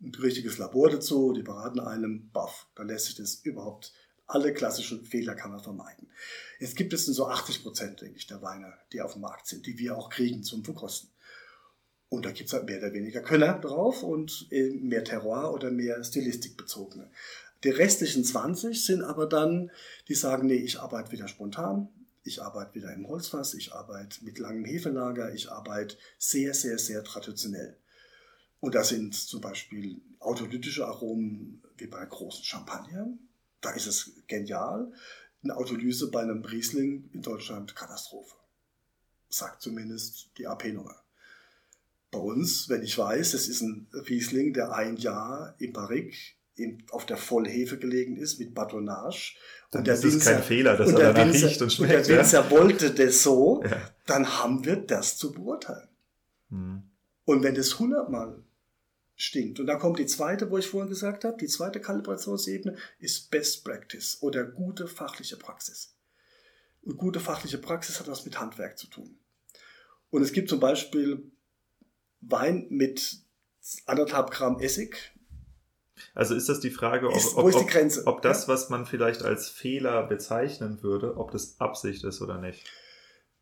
[0.00, 3.92] Ein richtiges Labor dazu, die beraten einem, baff, dann lässt sich das überhaupt,
[4.26, 6.08] alle klassischen Fehler kann man vermeiden.
[6.60, 9.66] Jetzt gibt es so 80 Prozent, denke ich, der Weine, die auf dem Markt sind,
[9.66, 11.10] die wir auch kriegen zum Verkosten.
[12.10, 16.02] Und da gibt es halt mehr oder weniger Könner drauf und mehr Terroir oder mehr
[16.04, 17.10] Stilistikbezogene.
[17.64, 19.70] Die restlichen 20 sind aber dann,
[20.06, 21.88] die sagen, nee, ich arbeite wieder spontan,
[22.24, 27.04] ich arbeite wieder im Holzfass, ich arbeite mit langem Hefelager, ich arbeite sehr, sehr, sehr
[27.04, 27.76] traditionell.
[28.60, 33.08] Und da sind zum Beispiel autolytische Aromen wie bei großen Champagner.
[33.60, 34.92] Da ist es genial.
[35.42, 38.34] Eine Autolyse bei einem Riesling in Deutschland Katastrophe.
[39.28, 40.96] Sagt zumindest die AP-Nummer.
[42.10, 46.37] Bei uns, wenn ich weiß, es ist ein Riesling, der ein Jahr im Barrique
[46.90, 49.36] auf der Vollhefe gelegen ist mit Batonnage.
[49.70, 51.96] Dann und der ist Winzer, kein Fehler, dass er danach Winzer, riecht und schmeckt.
[51.96, 52.50] Und der Winzer ja.
[52.50, 53.80] wollte das so, ja.
[54.06, 55.88] dann haben wir das zu beurteilen.
[56.50, 56.82] Hm.
[57.24, 58.42] Und wenn das hundertmal
[59.14, 63.30] stinkt, und dann kommt die zweite, wo ich vorhin gesagt habe, die zweite Kalibrationsebene ist
[63.30, 65.94] Best Practice oder gute fachliche Praxis.
[66.82, 69.18] Und gute fachliche Praxis hat was mit Handwerk zu tun.
[70.10, 71.30] Und es gibt zum Beispiel
[72.20, 73.20] Wein mit
[73.86, 75.12] anderthalb Gramm Essig.
[76.14, 79.48] Also ist das die Frage, ob, ist, ob, ob, ob das, was man vielleicht als
[79.48, 82.64] Fehler bezeichnen würde, ob das Absicht ist oder nicht?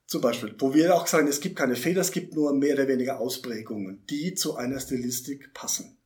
[0.06, 2.86] Zum Beispiel, wo wir auch sagen, es gibt keine Fehler, es gibt nur mehr oder
[2.86, 5.96] weniger Ausprägungen, die zu einer Stilistik passen.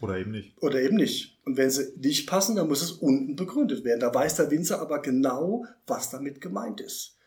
[0.00, 0.56] Oder eben nicht.
[0.62, 1.38] Oder eben nicht.
[1.44, 4.00] Und wenn sie nicht passen, dann muss es unten begründet werden.
[4.00, 7.17] Da weiß der Winzer aber genau, was damit gemeint ist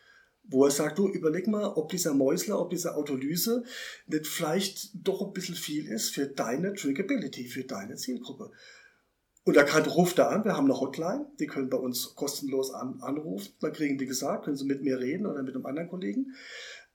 [0.52, 3.64] wo er sagt, du überleg mal, ob dieser Mäusler, ob diese Autolyse
[4.07, 8.52] nicht vielleicht doch ein bisschen viel ist für deine Drinkability, für deine Zielgruppe.
[9.44, 12.72] Und er kann, ruft da an, wir haben eine Hotline, die können bei uns kostenlos
[12.73, 15.90] an, anrufen, dann kriegen die gesagt, können sie mit mir reden oder mit einem anderen
[15.90, 16.36] Kollegen.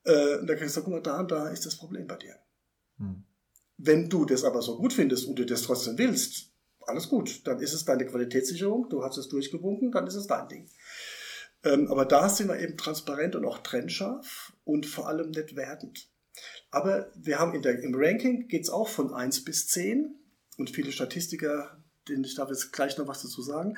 [0.05, 2.17] Äh, und dann können sie sagen, guck mal, da und da ist das Problem bei
[2.17, 2.37] dir.
[2.99, 3.25] Hm.
[3.79, 6.53] Wenn du das aber so gut findest und du das trotzdem willst,
[6.87, 10.49] alles gut, dann ist es deine Qualitätssicherung, du hast es durchgewunken, dann ist es dein
[10.49, 10.69] Ding.
[11.67, 16.09] Ähm, aber da sind wir eben transparent und auch trennscharf und vor allem nicht wertend.
[16.71, 20.15] Aber wir haben in der, im Ranking geht es auch von 1 bis 10
[20.59, 21.77] und viele Statistiker,
[22.09, 23.77] denen ich darf jetzt gleich noch was dazu sagen,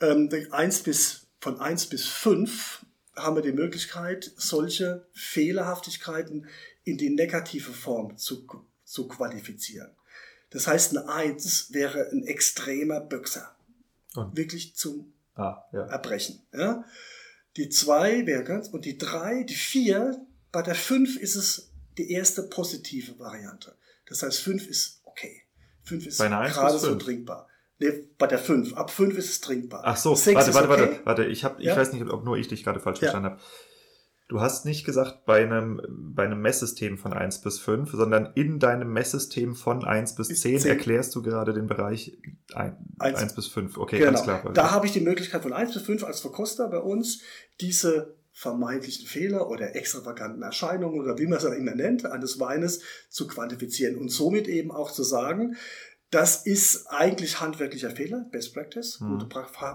[0.00, 2.84] ähm, 1 bis, von 1 bis 5
[3.16, 6.46] haben wir die Möglichkeit, solche Fehlerhaftigkeiten
[6.84, 8.46] in die negative Form zu,
[8.84, 9.90] zu qualifizieren.
[10.50, 13.56] Das heißt, eine 1 wäre ein extremer Böxer.
[14.14, 14.36] Und?
[14.36, 15.86] Wirklich zum ah, ja.
[15.86, 16.42] Erbrechen.
[16.52, 16.84] Ja?
[17.56, 20.20] Die zwei wäre ganz, und die drei, die vier,
[20.52, 23.76] bei der fünf ist es die erste positive Variante.
[24.06, 25.42] Das heißt, fünf ist okay.
[25.82, 27.48] Fünf ist gerade so trinkbar.
[27.78, 28.74] Nee, bei der fünf.
[28.74, 29.82] Ab fünf ist es trinkbar.
[29.84, 30.80] Ach so, Sechs warte, warte, okay.
[30.80, 31.24] warte, warte.
[31.26, 31.76] Ich, hab, ich ja?
[31.76, 33.10] weiß nicht, ob nur ich dich gerade falsch ja.
[33.10, 33.42] verstanden habe.
[34.28, 38.58] Du hast nicht gesagt bei einem, bei einem Messsystem von 1 bis 5, sondern in
[38.58, 40.68] deinem Messsystem von 1 bis 10, 10.
[40.68, 42.18] erklärst du gerade den Bereich
[42.52, 43.78] 1, 1, 1 bis 5.
[43.78, 44.10] Okay, genau.
[44.10, 44.50] ganz klar.
[44.52, 47.22] Da habe ich die Möglichkeit von 1 bis 5 als Verkoster bei uns,
[47.60, 52.80] diese vermeintlichen Fehler oder extravaganten Erscheinungen oder wie man es auch immer nennt, eines Weines
[53.08, 55.56] zu quantifizieren und somit eben auch zu sagen,
[56.10, 59.18] das ist eigentlich handwerklicher Fehler, Best Practice, hm.
[59.18, 59.28] gute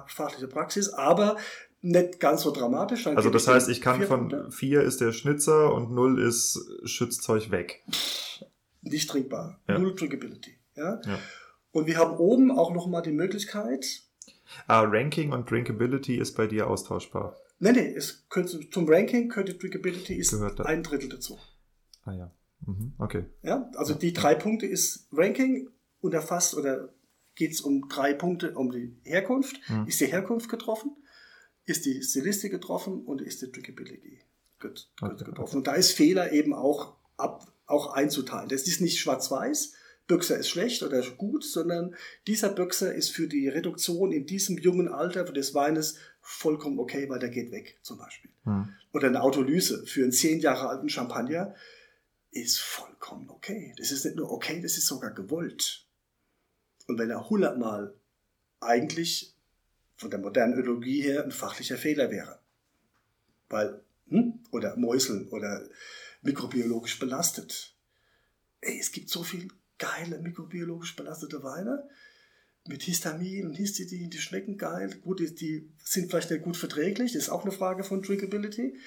[0.08, 1.38] fachliche Praxis, aber
[1.82, 3.08] nicht ganz so dramatisch.
[3.08, 4.52] also das heißt, ich kann von Punkte.
[4.52, 7.84] 4 ist der Schnitzer und 0 ist Schützzeug weg.
[8.82, 9.60] Nicht trinkbar.
[9.68, 9.78] Ja.
[9.78, 10.58] Null Drinkability.
[10.76, 11.02] Ja?
[11.06, 11.20] ja?
[11.72, 14.04] Und wir haben oben auch nochmal die Möglichkeit.
[14.68, 17.38] Ah, Ranking und Drinkability ist bei dir austauschbar.
[17.60, 21.38] Nee, nee, es könnte, zum Ranking könnte Drinkability ist ein Drittel dazu.
[22.04, 22.32] Ah ja.
[22.66, 23.26] Mhm, okay.
[23.44, 26.90] Ja, also die drei Punkte ist Ranking und erfasst oder
[27.36, 29.60] geht es um drei Punkte um die Herkunft.
[29.70, 29.88] Mhm.
[29.88, 30.96] Ist die Herkunft getroffen?
[31.66, 34.20] Ist die Stilistik getroffen und ist die Drinkability
[34.60, 35.58] getroffen.
[35.58, 38.50] Und da ist Fehler eben auch, ab, auch einzuteilen.
[38.50, 39.74] Das ist nicht schwarz-weiß,
[40.08, 41.96] Büchser ist schlecht oder gut, sondern
[42.28, 47.20] dieser Büchser ist für die Reduktion in diesem jungen Alter des Weines vollkommen okay, weil
[47.20, 48.32] der geht weg, zum Beispiel.
[48.44, 48.70] Hm.
[48.94, 51.56] Oder eine Autolyse für einen zehn Jahre alten Champagner
[52.32, 53.74] ist vollkommen okay.
[53.78, 55.86] Das ist nicht nur okay, das ist sogar gewollt.
[56.88, 57.94] Und wenn er hundertmal
[58.60, 59.34] eigentlich
[60.02, 62.40] von der modernen Ökologie her ein fachlicher Fehler wäre.
[63.50, 65.70] Weil, hm, oder Mäuseln oder
[66.24, 67.76] mikrobiologisch belastet.
[68.62, 69.48] Ey, es gibt so viel
[69.78, 71.88] geile mikrobiologisch belastete Weine
[72.68, 74.90] mit Histamin und Histidin, die schmecken geil.
[75.04, 78.80] Gut, die, die sind vielleicht nicht gut verträglich, das ist auch eine Frage von Drinkability.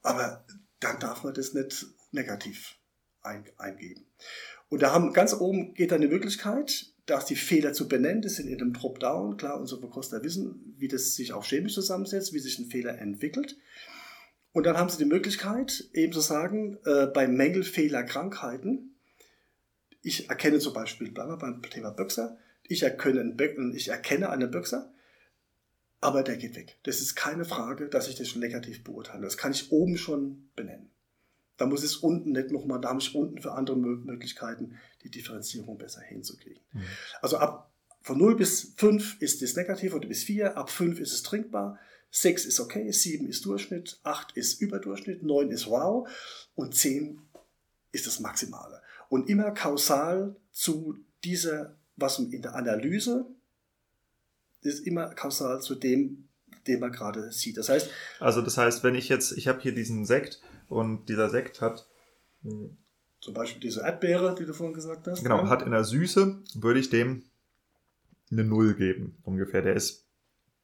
[0.00, 0.46] Aber
[0.80, 2.76] dann darf man das nicht negativ
[3.20, 4.06] ein, eingeben.
[4.70, 8.34] Und da haben ganz oben geht dann die Möglichkeit, dass die Fehler zu benennen, das
[8.34, 12.40] sind in einem Dropdown, klar, unsere Verkoster wissen, wie das sich auch chemisch zusammensetzt, wie
[12.40, 13.56] sich ein Fehler entwickelt.
[14.52, 18.96] Und dann haben sie die Möglichkeit, eben zu sagen, äh, bei Mängelfehlerkrankheiten,
[20.02, 24.50] ich erkenne zum Beispiel, bleiben wir beim Thema Böxer, ich erkenne, einen, ich erkenne einen
[24.50, 24.92] Böxer,
[26.00, 26.78] aber der geht weg.
[26.82, 29.22] Das ist keine Frage, dass ich das schon negativ beurteile.
[29.22, 30.90] Das kann ich oben schon benennen.
[31.56, 35.78] Da muss es unten nicht nochmal, da habe ich unten für andere Möglichkeiten, die Differenzierung
[35.78, 36.62] besser hinzukriegen.
[36.72, 36.82] Mhm.
[37.22, 37.72] Also ab
[38.02, 41.78] von 0 bis 5 ist es negativ oder bis 4, ab 5 ist es trinkbar,
[42.10, 46.08] 6 ist okay, 7 ist Durchschnitt, 8 ist Überdurchschnitt, 9 ist wow
[46.54, 47.20] und 10
[47.92, 48.80] ist das Maximale.
[49.08, 53.26] und immer kausal zu dieser, was in der Analyse
[54.62, 56.28] ist immer kausal zu dem,
[56.66, 57.56] den man gerade sieht.
[57.56, 57.88] Das heißt.
[58.18, 61.86] Also das heißt, wenn ich jetzt, ich habe hier diesen Sekt und dieser Sekt hat.
[62.42, 62.76] Hm,
[63.20, 65.22] Zum Beispiel diese Erdbeere, die du vorhin gesagt hast.
[65.22, 65.48] Genau, ja.
[65.48, 67.24] hat in der Süße, würde ich dem
[68.30, 69.62] eine Null geben, ungefähr.
[69.62, 70.06] Der ist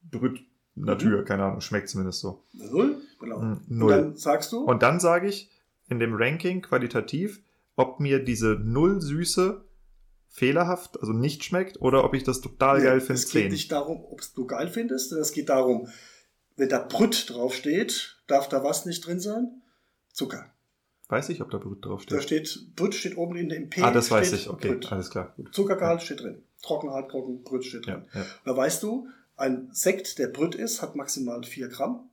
[0.03, 0.41] brüt
[0.75, 1.25] Natur, mhm.
[1.25, 2.45] keine Ahnung, schmeckt zumindest so.
[2.53, 3.41] Null, genau.
[3.41, 3.93] Hm, null.
[3.93, 4.61] Und dann sagst du?
[4.61, 5.51] Und dann sage ich
[5.89, 7.43] in dem Ranking qualitativ,
[7.77, 9.65] ob mir diese Null Süße
[10.29, 13.15] fehlerhaft, also nicht schmeckt, oder ob ich das total ja, geil finde.
[13.15, 13.53] Es geht 10.
[13.53, 15.89] nicht darum, ob du geil findest, sondern es geht darum,
[16.57, 19.62] wenn da Brüt draufsteht, darf da was nicht drin sein?
[20.13, 20.51] Zucker.
[21.09, 22.19] Weiß ich, ob da Brüt draufsteht.
[22.19, 23.83] Da steht, Brüt steht oben in dem P.
[23.83, 24.93] Ah, das weiß ich, okay, Brüt.
[24.93, 25.35] alles klar.
[25.37, 25.55] Gut.
[25.55, 26.07] Zuckergehalt ja.
[26.07, 26.43] steht drin.
[26.63, 28.05] Trocken, halbtrocken, Brüt steht drin.
[28.15, 28.27] Ja, ja.
[28.45, 32.09] Da weißt du, ein Sekt, der Brüt ist, hat maximal 4 Gramm.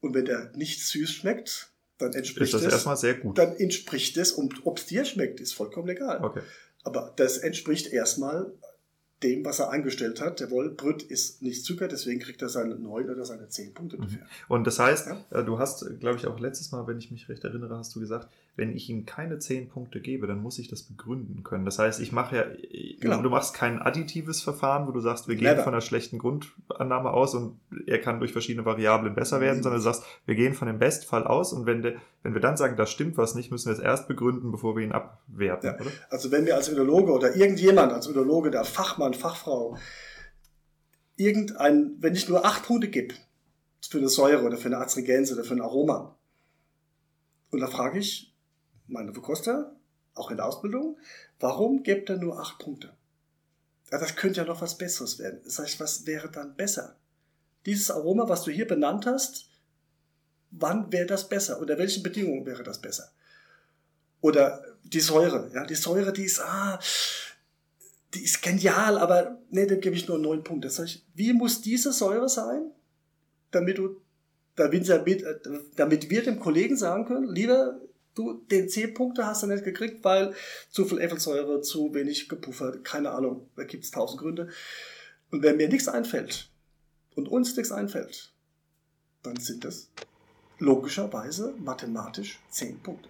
[0.00, 3.38] Und wenn der nicht süß schmeckt, dann entspricht ist das es, erstmal sehr gut.
[3.38, 6.22] Dann entspricht es, und ob es dir schmeckt, ist vollkommen egal.
[6.22, 6.42] Okay.
[6.84, 8.52] Aber das entspricht erstmal
[9.22, 10.40] dem, was er angestellt hat.
[10.40, 14.20] Der Wollbrüt ist nicht Zucker, deswegen kriegt er seine 9 oder seine 10 Punkte dafür.
[14.20, 14.26] Mhm.
[14.48, 15.24] Und das heißt, ja?
[15.30, 18.00] Äh, du hast, glaube ich, auch letztes Mal, wenn ich mich recht erinnere, hast du
[18.00, 21.66] gesagt, wenn ich ihm keine 10 Punkte gebe, dann muss ich das begründen können.
[21.66, 22.44] Das heißt, ich mache ja,
[23.00, 23.20] genau.
[23.20, 25.62] du machst kein additives Verfahren, wo du sagst, wir gehen Never.
[25.62, 29.62] von einer schlechten Grundannahme aus und er kann durch verschiedene Variablen besser werden, mhm.
[29.62, 32.56] sondern du sagst, wir gehen von dem Bestfall aus und wenn, de, wenn wir dann
[32.56, 35.78] sagen, da stimmt was nicht, müssen wir es erst begründen, bevor wir ihn abwerten, ja.
[35.78, 35.90] oder?
[36.08, 39.76] Also wenn wir als Ödologe oder irgendjemand als Ödologe, der Fachmann, Fachfrau,
[41.16, 43.14] irgendein, wenn ich nur acht Punkte gebe,
[43.86, 46.16] für eine Säure oder für eine Astringenz oder für ein Aroma,
[47.50, 48.35] und da frage ich,
[48.88, 49.74] meine Verkoster,
[50.14, 50.98] auch in der Ausbildung,
[51.40, 52.92] warum gibt er nur acht Punkte?
[53.90, 55.40] Ja, das könnte ja noch was Besseres werden.
[55.44, 56.96] Das heißt, was wäre dann besser?
[57.66, 59.48] Dieses Aroma, was du hier benannt hast,
[60.50, 61.60] wann wäre das besser?
[61.60, 63.12] Unter welchen Bedingungen wäre das besser?
[64.20, 66.80] Oder die Säure, ja, die Säure, die ist, ah,
[68.14, 70.68] die ist genial, aber nee, dem gebe ich nur neun Punkte.
[70.68, 72.70] Das heißt, wie muss diese Säure sein,
[73.50, 74.00] damit du,
[74.56, 74.88] damit,
[75.76, 77.80] damit wir dem Kollegen sagen können, lieber
[78.16, 80.34] du den 10 Punkte hast du nicht gekriegt, weil
[80.70, 84.48] zu viel Äpfelsäure, zu wenig gepuffert, keine Ahnung, da gibt es tausend Gründe.
[85.30, 86.50] Und wenn mir nichts einfällt
[87.14, 88.32] und uns nichts einfällt,
[89.22, 89.90] dann sind das
[90.58, 93.08] logischerweise mathematisch 10 Punkte.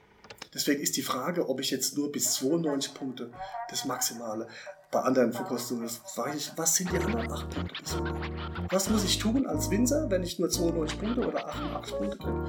[0.52, 3.30] Deswegen ist die Frage, ob ich jetzt nur bis 92 Punkte
[3.68, 4.48] das Maximale
[4.90, 8.72] bei anderen Verkostungen frage ich, was sind die anderen 8 Punkte bis 100?
[8.72, 12.46] Was muss ich tun als Winzer, wenn ich nur 92 Punkte oder 88 Punkte kriege?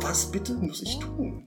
[0.00, 1.46] Was bitte muss ich tun?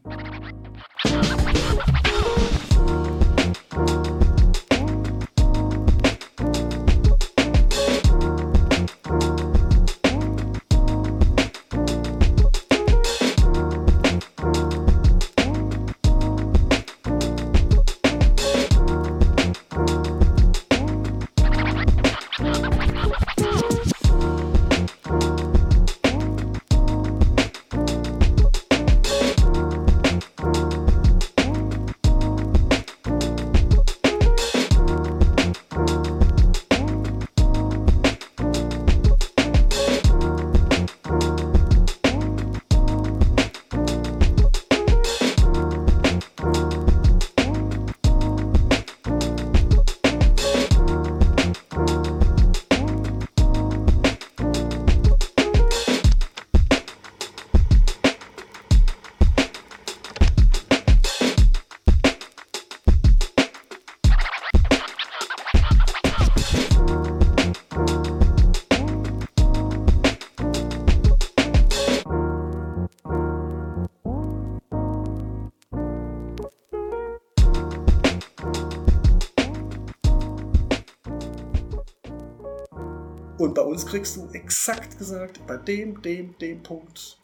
[83.55, 87.17] Bei uns kriegst du exakt gesagt, bei dem, dem, dem Punkt,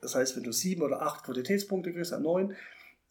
[0.00, 2.56] das heißt, wenn du sieben oder acht Qualitätspunkte kriegst, an neun,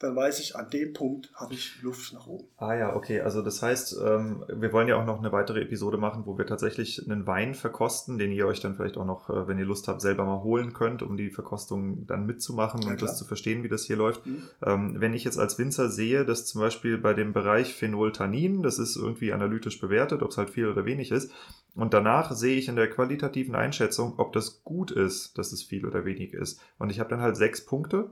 [0.02, 2.48] dann weiß ich, an dem Punkt habe ich Luft nach oben.
[2.58, 3.22] Ah ja, okay.
[3.22, 6.46] Also das heißt, ähm, wir wollen ja auch noch eine weitere Episode machen, wo wir
[6.46, 9.88] tatsächlich einen Wein verkosten, den ihr euch dann vielleicht auch noch, äh, wenn ihr Lust
[9.88, 13.64] habt, selber mal holen könnt, um die Verkostung dann mitzumachen ja, und das zu verstehen,
[13.64, 14.26] wie das hier läuft.
[14.26, 14.44] Mhm.
[14.66, 18.80] Ähm, wenn ich jetzt als Winzer sehe, dass zum Beispiel bei dem Bereich Phenoltanin, das
[18.80, 21.32] ist irgendwie analytisch bewertet, ob es halt viel oder wenig ist,
[21.74, 25.86] und danach sehe ich in der qualitativen Einschätzung, ob das gut ist, dass es viel
[25.86, 26.60] oder wenig ist.
[26.78, 28.12] Und ich habe dann halt sechs Punkte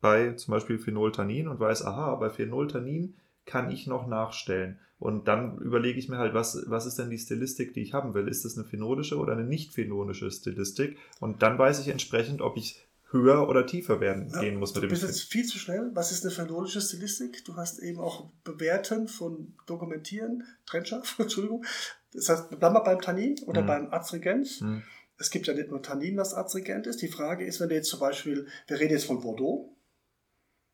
[0.00, 3.16] bei zum Beispiel Phenoltanin und weiß, aha, bei Phenoltanin
[3.46, 4.78] kann ich noch nachstellen.
[4.98, 8.14] Und dann überlege ich mir halt, was, was ist denn die Stilistik, die ich haben
[8.14, 8.26] will?
[8.26, 10.96] Ist das eine phenolische oder eine nicht phenolische Stilistik?
[11.20, 14.82] Und dann weiß ich entsprechend, ob ich höher oder tiefer werden ja, gehen muss mit
[14.82, 15.90] dem Du bist jetzt viel zu schnell.
[15.94, 17.44] Was ist eine phänolische Stilistik?
[17.44, 21.64] Du hast eben auch Bewerten von Dokumentieren, Trennscharf, Entschuldigung.
[22.12, 23.66] Das heißt, bleiben wir beim Tannin oder mhm.
[23.66, 24.60] beim Astringens.
[24.60, 24.82] Mhm.
[25.16, 27.02] Es gibt ja nicht nur Tannin, was Astringent ist.
[27.02, 29.74] Die Frage ist, wenn du jetzt zum Beispiel, wir reden jetzt von Bordeaux.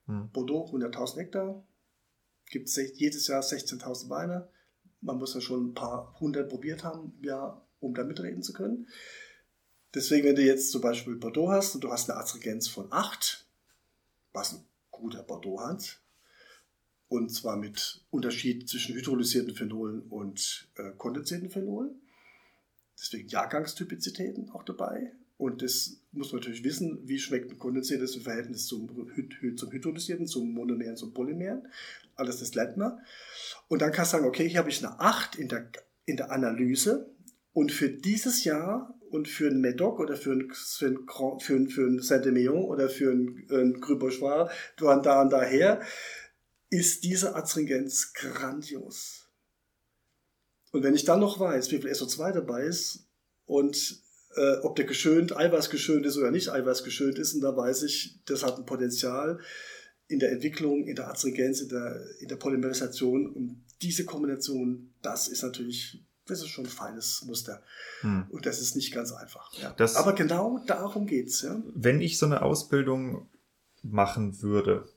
[0.06, 0.31] Mhm.
[0.32, 1.64] Bordeaux, 100.000 Hektar.
[2.51, 4.48] Gibt es jedes Jahr 16.000 Weine.
[5.01, 8.86] Man muss ja schon ein paar hundert probiert haben, ja, um da mitreden zu können.
[9.94, 13.47] Deswegen, wenn du jetzt zum Beispiel Bordeaux hast und du hast eine Astringenz von 8,
[14.32, 16.01] was ein guter Bordeaux hat,
[17.09, 22.01] und zwar mit Unterschied zwischen hydrolysierten Phenolen und äh, kondensierten Phenolen,
[22.98, 25.12] deswegen Jahrgangstypizitäten auch dabei.
[25.36, 28.88] Und das muss man natürlich wissen, wie schmeckt ein kondensiertes im Verhältnis zum,
[29.56, 31.68] zum hydrolysierten, zum Monomeren, zum Polymeren.
[32.16, 32.98] Alles das lernt man.
[33.68, 35.70] Und dann kannst du sagen, okay, hier habe ich eine 8 in der,
[36.04, 37.10] in der Analyse.
[37.52, 41.68] Und für dieses Jahr und für ein Medoc oder für ein, für ein, für ein,
[41.68, 45.80] für ein Saint-Emilion oder für ein, ein Cru Bourgeois, da und daher,
[46.70, 49.28] ist diese Astringenz grandios.
[50.72, 53.06] Und wenn ich dann noch weiß, wie viel SO2 dabei ist
[53.46, 54.02] und
[54.36, 57.82] äh, ob der geschönt, Eiweiß geschönt ist oder nicht Eiweiß geschönt ist, und da weiß
[57.85, 59.39] ich, das hat ein Potenzial
[60.09, 63.27] in der Entwicklung, in der Astringenz, in der, in der Polymerisation.
[63.27, 67.62] Und diese Kombination, das ist natürlich das ist schon ein feines Muster.
[68.01, 68.24] Hm.
[68.31, 69.52] Und das ist nicht ganz einfach.
[69.61, 69.74] Ja.
[69.77, 71.43] Das, Aber genau darum geht es.
[71.43, 71.62] Ja.
[71.74, 73.28] Wenn ich so eine Ausbildung
[73.82, 74.89] machen würde,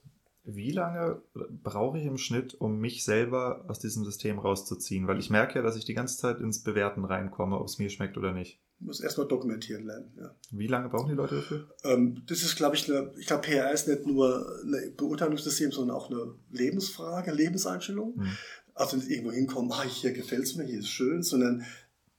[0.44, 1.20] wie lange
[1.62, 5.06] brauche ich im Schnitt, um mich selber aus diesem System rauszuziehen?
[5.06, 7.90] Weil ich merke ja, dass ich die ganze Zeit ins Bewerten reinkomme, ob es mir
[7.90, 8.58] schmeckt oder nicht.
[8.80, 10.12] Muss erstmal dokumentieren lernen.
[10.16, 10.34] Ja.
[10.50, 11.74] Wie lange brauchen die Leute dafür?
[11.82, 15.96] Ähm, das ist, glaube ich, eine, ich glaube, PR ist nicht nur ein Beurteilungssystem, sondern
[15.96, 18.14] auch eine Lebensfrage, Lebenseinstellung.
[18.16, 18.36] Hm.
[18.74, 21.66] Also nicht irgendwo hinkommen, ah, hier gefällt es mir, hier ist schön, sondern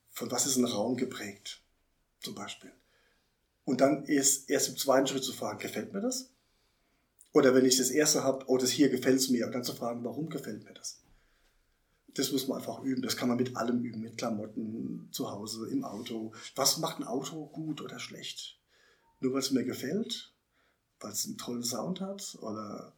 [0.10, 1.64] von was ist ein Raum geprägt,
[2.20, 2.72] zum Beispiel.
[3.64, 6.34] Und dann ist erst im zweiten Schritt zu fragen, gefällt mir das?
[7.32, 9.74] Oder wenn ich das erste habe, oh, das hier gefällt es mir, und dann zu
[9.74, 11.02] fragen, warum gefällt mir das?
[12.20, 13.02] Das muss man einfach üben.
[13.02, 16.34] Das kann man mit allem üben, mit Klamotten, zu Hause, im Auto.
[16.56, 18.60] Was macht ein Auto gut oder schlecht?
[19.22, 20.34] Nur weil es mir gefällt?
[21.00, 22.38] Weil es einen tollen Sound hat?
[22.42, 22.94] Oder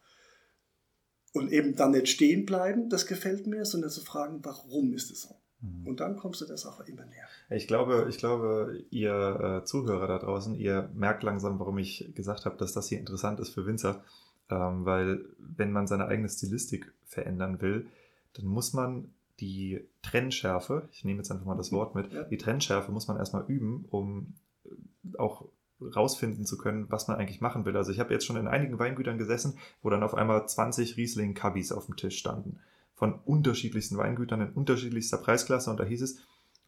[1.34, 5.22] und eben dann nicht stehen bleiben, das gefällt mir, sondern zu fragen, warum ist es
[5.22, 5.36] so?
[5.62, 5.88] Mhm.
[5.88, 7.28] Und dann kommst du der Sache immer näher.
[7.52, 12.46] Ich glaube, ich glaube, ihr äh, Zuhörer da draußen, ihr merkt langsam, warum ich gesagt
[12.46, 14.04] habe, dass das hier interessant ist für Winzer.
[14.50, 17.88] Ähm, weil wenn man seine eigene Stilistik verändern will,
[18.34, 22.24] dann muss man die Trennschärfe, ich nehme jetzt einfach mal das Wort mit, ja.
[22.24, 24.34] die Trennschärfe muss man erstmal üben, um
[24.66, 25.46] äh, auch
[25.82, 27.76] rausfinden zu können, was man eigentlich machen will.
[27.76, 31.34] Also ich habe jetzt schon in einigen Weingütern gesessen, wo dann auf einmal 20 Riesling
[31.34, 32.60] Cubbies auf dem Tisch standen.
[32.94, 35.72] Von unterschiedlichsten Weingütern in unterschiedlichster Preisklasse.
[35.72, 36.20] Und da hieß es,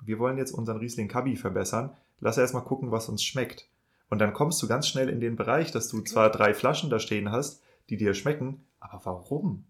[0.01, 1.91] wir wollen jetzt unseren Riesling Cubby verbessern.
[2.19, 3.69] Lass erstmal gucken, was uns schmeckt.
[4.09, 6.99] Und dann kommst du ganz schnell in den Bereich, dass du zwar drei Flaschen da
[6.99, 9.65] stehen hast, die dir schmecken, aber warum?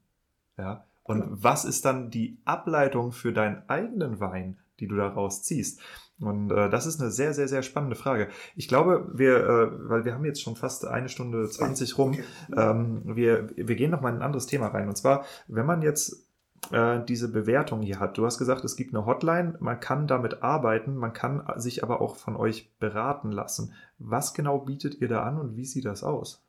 [0.57, 0.85] Ja.
[1.03, 5.81] Und was ist dann die Ableitung für deinen eigenen Wein, die du daraus ziehst?
[6.19, 8.29] Und äh, das ist eine sehr, sehr, sehr spannende Frage.
[8.55, 12.17] Ich glaube, wir, äh, weil wir haben jetzt schon fast eine Stunde 20 rum,
[12.55, 14.87] ähm, wir, wir gehen noch mal in ein anderes Thema rein.
[14.87, 16.29] Und zwar, wenn man jetzt
[16.71, 18.17] äh, diese Bewertung hier hat.
[18.17, 22.01] Du hast gesagt, es gibt eine Hotline, man kann damit arbeiten, man kann sich aber
[22.01, 23.73] auch von euch beraten lassen.
[23.99, 26.42] Was genau bietet ihr da an und wie sieht das aus?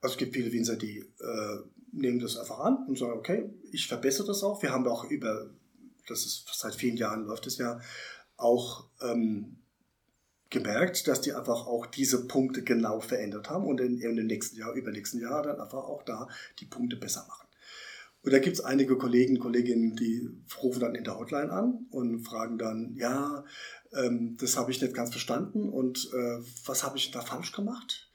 [0.00, 1.58] Also es gibt viele Winzer, die äh,
[1.92, 4.62] nehmen das einfach an und sagen, okay, ich verbessere das auch.
[4.62, 5.50] Wir haben auch über,
[6.06, 7.80] das ist seit vielen Jahren läuft es ja,
[8.36, 9.58] auch ähm,
[10.48, 14.58] gemerkt, dass die einfach auch diese Punkte genau verändert haben und in, in dem nächsten
[14.58, 16.28] Jahr, übernächsten Jahr dann einfach auch da
[16.58, 17.46] die Punkte besser machen.
[18.22, 20.28] Und da gibt es einige Kollegen, Kolleginnen, die
[20.62, 23.44] rufen dann in der Hotline an und fragen dann, ja,
[23.92, 28.09] ähm, das habe ich nicht ganz verstanden und äh, was habe ich da falsch gemacht?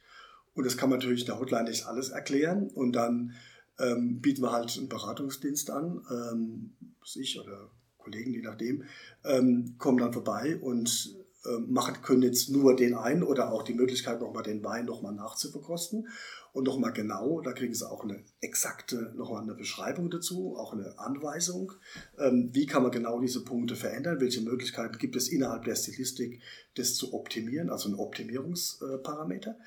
[0.56, 2.70] Und das kann man natürlich in der Hotline nicht alles erklären.
[2.70, 3.34] Und dann
[3.78, 6.76] ähm, bieten wir halt einen Beratungsdienst an, ähm,
[7.16, 8.84] ich oder Kollegen, je nachdem,
[9.24, 11.16] ähm, kommen dann vorbei und
[11.46, 15.14] äh, machen, können jetzt nur den einen oder auch die Möglichkeit, nochmal den Wein nochmal
[15.14, 16.08] nachzuverkosten.
[16.54, 20.98] Und nochmal genau, da kriegen sie auch eine exakte, nochmal eine Beschreibung dazu, auch eine
[20.98, 21.74] Anweisung,
[22.18, 26.42] ähm, wie kann man genau diese Punkte verändern, welche Möglichkeiten gibt es innerhalb der Stilistik,
[26.76, 29.58] das zu optimieren, also ein Optimierungsparameter.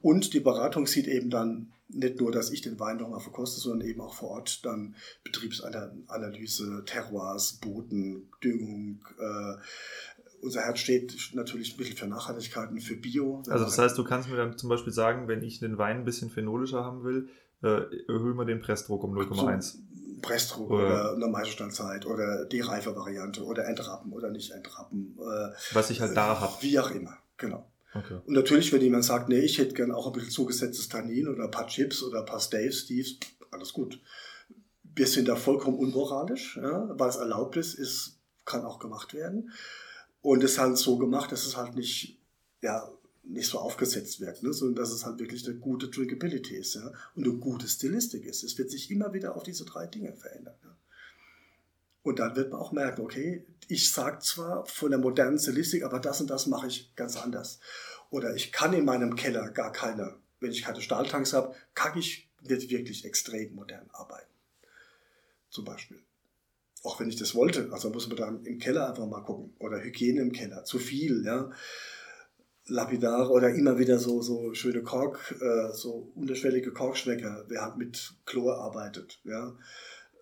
[0.00, 3.88] Und die Beratung sieht eben dann nicht nur, dass ich den Wein nochmal verkoste, sondern
[3.88, 4.94] eben auch vor Ort dann
[5.24, 9.04] Betriebsanalyse, Terroirs, Boden, Düngung.
[9.18, 9.56] Äh,
[10.42, 13.42] unser Herz steht natürlich ein bisschen für Nachhaltigkeit und für Bio.
[13.48, 16.04] Also das heißt, du kannst mir dann zum Beispiel sagen, wenn ich den Wein ein
[16.04, 17.28] bisschen phenolischer haben will,
[17.62, 19.62] äh, erhöhen wir den Pressdruck um 0,1.
[19.62, 19.78] So,
[20.22, 25.16] Pressdruck oder, oder eine Meisterstandzeit oder die reife Variante oder Entrappen oder nicht Entrappen.
[25.18, 26.52] Äh, Was ich halt da habe.
[26.60, 27.68] Wie auch immer, genau.
[27.94, 28.20] Okay.
[28.26, 31.44] Und natürlich, wenn jemand sagt, nee, ich hätte gern auch ein bisschen zugesetztes Tannin oder
[31.44, 33.18] ein paar Chips oder ein paar Steaks, Steves,
[33.50, 34.00] alles gut.
[34.82, 39.52] Wir sind da vollkommen unmoralisch, ja, weil es erlaubt ist, ist, kann auch gemacht werden.
[40.20, 42.18] Und es ist halt so gemacht, dass es halt nicht,
[42.60, 42.90] ja,
[43.22, 46.92] nicht so aufgesetzt wirkt, ne, sondern dass es halt wirklich eine gute Drinkability ist ja,
[47.14, 48.42] und eine gute Stilistik ist.
[48.42, 50.54] Es wird sich immer wieder auf diese drei Dinge verändern.
[50.62, 50.76] Ja.
[52.02, 56.00] Und dann wird man auch merken, okay, ich sage zwar von der modernen Stilistik, aber
[56.00, 57.60] das und das mache ich ganz anders.
[58.10, 62.30] Oder ich kann in meinem Keller gar keine, wenn ich keine Stahltanks habe, kann ich
[62.42, 64.32] nicht wirklich extrem modern arbeiten.
[65.50, 66.02] Zum Beispiel.
[66.82, 67.68] Auch wenn ich das wollte.
[67.72, 69.54] Also muss man dann im Keller einfach mal gucken.
[69.58, 70.64] Oder Hygiene im Keller.
[70.64, 71.50] Zu viel, ja.
[72.68, 78.14] Lapidare oder immer wieder so, so schöne Kork, äh, so unterschwellige Korkschmecker, wer halt mit
[78.26, 79.56] Chlor arbeitet, ja.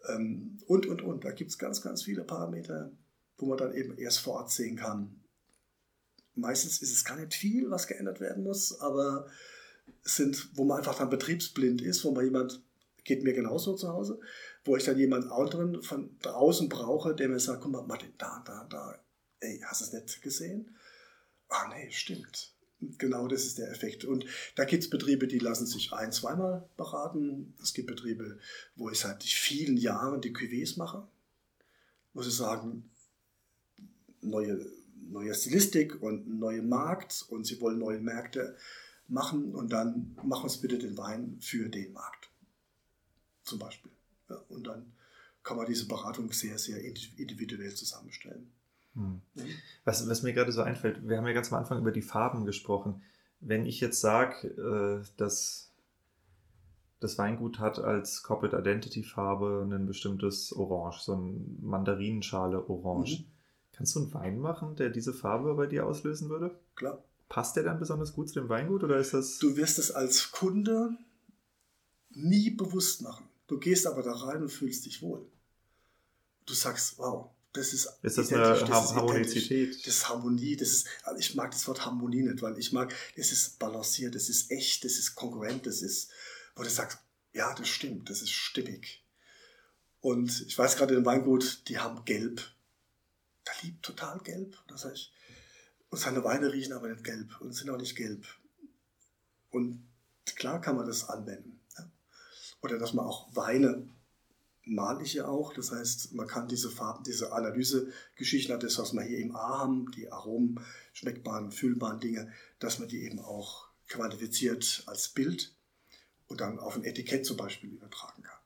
[0.09, 1.25] Ähm, und, und, und.
[1.25, 2.91] Da gibt es ganz, ganz viele Parameter,
[3.39, 5.21] wo man dann eben erst vor Ort sehen kann.
[6.35, 9.27] Meistens ist es gar nicht viel, was geändert werden muss, aber
[10.05, 12.63] es sind, wo man einfach dann betriebsblind ist, wo man jemand,
[13.05, 14.21] geht mir genauso zu Hause,
[14.65, 18.43] wo ich dann jemand anderen von draußen brauche, der mir sagt, guck mal, Martin, da,
[18.45, 18.99] da, da,
[19.41, 20.77] ey, hast du es nicht gesehen?
[21.49, 22.56] Ah, nee, stimmt.
[22.99, 24.05] Genau das ist der Effekt.
[24.05, 27.55] Und da gibt es Betriebe, die lassen sich ein-, zweimal beraten.
[27.63, 28.39] Es gibt Betriebe,
[28.75, 31.07] wo ich seit vielen Jahren die QVs mache,
[32.15, 32.91] wo sie sagen,
[34.21, 34.67] neue,
[35.11, 38.57] neue Stilistik und neue Markt und sie wollen neue Märkte
[39.09, 42.31] machen und dann machen uns bitte den Wein für den Markt.
[43.45, 43.93] Zum Beispiel.
[44.29, 44.93] Ja, und dann
[45.43, 48.51] kann man diese Beratung sehr, sehr individuell zusammenstellen.
[48.97, 49.21] Hm.
[49.85, 52.45] Was, was mir gerade so einfällt, wir haben ja ganz am Anfang über die Farben
[52.45, 53.03] gesprochen.
[53.41, 55.67] Wenn ich jetzt sage, äh, dass
[57.01, 63.21] das Weingut hat als Corporate Identity Farbe ein bestimmtes Orange, so ein Mandarinenschale Orange.
[63.21, 63.25] Mhm.
[63.73, 66.59] Kannst du einen Wein machen, der diese Farbe bei dir auslösen würde?
[66.75, 67.05] Klar.
[67.29, 69.39] Passt der dann besonders gut zu dem Weingut oder ist das.
[69.39, 70.97] Du wirst es als Kunde
[72.11, 73.29] nie bewusst machen.
[73.47, 75.27] Du gehst aber da rein und fühlst dich wohl.
[76.47, 79.79] Du sagst, wow, das ist, ist das eine das Harmonizität?
[79.87, 82.95] Das ist Harmonie, das ist, also ich mag das Wort Harmonie nicht, weil ich mag,
[83.15, 86.11] es ist balanciert, es ist echt, es ist konkurrent, es ist,
[86.55, 86.99] wo du sagst,
[87.33, 89.05] ja, das stimmt, das ist stimmig.
[90.01, 92.43] Und ich weiß gerade in dem Weingut, die haben Gelb.
[93.45, 94.57] Da liebt total Gelb.
[94.69, 95.11] Das heißt,
[95.89, 98.27] und seine Weine riechen aber nicht gelb und sind auch nicht gelb.
[99.51, 99.87] Und
[100.37, 101.61] klar kann man das anwenden.
[101.79, 101.91] Ja?
[102.63, 103.89] Oder dass man auch Weine
[104.67, 105.55] male ich ja auch.
[105.55, 109.91] Das heißt, man kann diese Farben, diese Analysegeschichten, das, was wir hier im A haben,
[109.93, 110.61] die Aromen,
[110.93, 115.55] schmeckbaren, fühlbaren Dinge, dass man die eben auch quantifiziert als Bild
[116.27, 118.39] und dann auf ein Etikett zum Beispiel übertragen kann.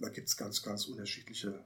[0.00, 1.64] Da gibt es ganz, ganz unterschiedliche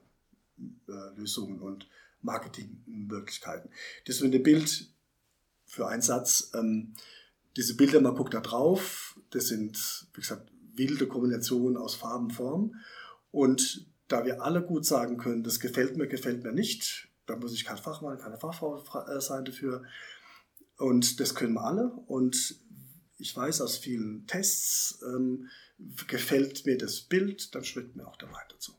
[0.87, 1.87] äh, Lösungen und
[2.21, 3.69] Marketingmöglichkeiten.
[4.05, 4.89] Das ist ein Bild
[5.65, 6.51] für einen Satz.
[6.53, 6.93] Ähm,
[7.57, 12.75] diese Bilder, man guckt da drauf, das sind, wie gesagt, wilde Kombinationen aus Farben, Form.
[13.31, 17.51] Und da wir alle gut sagen können, das gefällt mir, gefällt mir nicht, da muss
[17.53, 18.77] ich kein Fachmann, keine Fachfrau
[19.07, 19.83] äh, sein dafür.
[20.77, 21.87] Und das können wir alle.
[22.05, 22.59] Und
[23.17, 25.49] ich weiß aus vielen Tests, ähm,
[26.07, 28.73] gefällt mir das Bild, dann schmeckt mir auch der Wein dazu.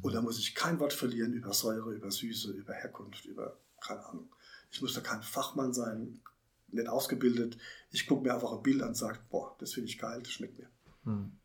[0.00, 4.06] Und da muss ich kein Wort verlieren über Säure, über Süße, über Herkunft, über keine
[4.06, 4.32] Ahnung.
[4.70, 6.20] Ich muss da kein Fachmann sein,
[6.68, 7.58] nicht ausgebildet.
[7.90, 10.32] Ich gucke mir einfach ein Bild an und sage, boah, das finde ich geil, das
[10.32, 10.70] schmeckt mir.
[11.04, 11.38] Hm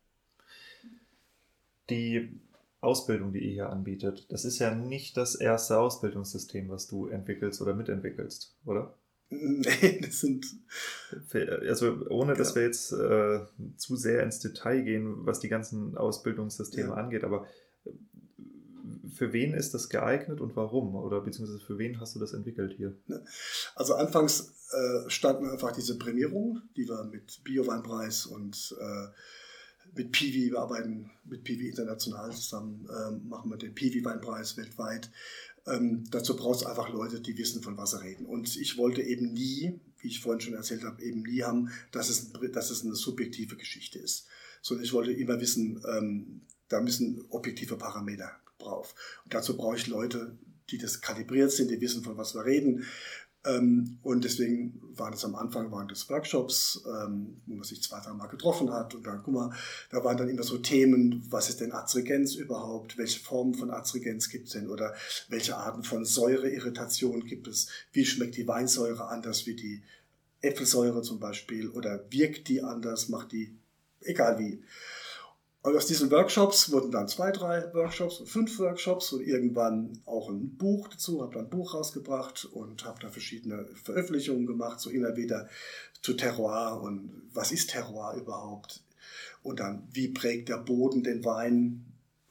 [1.90, 2.40] die
[2.80, 7.60] Ausbildung, die ihr hier anbietet, das ist ja nicht das erste Ausbildungssystem, was du entwickelst
[7.62, 8.94] oder mitentwickelst, oder?
[9.30, 10.46] Nee, das sind.
[11.32, 13.40] Also, ohne dass wir jetzt äh,
[13.76, 16.94] zu sehr ins Detail gehen, was die ganzen Ausbildungssysteme ja.
[16.94, 17.46] angeht, aber
[17.84, 17.90] äh,
[19.14, 20.94] für wen ist das geeignet und warum?
[20.94, 22.94] Oder beziehungsweise für wen hast du das entwickelt hier?
[23.74, 29.08] Also, anfangs äh, standen einfach diese Prämierung, die wir mit Bioweinpreis und äh,
[29.94, 35.10] mit Piwi, wir arbeiten mit Piwi international zusammen, ähm, machen wir den Piwi-Weinpreis weltweit.
[35.66, 38.26] Ähm, dazu brauchst du einfach Leute, die wissen, von was sie reden.
[38.26, 42.10] Und ich wollte eben nie, wie ich vorhin schon erzählt habe, eben nie haben, dass
[42.10, 44.26] es, dass es eine subjektive Geschichte ist.
[44.60, 48.94] Sondern ich wollte immer wissen, ähm, da müssen objektive Parameter drauf.
[49.24, 50.36] Und dazu brauche ich Leute,
[50.70, 52.84] die das kalibriert sind, die wissen, von was wir reden.
[53.46, 58.00] Ähm, und deswegen waren es am Anfang waren das Workshops, ähm, wo man sich zwei,
[58.00, 58.94] drei Mal getroffen hat.
[58.94, 59.52] Und dann, guck mal,
[59.90, 62.96] da waren dann immer so Themen, was ist denn Azregenz überhaupt?
[62.96, 64.68] Welche Formen von Azregenz gibt es denn?
[64.68, 64.94] Oder
[65.28, 67.68] welche Arten von Säureirritation gibt es?
[67.92, 69.82] Wie schmeckt die Weinsäure anders wie die
[70.40, 71.68] Äpfelsäure zum Beispiel?
[71.68, 73.08] Oder wirkt die anders?
[73.08, 73.54] Macht die,
[74.00, 74.62] egal wie.
[75.64, 80.28] Und aus diesen Workshops wurden dann zwei, drei Workshops und fünf Workshops und irgendwann auch
[80.28, 84.90] ein Buch dazu, habe dann ein Buch rausgebracht und habe da verschiedene Veröffentlichungen gemacht, so
[84.90, 85.48] immer wieder
[86.02, 88.82] zu Terroir und was ist Terroir überhaupt?
[89.42, 91.86] Und dann, wie prägt der Boden den Wein?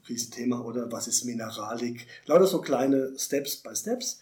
[0.08, 2.06] Riesenthema, oder was ist Mineralik?
[2.28, 4.20] Lauter so kleine Steps by Steps.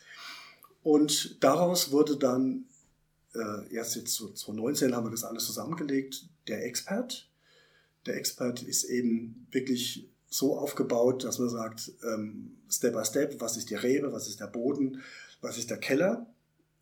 [0.83, 2.63] Und daraus wurde dann,
[3.35, 7.27] äh, erst jetzt so 2019 haben wir das alles zusammengelegt, der Expert,
[8.05, 13.57] der Expert ist eben wirklich so aufgebaut, dass man sagt, ähm, Step by Step, was
[13.57, 15.01] ist die Rebe, was ist der Boden,
[15.41, 16.25] was ist der Keller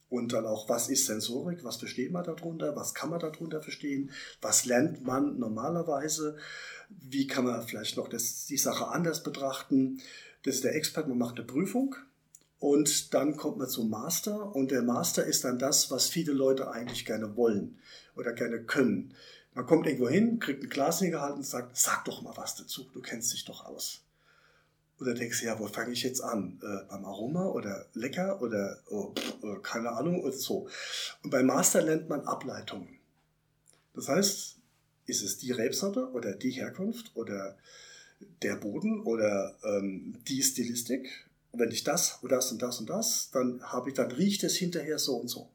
[0.10, 4.12] und dann auch, was ist Sensorik, was versteht man darunter, was kann man darunter verstehen,
[4.42, 6.38] was lernt man normalerweise,
[6.90, 10.02] wie kann man vielleicht noch das, die Sache anders betrachten.
[10.44, 11.96] Das ist der Expert, man macht eine Prüfung
[12.60, 16.72] und dann kommt man zum Master und der Master ist dann das, was viele Leute
[16.72, 17.80] eigentlich gerne wollen
[18.16, 19.14] oder gerne können.
[19.54, 22.90] Man kommt irgendwo hin, kriegt ein Glas hingehalten und sagt, sag doch mal was dazu,
[22.94, 24.02] du kennst dich doch aus.
[25.00, 26.60] Oder denkst du, ja, wo fange ich jetzt an?
[26.62, 30.68] Äh, beim Aroma oder lecker oder oh, pff, keine Ahnung oder so.
[31.24, 33.00] Und beim Master lernt man Ableitungen.
[33.94, 34.58] Das heißt,
[35.06, 37.58] ist es die Rebsorte oder die Herkunft oder
[38.42, 41.30] der Boden oder ähm, die Stilistik?
[41.52, 44.44] Und wenn ich das und das und das und das, dann habe ich, dann riecht
[44.44, 45.50] es hinterher so und so.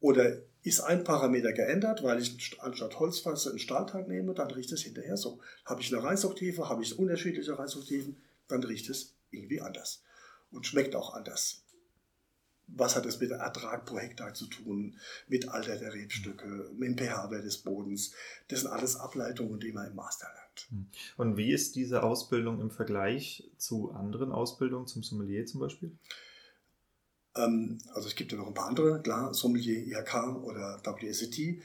[0.00, 4.82] Oder ist ein Parameter geändert, weil ich anstatt Holzfasse einen Stahltank nehme, dann riecht es
[4.82, 5.40] hinterher so.
[5.64, 8.16] Habe ich eine Reisoktive, habe ich unterschiedliche Reisoktiven,
[8.48, 10.02] dann riecht es irgendwie anders
[10.50, 11.62] und schmeckt auch anders.
[12.68, 14.96] Was hat es mit Ertrag pro Hektar zu tun,
[15.28, 18.12] mit Alter der Rebstücke, mit dem pH-Wert des Bodens?
[18.48, 20.68] Das sind alles Ableitungen, die man im Master lernt.
[20.70, 20.86] Hm.
[21.16, 25.92] Und wie ist diese Ausbildung im Vergleich zu anderen Ausbildungen, zum Sommelier zum Beispiel?
[27.36, 31.62] Ähm, also es gibt ja noch ein paar andere, klar, Sommelier, IHK oder WSET.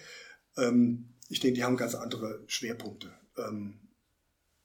[0.57, 3.13] Ähm, ich denke, die haben ganz andere Schwerpunkte.
[3.37, 3.79] Ähm,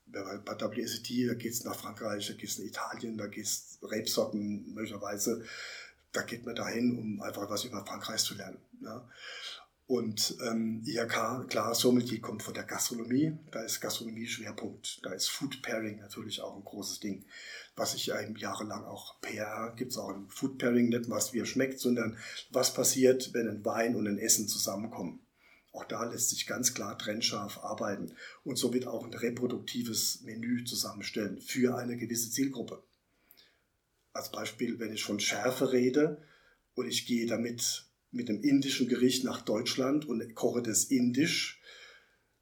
[0.06, 3.78] bei WSET, da geht es nach Frankreich, da geht es nach Italien, da geht es
[3.82, 5.44] Rebsorten möglicherweise.
[6.12, 8.58] Da geht man dahin, um einfach was über Frankreich zu lernen.
[8.82, 9.08] Ja.
[9.92, 15.28] Und ähm, IHK, klar, Sommelier kommt von der Gastronomie, da ist Gastronomie Schwerpunkt, da ist
[15.28, 17.26] Food Pairing natürlich auch ein großes Ding
[17.76, 21.32] was ich ja eben jahrelang auch PR, gibt es auch im Food Pairing, nicht was
[21.32, 22.18] wie er schmeckt, sondern
[22.50, 25.20] was passiert, wenn ein Wein und ein Essen zusammenkommen.
[25.72, 28.14] Auch da lässt sich ganz klar trennscharf arbeiten
[28.44, 32.82] und somit auch ein reproduktives Menü zusammenstellen für eine gewisse Zielgruppe.
[34.12, 36.22] Als Beispiel, wenn ich von Schärfe rede
[36.74, 41.60] und ich gehe damit mit einem indischen Gericht nach Deutschland und koche das indisch,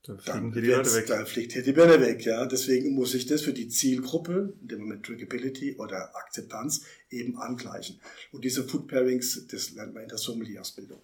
[0.03, 1.07] dann fliegen hier die Leute weg.
[1.07, 2.47] Dann fliegt hier die Birne weg, ja.
[2.47, 8.01] Deswegen muss ich das für die Zielgruppe, in dem Moment Drinkability oder Akzeptanz, eben angleichen.
[8.33, 11.01] Und diese Food Pairings, das lernt man in der Sommelier-Ausbildung.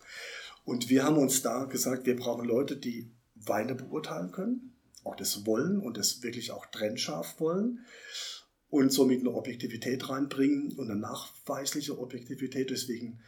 [0.64, 4.72] Und wir haben uns da gesagt, wir brauchen Leute, die Weine beurteilen können,
[5.04, 7.84] auch das wollen und das wirklich auch trennscharf wollen
[8.70, 12.70] und somit eine Objektivität reinbringen und eine nachweisliche Objektivität.
[12.70, 13.20] Deswegen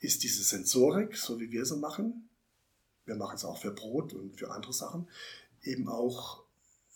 [0.00, 2.28] ist diese Sensorik, so wie wir sie machen,
[3.04, 5.08] wir machen es auch für Brot und für andere Sachen,
[5.62, 6.44] eben auch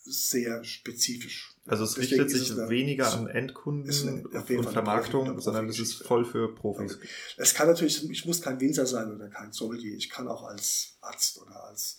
[0.05, 1.56] sehr spezifisch.
[1.66, 3.90] Also es Deswegen richtet sich es eine, weniger an Endkunden
[4.26, 6.98] und Vermarktung, sondern es ist voll für Profis.
[7.39, 10.98] Es kann natürlich, ich muss kein Winzer sein oder kein Sommelier, ich kann auch als
[11.01, 11.98] Arzt oder als,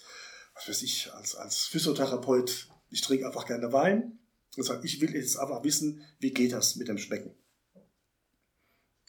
[0.54, 4.20] was weiß ich, als, als Physiotherapeut, ich trinke einfach gerne Wein
[4.56, 7.34] und sage, ich will jetzt einfach wissen, wie geht das mit dem Schmecken.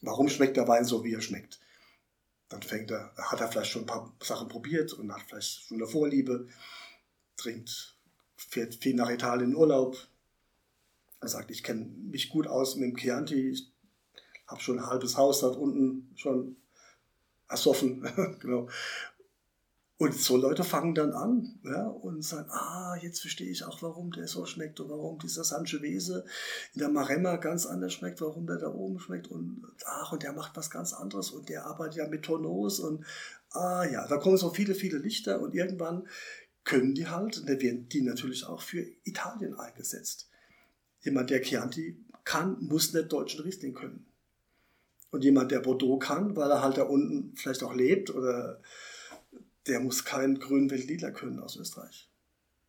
[0.01, 1.61] Warum schmeckt der Wein so, wie er schmeckt?
[2.49, 5.79] Dann fängt er, hat er vielleicht schon ein paar Sachen probiert und hat vielleicht schon
[5.79, 6.49] eine Vorliebe,
[7.37, 7.97] trinkt,
[8.37, 9.97] fährt viel nach Italien in Urlaub.
[11.21, 13.73] Er sagt, ich kenne mich gut aus mit dem Chianti, ich
[14.47, 16.57] habe schon ein halbes Haus dort unten schon
[17.49, 18.03] ersoffen.
[18.41, 18.69] genau.
[19.99, 24.11] Und so Leute fangen dann an ja, und sagen, ah, jetzt verstehe ich auch, warum
[24.11, 26.27] der so schmeckt und warum dieser Sangiovese
[26.75, 30.35] in der Maremma ganz anders schmeckt, warum der da oben schmeckt und ach, und der
[30.35, 33.07] macht was ganz anderes und der arbeitet ja mit Tonos und
[33.53, 36.07] ah ja, da kommen so viele, viele Lichter und irgendwann
[36.65, 40.29] können die halt, und da werden die natürlich auch für Italien eingesetzt.
[41.01, 44.05] Jemand, der Chianti kann, muss nicht deutschen Riesling können.
[45.11, 48.61] Und jemand, der Bordeaux kann, weil er halt da unten vielleicht auch lebt oder
[49.67, 52.11] der muss kein grün lila können aus Österreich.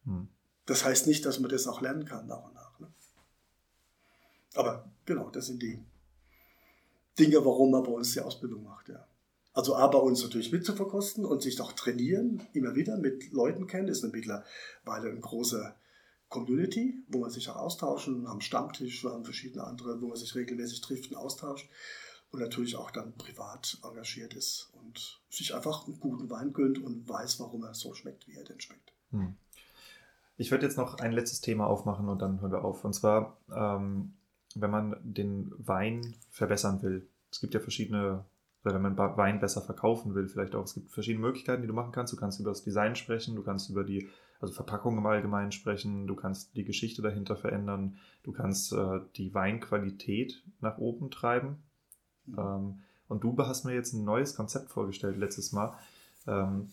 [0.05, 0.27] Hm.
[0.65, 2.79] Das heißt nicht, dass man das auch lernen kann nach und nach.
[2.79, 2.91] Ne?
[4.55, 5.79] Aber genau, das sind die
[7.17, 8.89] Dinge, warum man bei uns die Ausbildung macht.
[8.89, 9.07] Ja.
[9.53, 13.87] Also A, bei uns natürlich mitzuverkosten und sich doch trainieren, immer wieder mit Leuten kennen,
[13.87, 15.73] ist mittlerweile eine große
[16.29, 20.35] Community, wo man sich auch austauschen, haben Stammtisch, wir haben verschiedene andere, wo man sich
[20.35, 21.69] regelmäßig trifft und austauscht
[22.31, 27.07] und natürlich auch dann privat engagiert ist und sich einfach einen guten Wein gönnt und
[27.07, 28.93] weiß, warum er so schmeckt, wie er denn schmeckt.
[29.11, 29.35] Hm.
[30.37, 32.85] Ich würde jetzt noch ein letztes Thema aufmachen und dann hören wir auf.
[32.85, 34.13] Und zwar, ähm,
[34.55, 37.07] wenn man den Wein verbessern will.
[37.31, 38.25] Es gibt ja verschiedene,
[38.63, 40.63] oder wenn man Wein besser verkaufen will, vielleicht auch.
[40.63, 42.13] Es gibt verschiedene Möglichkeiten, die du machen kannst.
[42.13, 44.07] Du kannst über das Design sprechen, du kannst über die
[44.39, 49.33] also Verpackung im Allgemeinen sprechen, du kannst die Geschichte dahinter verändern, du kannst äh, die
[49.33, 51.63] Weinqualität nach oben treiben.
[52.25, 52.37] Mhm.
[52.37, 55.77] Ähm, und du hast mir jetzt ein neues Konzept vorgestellt letztes Mal.
[56.27, 56.69] Ähm,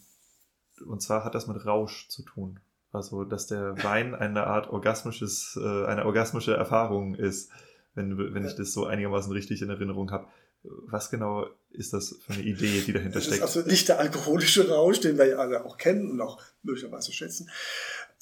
[0.86, 2.60] und zwar hat das mit Rausch zu tun.
[2.92, 7.50] Also, dass der Wein eine Art orgasmisches, äh, eine orgasmische Erfahrung ist,
[7.94, 10.28] wenn, wenn ich das so einigermaßen richtig in Erinnerung habe.
[10.62, 13.42] Was genau ist das für eine Idee, die dahinter steckt?
[13.42, 16.40] Das ist also nicht der alkoholische Rausch, den wir ja alle auch kennen und auch
[16.62, 17.50] möglicherweise schätzen.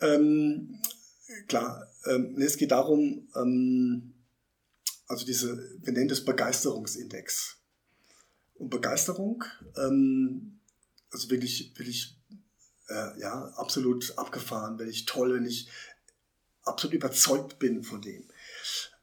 [0.01, 0.78] Ähm,
[1.48, 4.14] klar, ähm, es geht darum, ähm,
[5.06, 7.61] also diese, wir nennen das Begeisterungsindex.
[8.55, 9.45] Und Begeisterung,
[9.77, 10.61] ähm,
[11.11, 12.16] also wirklich, wirklich
[12.89, 15.69] äh, ja, absolut abgefahren, wenn ich toll, wenn ich
[16.62, 18.29] absolut überzeugt bin von dem.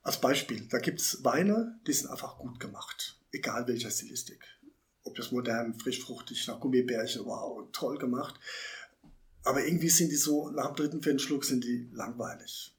[0.02, 4.40] Als Beispiel, da gibt es Weine, die sind einfach gut gemacht, egal welcher Stilistik.
[5.04, 8.40] Ob das modern, frisch, fruchtig, nach Gummibärchen, wow, toll gemacht.
[9.44, 12.76] Aber irgendwie sind die so, nach dem dritten, vierten Schluck sind die langweilig.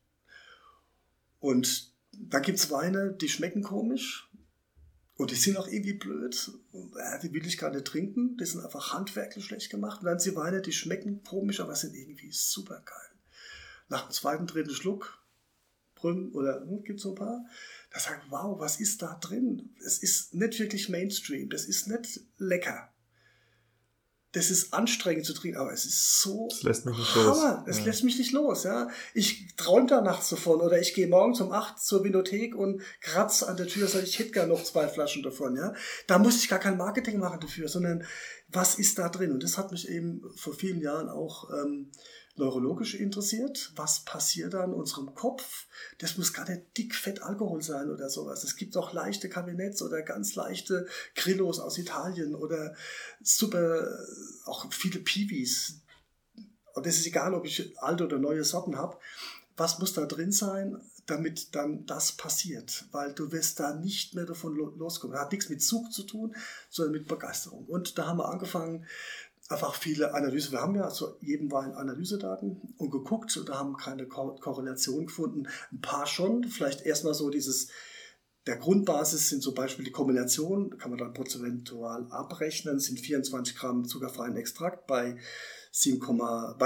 [1.41, 4.30] Und da gibt es Weine, die schmecken komisch,
[5.21, 6.51] und die sind auch irgendwie blöd.
[6.97, 8.39] Ja, die will ich gar nicht trinken.
[8.39, 10.01] Die sind einfach handwerklich schlecht gemacht.
[10.01, 13.19] Und dann sie Weine, die schmecken komisch, aber sind irgendwie super geil.
[13.91, 15.23] Nach dem zweiten, dritten Schluck,
[15.95, 17.45] Brünn oder hm, gibt es so ein paar,
[17.93, 19.75] da sagen, wow, was ist da drin?
[19.85, 21.51] Es ist nicht wirklich Mainstream.
[21.51, 22.91] Das ist nicht lecker
[24.33, 27.65] das ist anstrengend zu trinken, aber es ist so das lässt mich nicht Hammer.
[27.67, 27.85] Es ja.
[27.87, 28.89] lässt mich nicht los, ja.
[29.13, 33.49] Ich träume da nachts davon oder ich gehe morgens um acht zur Vinothek und kratze
[33.49, 35.75] an der Tür, sage ich hätte gerne noch zwei Flaschen davon, ja.
[36.07, 38.05] Da muss ich gar kein Marketing machen dafür, sondern
[38.49, 39.33] was ist da drin?
[39.33, 41.91] Und das hat mich eben vor vielen Jahren auch ähm,
[42.37, 43.73] neurologisch interessiert.
[43.77, 45.67] Was passiert da in unserem Kopf?
[45.99, 48.45] Das muss gar nicht dick, fett Alkohol sein oder sowas.
[48.45, 52.75] Es gibt auch leichte Kabinetts oder ganz leichte Grillos aus Italien oder
[53.23, 53.89] super,
[54.47, 55.81] auch viele Piwis.
[56.75, 58.97] Und das ist egal, ob ich alte oder neue Sorten habe.
[59.57, 62.87] Was muss da drin sein, damit dann das passiert?
[62.93, 65.13] Weil du wirst da nicht mehr davon loskommen.
[65.13, 66.35] Das hat nichts mit Zug zu tun,
[66.71, 67.67] sondern mit Begeisterung.
[67.67, 68.87] Und da haben wir angefangen,
[69.51, 70.53] einfach viele Analyse.
[70.53, 75.49] Wir haben ja zu jedem Wein Analysedaten und geguckt und haben keine Ko Korrelation gefunden.
[75.73, 76.45] Ein paar schon.
[76.45, 77.69] Vielleicht erstmal so dieses,
[78.47, 83.85] der Grundbasis sind zum Beispiel die Kombination, kann man dann prozentual abrechnen, sind 24 Gramm
[83.85, 85.19] zuckerfreien Extrakt bei
[85.73, 86.57] 7,8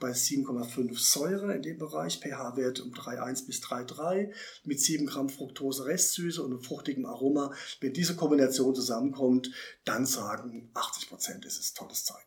[0.00, 4.32] bei 7,5 Säure in dem Bereich, pH-Wert um 3,1 bis 3,3
[4.64, 7.54] mit 7 Gramm Fructose Restsüße und einem fruchtigen Aroma.
[7.80, 9.52] Wenn diese Kombination zusammenkommt,
[9.84, 12.24] dann sagen 80 Prozent, es ist tolles Zeug.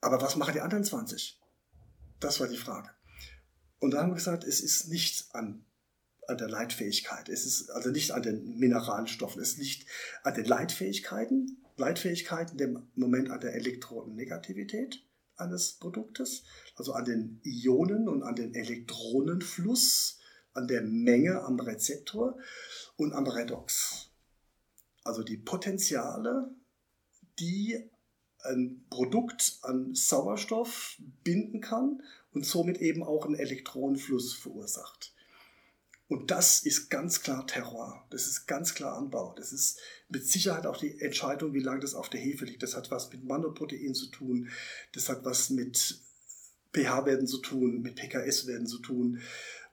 [0.00, 1.38] Aber was machen die anderen 20?
[2.20, 2.88] Das war die Frage.
[3.80, 5.64] Und da haben wir gesagt, es ist nicht an,
[6.26, 7.28] an der Leitfähigkeit.
[7.28, 9.42] Es ist also nicht an den Mineralstoffen.
[9.42, 9.86] Es liegt
[10.22, 15.02] an den Leitfähigkeiten Leitfähigkeit in dem Moment an der Elektronegativität
[15.36, 16.42] eines Produktes,
[16.76, 20.18] also an den Ionen und an den Elektronenfluss,
[20.54, 22.38] an der Menge am Rezeptor
[22.96, 24.10] und am Redox.
[25.04, 26.50] Also die Potenziale,
[27.38, 27.88] die
[28.40, 32.02] ein Produkt an Sauerstoff binden kann
[32.32, 35.14] und somit eben auch einen Elektronenfluss verursacht.
[36.08, 38.06] Und das ist ganz klar Terroir.
[38.10, 39.34] Das ist ganz klar Anbau.
[39.36, 39.78] Das ist
[40.08, 42.62] mit Sicherheit auch die Entscheidung, wie lange das auf der Hefe liegt.
[42.62, 44.48] Das hat was mit Mandelprotein zu tun.
[44.92, 46.00] Das hat was mit
[46.72, 49.20] pH-Werten zu tun, mit PKS-Werten zu tun.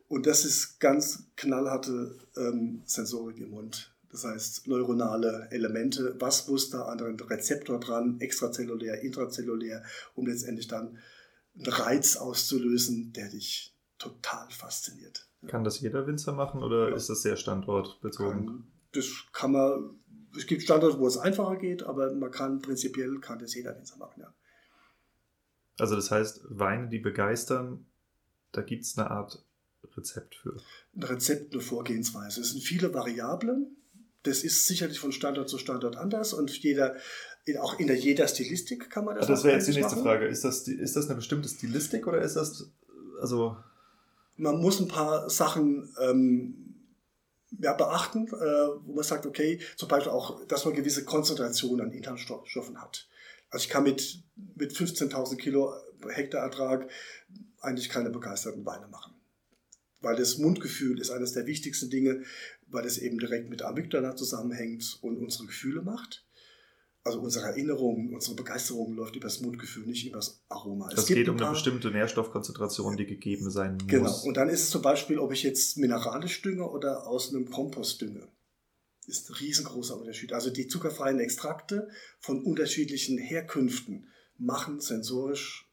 [0.10, 3.94] Und das ist ganz knallharte ähm, Sensorik im Mund.
[4.12, 6.16] Das heißt, neuronale Elemente.
[6.20, 9.84] Was muss da an den Rezeptor dran, extrazellulär, intrazellulär,
[10.16, 10.98] um letztendlich dann
[11.56, 15.28] einen Reiz auszulösen, der dich total fasziniert.
[15.48, 16.96] Kann das jeder Winzer machen oder ja.
[16.96, 18.68] ist das sehr standortbezogen?
[18.94, 20.00] Das kann man,
[20.36, 23.98] es gibt Standorte, wo es einfacher geht, aber man kann prinzipiell kann das jeder Winzer
[23.98, 24.34] machen, ja.
[25.78, 27.86] Also das heißt, Weine, die begeistern,
[28.54, 29.44] da gibt es eine Art
[29.98, 30.58] Rezept für.
[30.96, 32.42] Ein Rezept, eine Vorgehensweise.
[32.42, 33.76] Es sind viele Variablen.
[34.24, 36.96] Das ist sicherlich von Standort zu Standort anders und jeder,
[37.60, 39.24] auch in der jeder Stilistik kann man das.
[39.24, 40.04] Also das wäre jetzt die nächste machen.
[40.04, 40.26] Frage.
[40.28, 42.72] Ist das, ist das eine bestimmte Stilistik oder ist das
[43.22, 43.58] also
[44.38, 46.66] man muss ein paar Sachen ähm,
[47.60, 48.32] ja, beachten, äh,
[48.86, 53.07] wo man sagt, okay, zum Beispiel auch, dass man gewisse Konzentration an Inhaltsstoffen hat.
[53.49, 54.24] Also ich kann mit,
[54.56, 55.74] mit 15.000 Kilo
[56.10, 56.90] Hektar Ertrag
[57.62, 59.14] eigentlich keine begeisterten Weine machen.
[60.02, 62.24] Weil das Mundgefühl ist eines der wichtigsten Dinge,
[62.68, 66.25] weil es eben direkt mit Amygdala zusammenhängt und unsere Gefühle macht.
[67.06, 70.90] Also unsere Erinnerung, unsere Begeisterung läuft übers Mundgefühl, nicht übers Aroma.
[70.91, 73.88] Es, geht um eine bestimmte Nährstoffkonzentration, die gegeben sein muss.
[73.88, 74.22] Genau.
[74.23, 78.02] Und dann ist es zum Beispiel, ob ich jetzt mineralisch dünge oder aus einem Kompost
[78.02, 78.27] dünge.
[79.06, 80.34] Ist ein riesengroßer Unterschied.
[80.34, 84.07] Also die zuckerfreien Extrakte von unterschiedlichen Herkünften
[84.40, 85.69] machen sensorisch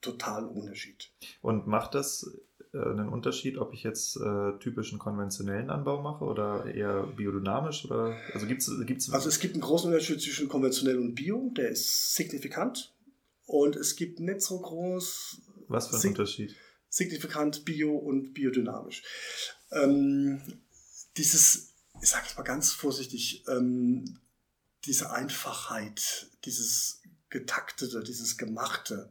[0.00, 1.10] total Unterschied.
[1.42, 2.26] Und macht das
[2.72, 7.84] äh, einen Unterschied, ob ich jetzt äh, typischen konventionellen Anbau mache oder eher biodynamisch?
[7.86, 11.70] Oder, also, gibt's, gibt's also es gibt einen großen Unterschied zwischen konventionell und bio, der
[11.70, 12.94] ist signifikant.
[13.46, 15.40] Und es gibt nicht so groß.
[15.68, 16.54] Was für ein Unterschied?
[16.90, 19.02] Signifikant bio und biodynamisch.
[19.72, 20.40] Ähm,
[21.16, 24.18] dieses, ich sage es mal ganz vorsichtig, ähm,
[24.84, 29.10] diese Einfachheit, dieses Getaktete, dieses Gemachte,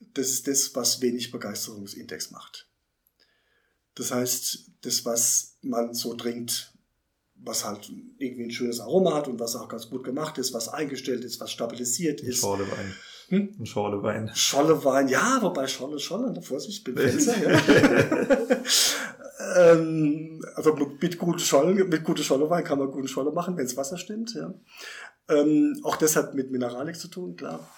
[0.00, 2.66] das ist das, was wenig Begeisterungsindex macht.
[3.94, 6.72] Das heißt, das, was man so trinkt,
[7.34, 10.68] was halt irgendwie ein schönes Aroma hat und was auch ganz gut gemacht ist, was
[10.68, 12.40] eingestellt ist, was stabilisiert ist.
[12.40, 12.94] Schorle Wein.
[13.28, 13.56] Hm?
[13.60, 14.30] Ein Schorle Wein.
[14.34, 17.60] Scholle Wein, ja, wobei Scholle, Scholle, ne, Vorsicht, bin Fenster, ja.
[19.56, 23.76] ähm, also mit guten Schollen, mit guten Schollewein kann man guten Scholle machen, wenn das
[23.76, 24.52] Wasser stimmt, ja.
[25.28, 27.68] Ähm, auch das hat mit Mineralik zu tun, klar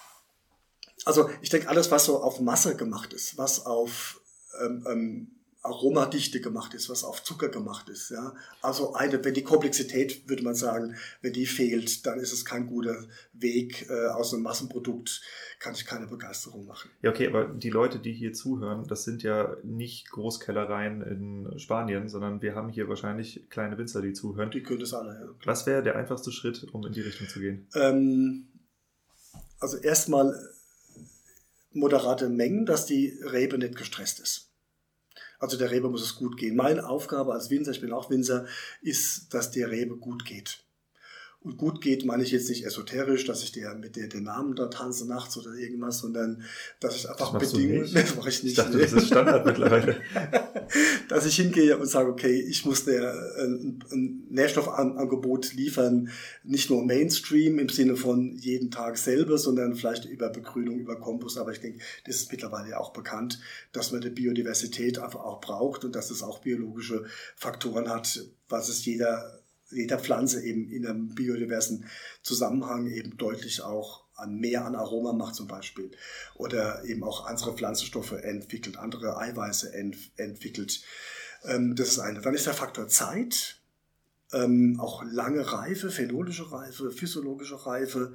[1.05, 4.21] also ich denke, alles, was so auf Masse gemacht ist, was auf
[4.61, 5.27] ähm, ähm,
[5.63, 8.35] Aromadichte gemacht ist, was auf Zucker gemacht ist, ja.
[8.61, 12.67] Also eine, wenn die Komplexität, würde man sagen, wenn die fehlt, dann ist es kein
[12.67, 13.89] guter Weg.
[13.89, 15.21] Äh, aus einem Massenprodukt
[15.59, 16.91] kann ich keine Begeisterung machen.
[17.01, 22.09] Ja, okay, aber die Leute, die hier zuhören, das sind ja nicht Großkellereien in Spanien,
[22.09, 24.51] sondern wir haben hier wahrscheinlich kleine Winzer, die zuhören.
[24.51, 25.29] Die können das alle, ja.
[25.45, 27.69] Was wäre der einfachste Schritt, um in die Richtung zu gehen?
[27.73, 28.49] Ähm,
[29.61, 30.35] also erstmal
[31.73, 34.51] moderate Mengen, dass die Rebe nicht gestresst ist.
[35.39, 36.55] Also der Rebe muss es gut gehen.
[36.55, 38.47] Meine Aufgabe als Winzer, ich bin auch Winzer,
[38.81, 40.62] ist, dass der Rebe gut geht.
[41.43, 44.55] Und gut geht, meine ich jetzt nicht esoterisch, dass ich der mit der den Namen
[44.55, 46.41] da tanze nachts oder irgendwas, sondern
[46.79, 47.93] dass ich einfach Bedingungen.
[47.93, 48.51] Das mache ich nicht.
[48.51, 48.83] Ich dachte, nee.
[48.83, 50.01] das ist Standard mittlerweile.
[51.09, 56.09] dass ich hingehe und sage, okay, ich muss der ein, ein Nährstoffangebot liefern,
[56.43, 61.37] nicht nur Mainstream im Sinne von jeden Tag selber, sondern vielleicht über Begrünung, über Kompost.
[61.37, 63.41] Aber ich denke, das ist mittlerweile ja auch bekannt,
[63.73, 67.03] dass man die Biodiversität einfach auch braucht und dass es auch biologische
[67.35, 69.42] Faktoren hat, was es jeder
[69.73, 71.85] jeder Pflanze eben in einem biodiversen
[72.21, 75.91] Zusammenhang eben deutlich auch an mehr an Aroma macht zum Beispiel
[76.35, 80.83] oder eben auch andere Pflanzenstoffe entwickelt, andere Eiweiße ent, entwickelt.
[81.45, 82.21] Ähm, das ist eine.
[82.21, 83.59] Dann ist der Faktor Zeit,
[84.31, 88.13] ähm, auch lange Reife, phenolische Reife, physiologische Reife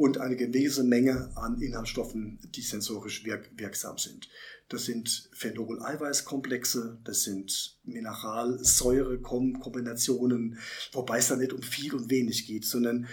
[0.00, 4.30] und eine gewisse Menge an Inhaltsstoffen, die sensorisch wirk wirksam sind.
[4.70, 10.58] Das sind Phenol-Eiweiß-Komplexe, das sind Mineralsäure-Kombinationen,
[10.92, 13.08] wobei es da nicht um viel und wenig geht, sondern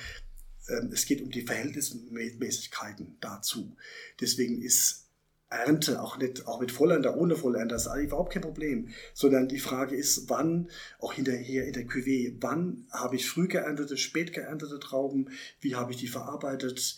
[0.69, 3.75] ähm, es geht um die Verhältnismäßigkeiten dazu.
[4.21, 5.06] Deswegen ist
[5.49, 8.89] Ernte, auch nicht, auch mit Vollernter, ohne Vollernter, das ist überhaupt kein Problem.
[9.13, 10.69] Sondern die Frage ist, wann,
[10.99, 15.29] auch hinterher in der Cuvée, wann habe ich früh geerntete, spät geerntete Trauben,
[15.61, 16.97] wie habe ich die verarbeitet?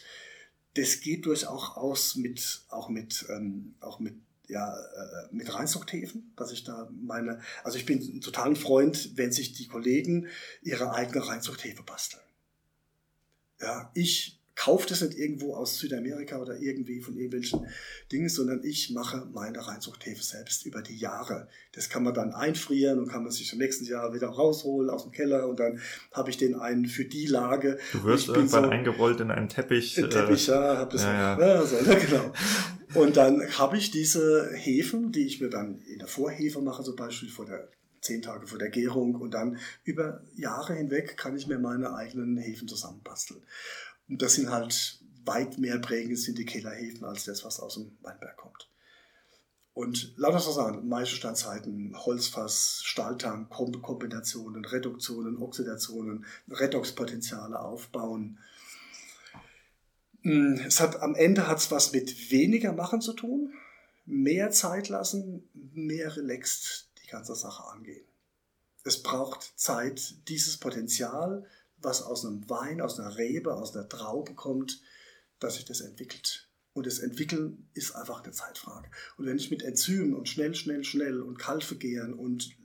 [0.73, 4.15] Das geht durchaus aus mit, auch mit, ähm, auch mit,
[4.47, 9.31] ja, äh, mit Reinzuchthäfen, dass ich da meine, also ich bin ein totaler Freund, wenn
[9.31, 10.27] sich die Kollegen
[10.63, 12.23] ihre eigene Reinzuchthefe basteln.
[13.61, 17.65] Ja, ich kaufe das nicht irgendwo aus Südamerika oder irgendwie von irgendwelchen
[18.11, 21.47] Dingen, sondern ich mache meine Reinzuchthefe selbst über die Jahre.
[21.71, 25.03] Das kann man dann einfrieren und kann man sich im nächsten Jahr wieder rausholen aus
[25.03, 25.79] dem Keller und dann
[26.11, 27.79] habe ich den einen für die Lage.
[27.93, 29.97] Du wirst irgendwann so, eingerollt in einen Teppich.
[29.97, 31.39] Ein Teppich, äh, ja, hab das ja, ja.
[31.39, 32.33] ja so, ne, genau.
[32.95, 36.97] Und dann habe ich diese Hefen, die ich mir dann in der Vorhefe mache, zum
[36.97, 37.69] Beispiel vor der
[38.01, 42.37] zehn Tage vor der Gärung und dann über Jahre hinweg kann ich mir meine eigenen
[42.37, 43.41] Hefen zusammenbasteln.
[44.09, 47.97] Und das sind halt weit mehr prägend sind die Kellerhefen als das, was aus dem
[48.01, 48.69] Weinberg kommt.
[49.73, 58.39] Und lauter so sagen, Meilensteinzeiten, Holzfass, Stahltank, Kombinationen, Reduktionen, Oxidationen, Redoxpotenziale aufbauen.
[60.23, 63.53] Hm, es hat, am Ende hat es was mit weniger machen zu tun,
[64.05, 68.05] mehr Zeit lassen, mehr relaxed die ganze Sache angehen.
[68.83, 71.45] Es braucht Zeit, dieses Potenzial
[71.81, 74.81] was aus einem Wein, aus einer Rebe, aus einer Traube kommt,
[75.39, 76.49] dass sich das entwickelt.
[76.73, 78.89] Und das Entwickeln ist einfach eine Zeitfrage.
[79.17, 82.55] Und wenn ich mit Enzymen und schnell, schnell, schnell und Kalfe gären und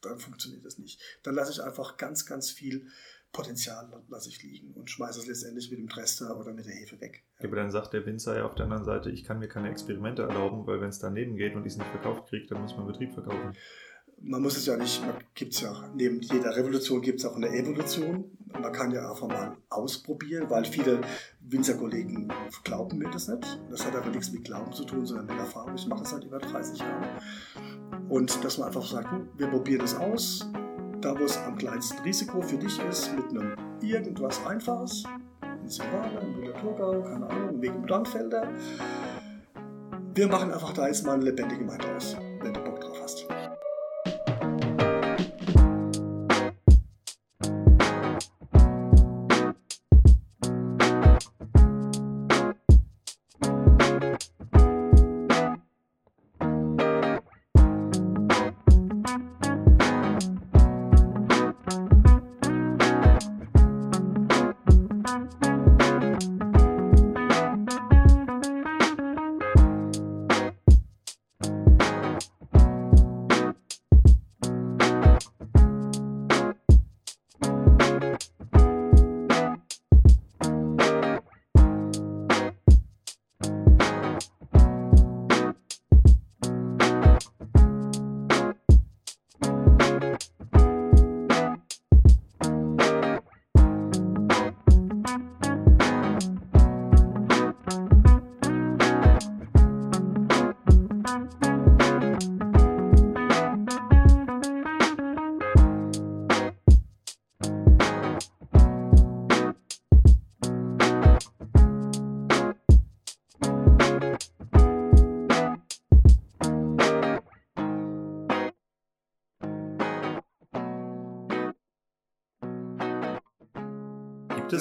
[0.00, 1.00] dann funktioniert das nicht.
[1.24, 2.86] Dann lasse ich einfach ganz, ganz viel
[3.32, 6.98] Potenzial lasse ich liegen und schmeiße es letztendlich mit dem Trester oder mit der Hefe
[7.00, 7.24] weg.
[7.38, 7.46] Ja.
[7.46, 10.22] Aber dann sagt der Winzer ja auf der anderen Seite, ich kann mir keine Experimente
[10.22, 12.86] erlauben, weil wenn es daneben geht und ich es nicht verkauft kriege, dann muss man
[12.86, 13.54] Betrieb verkaufen.
[14.20, 17.36] Man muss es ja nicht, man gibt es ja, neben jeder Revolution gibt es auch
[17.36, 18.24] eine Evolution.
[18.60, 21.00] Man kann ja einfach mal ausprobieren, weil viele
[21.40, 22.32] Winzerkollegen
[22.64, 23.60] glauben mir das nicht.
[23.70, 25.74] Das hat aber nichts mit Glauben zu tun, sondern mit Erfahrung.
[25.74, 27.06] Ich mache das seit über 30 Jahren.
[28.08, 30.50] Und dass man einfach sagt, wir probieren das aus,
[31.00, 35.04] da wo es am kleinsten Risiko für dich ist, mit einem irgendwas Einfaches,
[35.42, 38.48] ein Silvaner, ein Müller-Thurgau, keine Ahnung, wegen Brandfelder.
[40.14, 43.26] Wir machen einfach da jetzt mal eine lebendige Gemeinde aus, wenn du Bock drauf hast.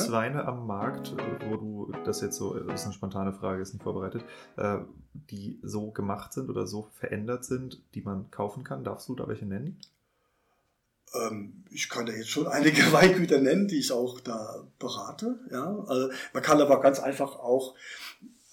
[0.08, 3.34] Gibt es Weine am Markt, äh, wo du, das jetzt so, das ist eine spontane
[3.34, 4.24] Frage, ist nicht vorbereitet,
[4.56, 4.78] äh,
[5.12, 8.86] die so gemacht sind oder so verändert sind, die man kaufen kann?
[8.86, 9.82] Darfst du da welche nennen?
[11.14, 15.42] Ähm, ich kann da jetzt schon einige Weingüter nennen, die ich auch da berate.
[15.52, 15.78] Ja?
[15.88, 17.76] Also man kann aber ganz einfach auch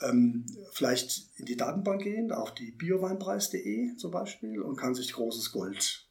[0.00, 5.52] ähm, vielleicht in die Datenbank gehen, auf die bioweinpreis.de zum Beispiel und kann sich großes
[5.52, 6.08] Gold,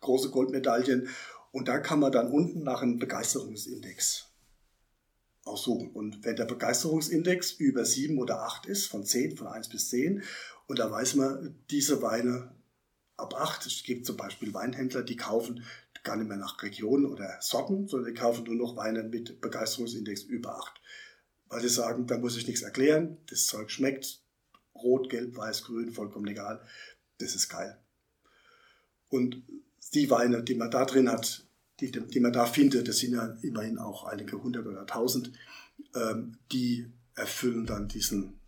[0.00, 1.08] große Goldmedaillen
[1.50, 4.25] und da kann man dann unten nach einem Begeisterungsindex
[5.46, 5.90] aussuchen.
[5.90, 10.22] Und wenn der Begeisterungsindex über 7 oder 8 ist, von 10, von 1 bis 10,
[10.66, 12.52] und da weiß man, diese Weine
[13.16, 15.64] ab 8, es gibt zum Beispiel Weinhändler, die kaufen
[16.06, 20.22] gar nicht mehr nach Regionen oder Sorten, sondern die kaufen nur noch Weine mit Begeisterungsindex
[20.22, 20.80] über 8.
[21.48, 24.22] Weil sie sagen, da muss ich nichts erklären, das Zeug schmeckt,
[24.74, 26.62] rot, gelb, weiß, grün, vollkommen egal,
[27.18, 27.76] das ist geil.
[29.08, 29.42] Und
[29.94, 31.45] die Weine, die man da drin hat,
[31.80, 35.32] die, die man da findet, das sind ja immerhin auch einige hundert oder tausend,
[35.94, 38.40] ähm, die erfüllen dann diesen,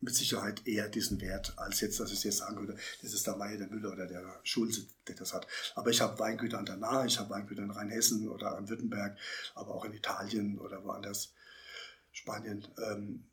[0.00, 3.36] mit Sicherheit eher diesen Wert, als jetzt, dass ich jetzt sagen würde, das ist der
[3.36, 5.46] Meier, der Müller oder der Schulze, der das hat.
[5.74, 9.16] Aber ich habe Weingüter an der Nahe, ich habe Weingüter in Rheinhessen oder an Württemberg,
[9.54, 11.32] aber auch in Italien oder woanders,
[12.12, 13.24] Spanien, ähm,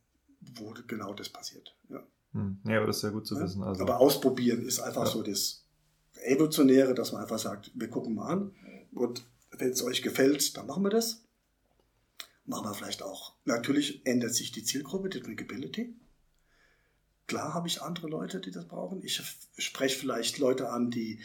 [0.56, 1.76] wo genau das passiert.
[1.90, 2.04] Ja.
[2.34, 2.60] Hm.
[2.66, 3.64] ja, aber das ist ja gut zu wissen.
[3.64, 3.84] Also.
[3.84, 5.12] Aber ausprobieren ist einfach ja.
[5.12, 5.66] so das
[6.24, 8.56] Evolutionäre, dass man einfach sagt, wir gucken mal an
[8.94, 9.26] und
[9.58, 11.24] wenn es euch gefällt, dann machen wir das.
[12.46, 13.36] Machen wir vielleicht auch.
[13.46, 15.96] Natürlich ändert sich die Zielgruppe, die Drinkability.
[17.28, 19.02] Klar habe ich andere Leute, die das brauchen.
[19.04, 19.22] Ich
[19.58, 21.22] spreche vielleicht Leute an, die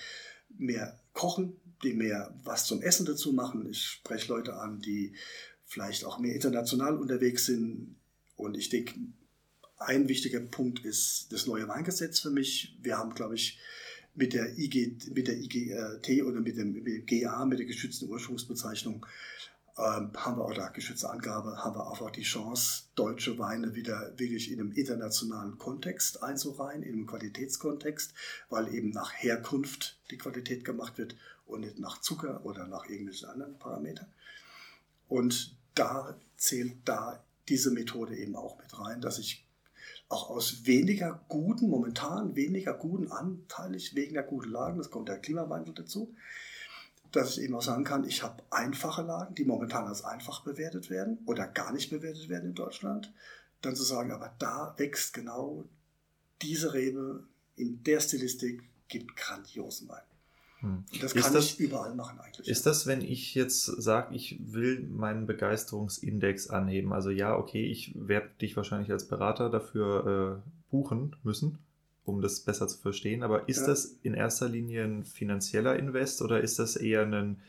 [0.49, 3.69] mehr kochen, die mehr was zum Essen dazu machen.
[3.69, 5.15] Ich spreche Leute an, die
[5.65, 7.97] vielleicht auch mehr international unterwegs sind.
[8.37, 8.95] Und ich denke,
[9.79, 12.77] ein wichtiger Punkt ist das neue Weingesetz für mich.
[12.81, 13.59] Wir haben, glaube ich,
[14.19, 19.07] mit der, IG, mit der IGT oder mit dem, GA, mit der geschützten Ursprungsbezeichnung,
[19.79, 24.51] ähm, haben wir, oder geschützte Angabe, haben wir einfach die Chance, deutsche Weine wieder wirklich
[24.51, 28.13] in einem internationalen Kontext einzureihen, in einem Qualitätskontext,
[28.51, 31.17] weil eben nach Herkunft die Qualität gemacht wird
[31.47, 34.09] und nicht nach Zucker oder nach irgendwelchen anderen Parametern.
[35.07, 39.48] Und da zählt da diese Methode eben auch mit rein, dass ich
[40.09, 45.75] auch aus weniger guten, momentan weniger guten, anteilig weniger guten Lagen, das kommt der Klimawandel
[45.75, 46.15] dazu,
[47.13, 50.91] dass ich eben auch sagen kann, ich habe einfache Lagen, die momentan als einfach bewertet
[50.91, 53.13] werden oder gar nicht bewertet werden in Deutschland.
[53.61, 55.65] Dann zu sagen, aber da wächst genau
[56.43, 57.25] diese Rebe
[57.57, 60.03] in der Stilistik, gibt grandiosen Wein.
[60.61, 60.85] Hm.
[61.01, 62.49] Das kann das, ich überall machen eigentlich.
[62.49, 66.93] Ist das, wenn ich jetzt sage, ich will meinen Begeisterungsindex anheben?
[66.93, 71.59] Also ja, okay, ich werde dich wahrscheinlich als Berater dafür äh, buchen müssen,
[72.05, 73.23] um das besser zu verstehen.
[73.23, 73.67] Aber ist ja.
[73.69, 77.41] das in erster Linie ein finanzieller Invest oder ist das eher ein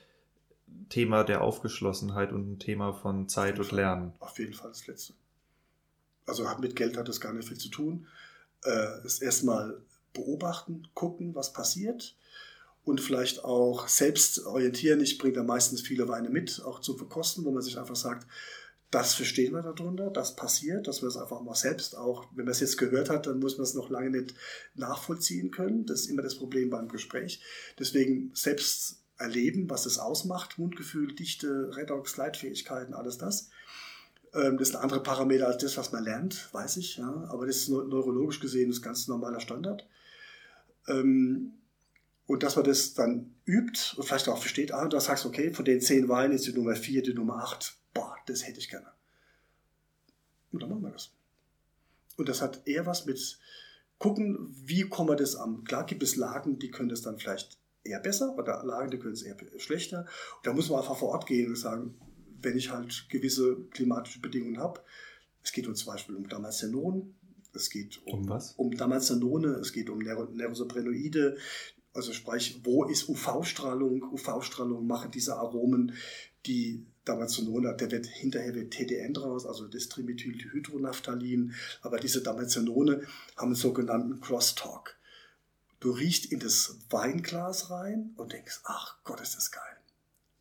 [0.90, 3.76] Thema der Aufgeschlossenheit und ein Thema von Zeit und Fall.
[3.80, 4.14] Lernen?
[4.20, 5.14] Auf jeden Fall das Letzte.
[6.28, 8.06] Also mit Geld hat das gar nicht viel zu tun.
[8.64, 9.82] Äh, ist erstmal
[10.14, 12.16] beobachten, gucken, was passiert
[12.90, 15.00] und vielleicht auch selbst orientieren.
[15.02, 18.28] Ich bringe da meistens viele Weine mit, auch zum Verkosten, wo man sich einfach sagt,
[18.92, 22.52] das verstehen wir darunter, das passiert, dass wir es einfach mal selbst auch, wenn man
[22.52, 24.34] es jetzt gehört hat, dann muss man es noch lange nicht
[24.74, 25.86] nachvollziehen können.
[25.86, 27.42] Das ist immer das Problem beim Gespräch.
[27.78, 33.50] Deswegen selbst erleben, was es ausmacht, Mundgefühl, Dichte, Redox, Leitfähigkeiten, alles das.
[34.34, 37.28] Ähm, das ist ein anderer Parameter als das, was man lernt, weiß ich, ja.
[37.30, 39.88] aber das ist neurologisch gesehen das ganz normaler Standard.
[42.30, 45.52] Und dass man das dann übt und vielleicht auch versteht, ah, da sagst du, okay,
[45.52, 48.70] von den zehn Weinen ist die Nummer vier, die Nummer acht, boah, das hätte ich
[48.70, 48.86] gerne.
[50.52, 51.12] Und dann machen wir das.
[52.18, 53.40] Und das hat eher was mit
[53.98, 55.64] gucken, wie kommen wir das an.
[55.64, 59.14] Klar gibt es Lagen, die können das dann vielleicht eher besser oder Lagen, die können
[59.14, 60.02] es eher schlechter.
[60.38, 62.00] Und da muss man einfach vor Ort gehen und sagen,
[62.44, 64.82] wenn ich halt gewisse klimatische Bedingungen habe,
[65.42, 67.16] es geht uns zum Beispiel um Damaszenon,
[67.54, 68.52] es geht um, um was?
[68.52, 71.36] Um Damaszenone, es geht um Nerosoprenoide,
[71.94, 74.04] also sprich, wo ist UV-Strahlung?
[74.04, 75.94] UV-Strahlung machen diese Aromen,
[76.46, 83.04] die Damaszenone, der wird hinterher wird TDN draus, also das Trimethylhydronaphthalin, aber diese Damaszenone
[83.36, 84.96] haben einen sogenannten Crosstalk.
[85.80, 89.64] Du riechst in das Weinglas rein und denkst, ach Gott, ist das geil.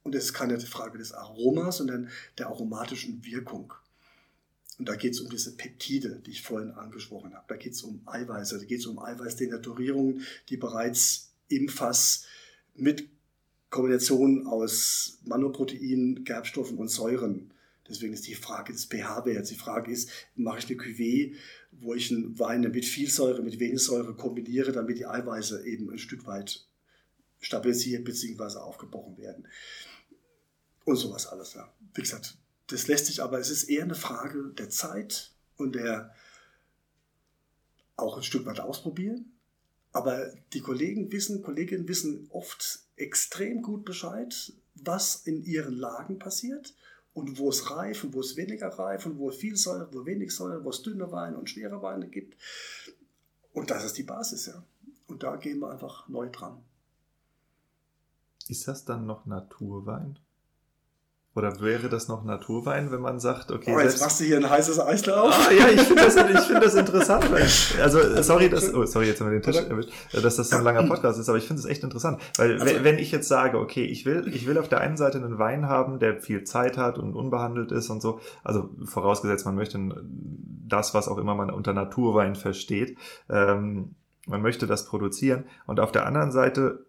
[0.03, 3.73] Und es ist keine Frage des Aromas, sondern der aromatischen Wirkung.
[4.79, 7.45] Und da geht es um diese Peptide, die ich vorhin angesprochen habe.
[7.49, 12.25] Da geht es um Eiweiße, da geht es um Eiweißdenaturierungen, die bereits im Fass
[12.75, 13.09] mit
[13.71, 17.53] Kombinationen aus Manoproteinen, Gerbstoffen und Säuren.
[17.89, 19.49] Deswegen ist die Frage des pH-Werts.
[19.49, 21.35] Die Frage ist, mache ich eine Cuvée,
[21.73, 25.91] wo ich einen Wein mit viel Säure, mit wenig Säure kombiniere, damit die Eiweiße eben
[25.91, 26.67] ein Stück weit
[27.41, 28.59] stabilisiert bzw.
[28.59, 29.47] aufgebrochen werden.
[30.85, 31.55] Und sowas alles.
[31.55, 31.73] Ja.
[31.95, 32.37] Wie gesagt,
[32.69, 36.15] das lässt sich aber, es ist eher eine Frage der Zeit und der
[37.97, 39.33] auch ein Stück weit ausprobieren.
[39.93, 46.75] Aber die Kollegen wissen, Kolleginnen wissen oft extrem gut Bescheid, was in ihren Lagen passiert
[47.15, 50.35] und wo es reif und wo es weniger reif und wo viel Säure, wo wenig
[50.35, 52.37] Säure, wo es dünne Weine und schwere Weine gibt.
[53.53, 54.63] Und das ist die Basis, ja.
[55.09, 56.63] Und da gehen wir einfach neu dran.
[58.47, 60.19] Ist das dann noch Naturwein?
[61.35, 63.73] Oder wäre das noch Naturwein, wenn man sagt, okay.
[63.77, 65.33] Oh, jetzt machst du hier ein heißes Eisler auf.
[65.33, 66.15] Ah, ja, ich finde das,
[66.47, 67.31] find das interessant.
[67.31, 67.47] Weil,
[67.83, 70.65] also, sorry, dass, oh, sorry, jetzt haben wir den Tisch erwischt, dass das so ein
[70.65, 72.21] langer Podcast ist, aber ich finde es echt interessant.
[72.39, 75.19] Weil, also, wenn ich jetzt sage, okay, ich will, ich will auf der einen Seite
[75.19, 79.55] einen Wein haben, der viel Zeit hat und unbehandelt ist und so, also vorausgesetzt, man
[79.55, 79.79] möchte
[80.67, 82.97] das, was auch immer man unter Naturwein versteht,
[83.31, 83.95] ähm,
[84.27, 85.45] man möchte das produzieren.
[85.67, 86.87] Und auf der anderen Seite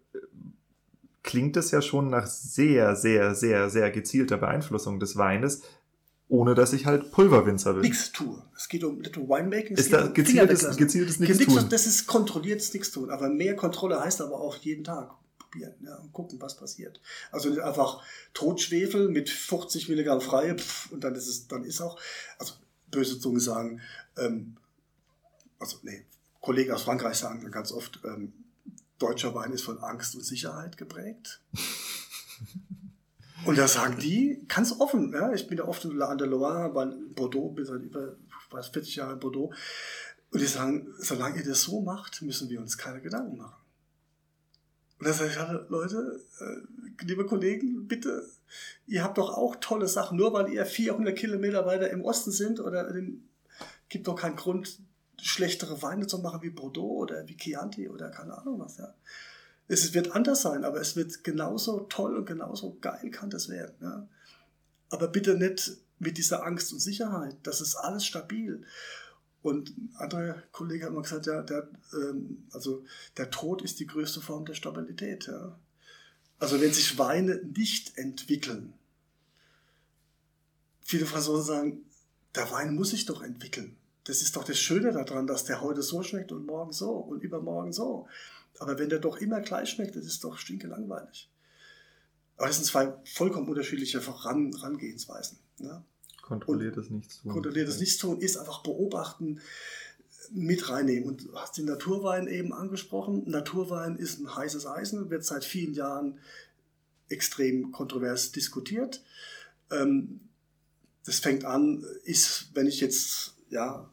[1.22, 5.62] klingt es ja schon nach sehr, sehr, sehr, sehr gezielter Beeinflussung des Weines,
[6.28, 7.82] ohne dass ich halt Pulverwinzer bin.
[7.82, 8.42] Nichts tue.
[8.56, 9.76] Es geht um Little Winemaking.
[9.76, 11.66] Es ist da um gezieltes, gezieltes nichts tun?
[11.68, 13.10] Das ist kontrolliertes nichts tun.
[13.10, 17.00] Aber mehr Kontrolle heißt aber auch jeden Tag probieren ja, und gucken, was passiert.
[17.32, 18.02] Also einfach
[18.32, 21.98] Totschwefel mit 50 Milligramm freie pff, und dann ist es, dann ist auch,
[22.38, 22.54] also
[22.90, 23.80] böse Zungen sagen,
[24.16, 24.56] ähm,
[25.58, 26.04] also nee,
[26.40, 28.32] Kollegen aus Frankreich sagen dann ganz oft, ähm,
[29.00, 31.40] deutscher Wein ist von Angst und Sicherheit geprägt.
[33.46, 37.14] und da sagen die ganz offen, ja, ich bin ja oft an der Loire, in
[37.14, 38.16] Bordeaux, bin seit über
[38.50, 39.52] fast 40 Jahren in Bordeaux.
[40.30, 43.60] Und die sagen, solange ihr das so macht, müssen wir uns keine Gedanken machen.
[44.98, 48.28] Und da sage ich, Leute, äh, liebe Kollegen, bitte,
[48.86, 52.60] ihr habt doch auch tolle Sachen, nur weil ihr 400 Kilometer weiter im Osten sind
[52.60, 52.92] oder
[53.88, 54.78] gibt doch keinen Grund,
[55.22, 58.78] schlechtere Weine zu machen wie Bordeaux oder wie Chianti oder keine Ahnung was.
[58.78, 58.94] Ja.
[59.68, 63.76] Es wird anders sein, aber es wird genauso toll und genauso geil kann das werden.
[63.80, 64.08] Ja.
[64.90, 67.36] Aber bitte nicht mit dieser Angst und Sicherheit.
[67.44, 68.64] Das ist alles stabil.
[69.42, 72.84] Und ein anderer Kollege hat mal gesagt, ja, der, ähm, also
[73.16, 75.26] der Tod ist die größte Form der Stabilität.
[75.26, 75.58] Ja.
[76.38, 78.72] Also wenn sich Weine nicht entwickeln,
[80.80, 81.84] viele Franzosen sagen,
[82.34, 83.76] der Wein muss sich doch entwickeln.
[84.04, 87.22] Das ist doch das Schöne daran, dass der heute so schmeckt und morgen so und
[87.22, 88.06] übermorgen so.
[88.58, 91.30] Aber wenn der doch immer gleich schmeckt, das ist doch stinke langweilig.
[92.36, 95.38] Aber das sind zwei vollkommen unterschiedliche Herangehensweisen.
[95.58, 95.84] Ne?
[96.22, 97.32] Kontrolliertes Nichtstun.
[97.32, 99.40] Kontrolliertes Nichtstun ist einfach beobachten,
[100.32, 101.08] mit reinnehmen.
[101.08, 103.28] Und du hast den Naturwein eben angesprochen.
[103.28, 106.18] Naturwein ist ein heißes Eisen, wird seit vielen Jahren
[107.08, 109.02] extrem kontrovers diskutiert.
[109.70, 110.20] Ähm,
[111.04, 113.90] das fängt an, ist, wenn ich jetzt ja,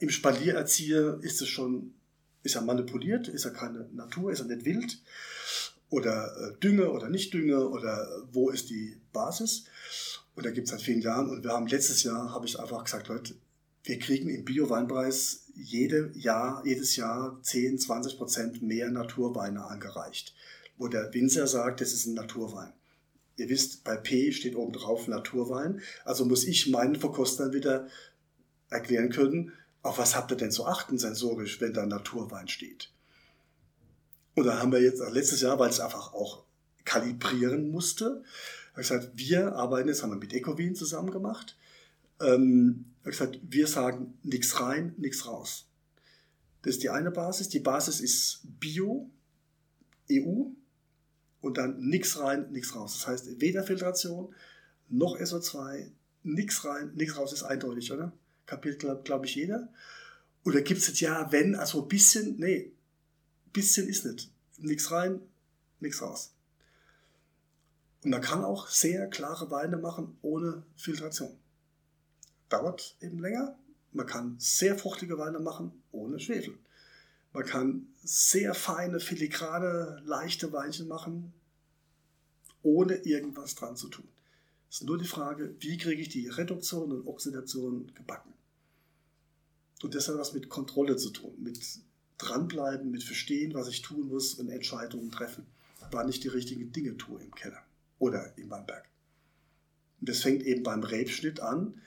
[0.00, 1.94] im Spalier erziehe, ist es schon,
[2.42, 5.00] ist er manipuliert, ist er keine Natur, ist er nicht wild
[5.90, 9.64] oder äh, Dünge oder nicht Dünge oder wo ist die Basis.
[10.34, 12.84] Und da gibt es seit vielen Jahren und wir haben letztes Jahr, habe ich einfach
[12.84, 13.34] gesagt, Leute,
[13.84, 20.34] wir kriegen im Bio-Weinpreis jede Jahr, jedes Jahr 10, 20 Prozent mehr Naturweine angereicht.
[20.76, 22.72] wo der Winzer sagt, das ist ein Naturwein.
[23.36, 25.80] Ihr wisst, bei P steht oben drauf Naturwein.
[26.04, 27.88] Also muss ich meinen Verkostern wieder
[28.70, 32.90] erklären können, auf was habt ihr denn zu achten sensorisch, wenn da Naturwein steht.
[34.34, 36.44] Und da haben wir jetzt letztes Jahr, weil es einfach auch
[36.84, 38.22] kalibrieren musste,
[38.78, 41.56] habe gesagt, wir arbeiten, das haben wir mit Ecovin zusammen gemacht.
[42.20, 45.66] Ähm, gesagt, wir sagen nichts rein, nichts raus.
[46.62, 47.48] Das ist die eine Basis.
[47.48, 49.10] Die Basis ist Bio,
[50.10, 50.46] EU
[51.40, 52.94] und dann nichts rein, nichts raus.
[52.94, 54.34] Das heißt, weder Filtration
[54.88, 55.90] noch SO2,
[56.22, 58.12] nichts rein, nichts raus ist eindeutig, oder?
[58.48, 59.68] Kapitel, glaube glaub ich, jeder.
[60.44, 62.72] Oder gibt es jetzt ja, wenn, also ein bisschen, nee,
[63.52, 64.32] bisschen ist nicht.
[64.56, 65.20] Nichts rein,
[65.78, 66.32] nichts raus.
[68.02, 71.36] Und man kann auch sehr klare Weine machen ohne Filtration.
[72.48, 73.58] Dauert eben länger.
[73.92, 76.58] Man kann sehr fruchtige Weine machen ohne Schwefel.
[77.32, 81.34] Man kann sehr feine, filigrane, leichte Weinchen machen,
[82.62, 84.08] ohne irgendwas dran zu tun.
[84.70, 88.32] Es ist nur die Frage, wie kriege ich die Reduktion und Oxidation gebacken.
[89.82, 91.60] Und das hat was mit Kontrolle zu tun, mit
[92.18, 95.46] dranbleiben, mit verstehen, was ich tun muss und Entscheidungen treffen,
[95.90, 97.62] wann ich die richtigen Dinge tue im Keller
[97.98, 98.88] oder im Weinberg.
[100.00, 101.80] Und das fängt eben beim Rebschnitt an,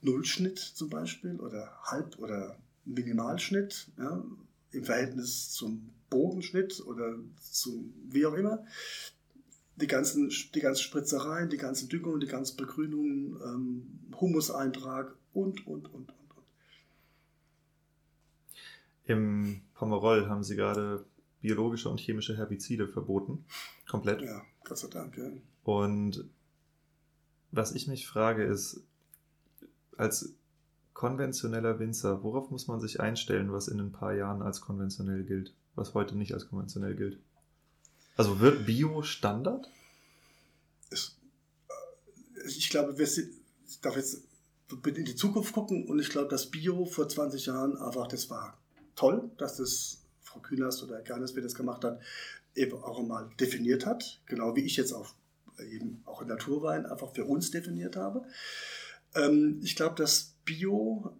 [0.00, 4.24] Nullschnitt zum Beispiel oder Halb- oder Minimalschnitt ja,
[4.70, 8.64] im Verhältnis zum Bogenschnitt oder zum wie auch immer.
[9.76, 15.92] Die ganzen, die ganzen Spritzereien, die ganzen Düngungen, die ganzen Begrünungen, ähm, Humuseintrag und, und,
[15.92, 16.17] und, und.
[19.08, 21.04] Im Pomerol haben sie gerade
[21.40, 23.46] biologische und chemische Herbizide verboten.
[23.88, 24.20] Komplett.
[24.20, 25.30] Ja, Gott sei Dank, ja.
[25.64, 26.28] Und
[27.50, 28.82] was ich mich frage ist,
[29.96, 30.34] als
[30.92, 35.54] konventioneller Winzer, worauf muss man sich einstellen, was in ein paar Jahren als konventionell gilt,
[35.74, 37.18] was heute nicht als konventionell gilt?
[38.14, 39.70] Also wird Bio Standard?
[40.90, 40.96] Äh,
[42.46, 43.32] ich glaube, wir sind,
[43.66, 44.22] ich darf jetzt
[44.84, 48.58] in die Zukunft gucken und ich glaube, dass Bio vor 20 Jahren einfach das war
[48.98, 52.00] toll, dass das Frau Kühners oder Gernes, wer das gemacht hat,
[52.54, 55.14] eben auch einmal definiert hat, genau wie ich jetzt auch
[55.58, 58.22] eben auch in Naturwein einfach für uns definiert habe.
[59.14, 61.16] Ähm, ich glaube, dass Bio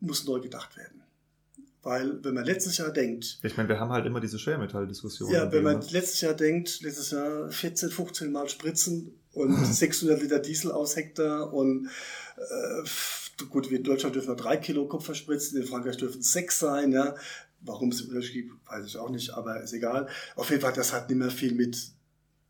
[0.00, 1.02] muss neu gedacht werden.
[1.82, 3.38] Weil, wenn man letztes Jahr denkt.
[3.42, 5.30] Ich meine, wir haben halt immer diese Schwermetalldiskussion.
[5.30, 10.38] Ja, wenn man letztes Jahr denkt, letztes Jahr 14, 15 Mal spritzen und 600 Liter
[10.38, 11.90] Diesel aus Hektar und
[12.36, 12.88] äh,
[13.50, 16.58] gut, wir in Deutschland dürfen wir drei Kilo Kupfer spritzen, in Frankreich dürfen es sechs
[16.58, 17.14] sein, ja.
[17.60, 20.08] Warum es Unterschied gibt, weiß ich auch nicht, aber ist egal.
[20.36, 21.92] Auf jeden Fall, das hat nicht mehr viel mit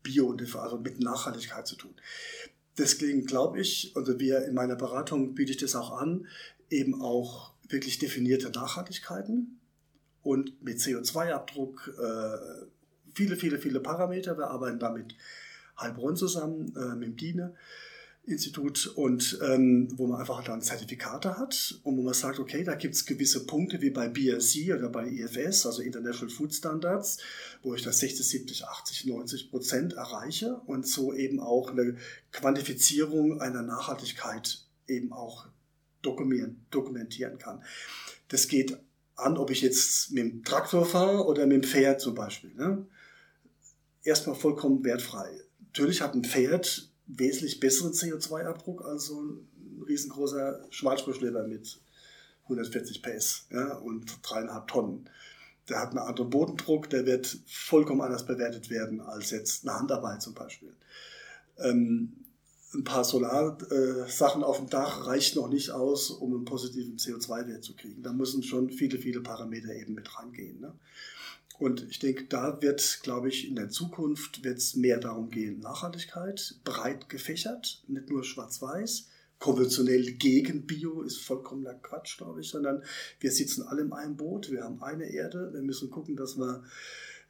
[0.03, 1.95] Bio und also mit Nachhaltigkeit zu tun.
[2.77, 6.27] Deswegen glaube ich, also wir in meiner Beratung biete ich das auch an,
[6.69, 9.59] eben auch wirklich definierte Nachhaltigkeiten
[10.21, 12.65] und mit CO2-Abdruck äh,
[13.13, 14.37] viele, viele, viele Parameter.
[14.37, 15.15] Wir arbeiten damit
[15.79, 17.55] Heilbronn zusammen, äh, mit dem DINE.
[18.27, 22.73] Institut und ähm, wo man einfach dann Zertifikate hat und wo man sagt, okay, da
[22.75, 27.19] gibt es gewisse Punkte wie bei BSC oder bei IFS, also International Food Standards,
[27.61, 31.97] wo ich das 60, 70, 80, 90 Prozent erreiche und so eben auch eine
[32.31, 35.47] Quantifizierung einer Nachhaltigkeit eben auch
[36.01, 37.63] dokumentieren, dokumentieren kann.
[38.29, 38.77] Das geht
[39.15, 42.53] an, ob ich jetzt mit dem Traktor fahre oder mit dem Pferd zum Beispiel.
[42.55, 42.85] Ne?
[44.03, 45.29] Erstmal vollkommen wertfrei.
[45.59, 49.47] Natürlich hat ein Pferd wesentlich besseren CO2-Abdruck als so ein
[49.87, 51.79] riesengroßer Schmalspurschleber mit
[52.43, 55.09] 140 PS ja, und dreieinhalb Tonnen.
[55.69, 60.21] Der hat einen anderen Bodendruck, der wird vollkommen anders bewertet werden als jetzt eine Handarbeit
[60.21, 60.73] zum Beispiel.
[61.57, 62.13] Ähm,
[62.73, 67.75] ein paar Solarsachen auf dem Dach reicht noch nicht aus, um einen positiven CO2-Wert zu
[67.75, 68.03] kriegen.
[68.03, 70.59] Da müssen schon viele, viele Parameter eben mit rangehen.
[70.59, 70.73] Ne?
[71.57, 75.59] Und ich denke, da wird, glaube ich, in der Zukunft wird es mehr darum gehen,
[75.59, 79.07] Nachhaltigkeit, breit gefächert, nicht nur schwarz-weiß,
[79.39, 82.83] konventionell gegen Bio ist vollkommener Quatsch, glaube ich, sondern
[83.19, 86.63] wir sitzen alle in einem Boot, wir haben eine Erde, wir müssen gucken, dass wir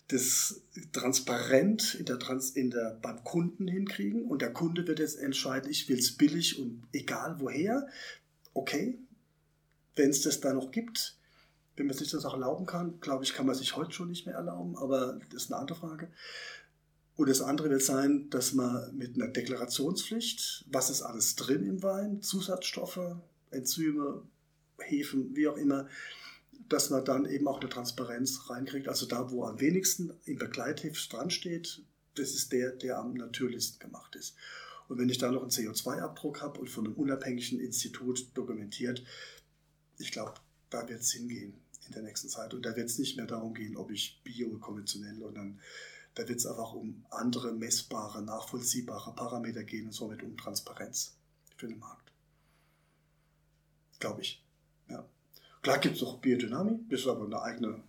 [0.07, 0.61] das
[0.91, 4.25] transparent in der Trans in der, beim Kunden hinkriegen.
[4.25, 7.87] Und der Kunde wird jetzt entscheiden, ich will es billig und egal woher.
[8.53, 8.99] Okay,
[9.95, 11.17] wenn es das da noch gibt,
[11.75, 14.25] wenn man sich das auch erlauben kann, glaube ich, kann man sich heute schon nicht
[14.25, 16.09] mehr erlauben, aber das ist eine andere Frage.
[17.17, 21.81] Und das andere wird sein, dass man mit einer Deklarationspflicht, was ist alles drin im
[21.81, 22.99] Wein, Zusatzstoffe,
[23.51, 24.23] Enzyme,
[24.79, 25.87] Hefen, wie auch immer,
[26.67, 28.89] dass man dann eben auch eine Transparenz reinkriegt.
[28.89, 31.83] Also da, wo am wenigsten im Begleitheft dran steht,
[32.15, 34.35] das ist der, der am natürlichsten gemacht ist.
[34.87, 39.03] Und wenn ich da noch einen CO2-Abdruck habe und von einem unabhängigen Institut dokumentiert,
[39.97, 40.33] ich glaube,
[40.69, 42.53] da wird es hingehen in der nächsten Zeit.
[42.53, 45.59] Und da wird es nicht mehr darum gehen, ob ich bio, konventionell dann
[46.15, 51.15] Da wird es einfach um andere messbare, nachvollziehbare Parameter gehen und somit um Transparenz
[51.57, 52.11] für den Markt.
[53.99, 54.43] Glaube ich.
[54.89, 55.05] Ja.
[55.61, 57.81] Klar gibt es auch Biodynamik, das ist aber eine eigene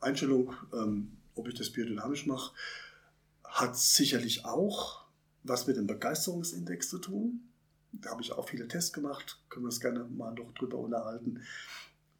[0.00, 2.54] Einstellung, ähm, ob ich das biodynamisch mache.
[3.44, 5.04] Hat sicherlich auch
[5.42, 7.48] was mit dem Begeisterungsindex zu tun.
[7.92, 11.42] Da habe ich auch viele Tests gemacht, können wir uns gerne mal noch drüber unterhalten.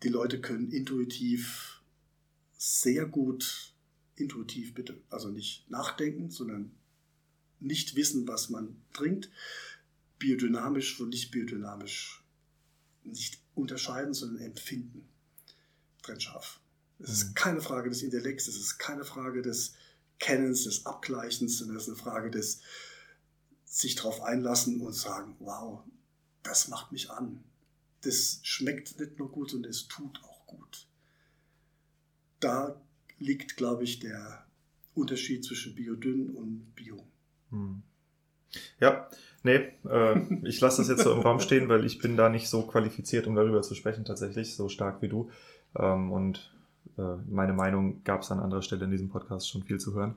[0.03, 1.81] Die Leute können intuitiv
[2.57, 3.75] sehr gut,
[4.17, 6.73] intuitiv bitte, also nicht nachdenken, sondern
[7.61, 9.31] nicht wissen, was man trinkt,
[10.19, 12.23] biodynamisch und nicht biodynamisch
[13.05, 15.09] nicht unterscheiden, sondern empfinden.
[16.03, 16.61] Trennscharf.
[16.99, 17.35] Es ist mhm.
[17.35, 19.75] keine Frage des Intellekts, es ist keine Frage des
[20.19, 22.61] Kennens, des Abgleichens, sondern es ist eine Frage des
[23.65, 25.83] sich darauf einlassen und sagen, wow,
[26.43, 27.45] das macht mich an.
[28.03, 30.87] Das schmeckt nicht nur gut, sondern es tut auch gut.
[32.41, 32.81] Da
[33.19, 34.47] liegt, glaube ich, der
[34.95, 37.03] Unterschied zwischen Biodünn und Bio.
[37.51, 37.83] Hm.
[38.81, 39.11] Ja,
[39.43, 42.49] nee, äh, ich lasse das jetzt so im Raum stehen, weil ich bin da nicht
[42.49, 45.31] so qualifiziert, um darüber zu sprechen, tatsächlich, so stark wie du.
[45.75, 46.53] Ähm, und
[46.97, 50.17] äh, meine Meinung gab es an anderer Stelle in diesem Podcast schon viel zu hören.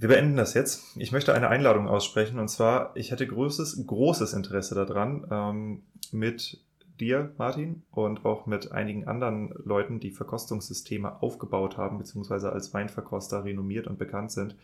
[0.00, 0.96] Wir beenden das jetzt.
[0.96, 6.58] Ich möchte eine Einladung aussprechen und zwar, ich hätte großes, großes Interesse daran, ähm, mit
[6.98, 13.44] dir, Martin, und auch mit einigen anderen Leuten, die Verkostungssysteme aufgebaut haben, beziehungsweise als Weinverkoster
[13.44, 14.56] renommiert und bekannt sind,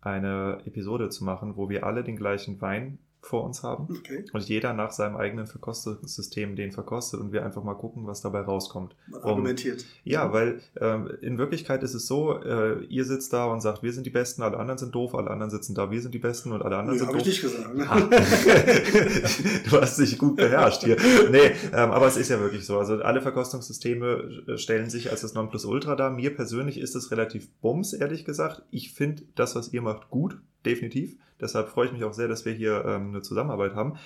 [0.00, 4.24] eine Episode zu machen, wo wir alle den gleichen Wein vor uns haben okay.
[4.32, 8.40] und jeder nach seinem eigenen Verkostungssystem den verkostet und wir einfach mal gucken, was dabei
[8.40, 8.94] rauskommt.
[9.06, 9.80] Man argumentiert.
[9.80, 13.82] Um, ja, weil ähm, in Wirklichkeit ist es so, äh, ihr sitzt da und sagt,
[13.82, 16.18] wir sind die Besten, alle anderen sind doof, alle anderen sitzen da, wir sind die
[16.18, 17.20] Besten und alle anderen nee, sind doof.
[17.20, 17.74] ich nicht gesagt.
[17.74, 17.84] Ne?
[19.70, 20.96] du hast dich gut beherrscht hier.
[21.30, 22.78] Nee, ähm, aber es ist ja wirklich so.
[22.78, 26.10] Also alle Verkostungssysteme äh, stellen sich als das Nonplusultra dar.
[26.10, 28.62] Mir persönlich ist es relativ bums, ehrlich gesagt.
[28.70, 31.16] Ich finde das, was ihr macht, gut definitiv.
[31.44, 33.96] Deshalb freue ich mich auch sehr, dass wir hier ähm, eine Zusammenarbeit haben.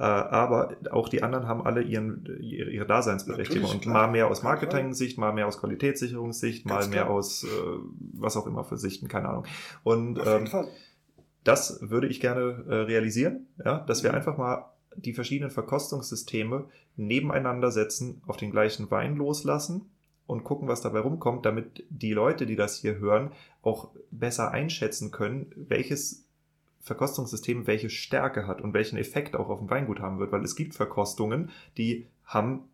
[0.00, 3.70] Äh, aber auch die anderen haben alle ihren, ihre, ihre Daseinsberechtigung.
[3.70, 7.10] Und mal mehr aus Marketing-Sicht, mal mehr aus Qualitätssicherungssicht, mal mehr klar.
[7.10, 7.48] aus äh,
[8.14, 9.44] was auch immer für Sichten, keine Ahnung.
[9.84, 10.48] Und ähm,
[11.44, 14.16] das würde ich gerne äh, realisieren, ja, dass wir mhm.
[14.16, 14.64] einfach mal
[14.96, 16.64] die verschiedenen Verkostungssysteme
[16.96, 19.88] nebeneinander setzen, auf den gleichen Wein loslassen
[20.26, 23.30] und gucken, was dabei rumkommt, damit die Leute, die das hier hören,
[23.62, 26.27] auch besser einschätzen können, welches
[26.80, 30.56] Verkostungssystem welche Stärke hat und welchen Effekt auch auf dem Weingut haben wird, weil es
[30.56, 32.64] gibt Verkostungen, die haben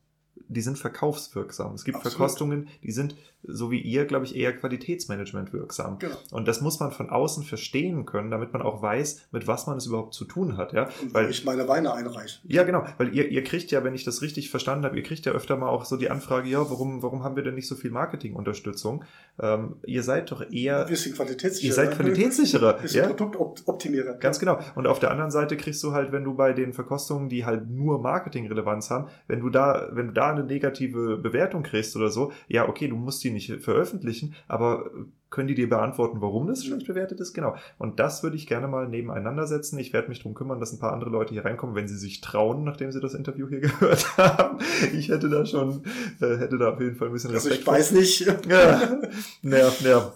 [0.48, 1.74] die sind verkaufswirksam.
[1.74, 2.16] Es gibt Absolut.
[2.16, 5.98] Verkostungen, die sind, so wie ihr, glaube ich, eher Qualitätsmanagement wirksam.
[5.98, 6.16] Genau.
[6.30, 9.76] Und das muss man von außen verstehen können, damit man auch weiß, mit was man
[9.76, 10.72] es überhaupt zu tun hat.
[10.72, 10.88] Ja?
[11.02, 12.40] Und weil ich meine Weine einreiche.
[12.44, 12.84] Ja, genau.
[12.98, 15.56] Weil ihr, ihr kriegt ja, wenn ich das richtig verstanden habe, ihr kriegt ja öfter
[15.56, 19.04] mal auch so die Anfrage, ja, warum, warum haben wir denn nicht so viel Marketingunterstützung?
[19.40, 20.88] Ähm, ihr seid doch eher.
[20.88, 21.68] Wir sind qualitätssicherer.
[21.68, 22.80] Ihr seid qualitätssicherer.
[22.80, 23.12] Wir sind ja?
[23.12, 24.14] Produktoptimierer.
[24.14, 24.58] Ganz genau.
[24.74, 27.68] Und auf der anderen Seite kriegst du halt, wenn du bei den Verkostungen, die halt
[27.68, 32.32] nur Marketingrelevanz haben, wenn du da, wenn du da eine negative Bewertung kriegst oder so,
[32.48, 34.90] ja, okay, du musst die nicht veröffentlichen, aber
[35.34, 37.34] können die dir beantworten, warum das schlecht bewertet ist?
[37.34, 37.56] Genau.
[37.76, 39.78] Und das würde ich gerne mal nebeneinander setzen.
[39.80, 42.20] Ich werde mich darum kümmern, dass ein paar andere Leute hier reinkommen, wenn sie sich
[42.20, 44.58] trauen, nachdem sie das Interview hier gehört haben.
[44.96, 45.82] Ich hätte da schon,
[46.20, 47.56] äh, hätte da auf jeden Fall ein bisschen Respekt.
[47.56, 48.20] Also ich weiß nicht.
[48.48, 49.00] Ja,
[49.42, 50.12] ja, ja.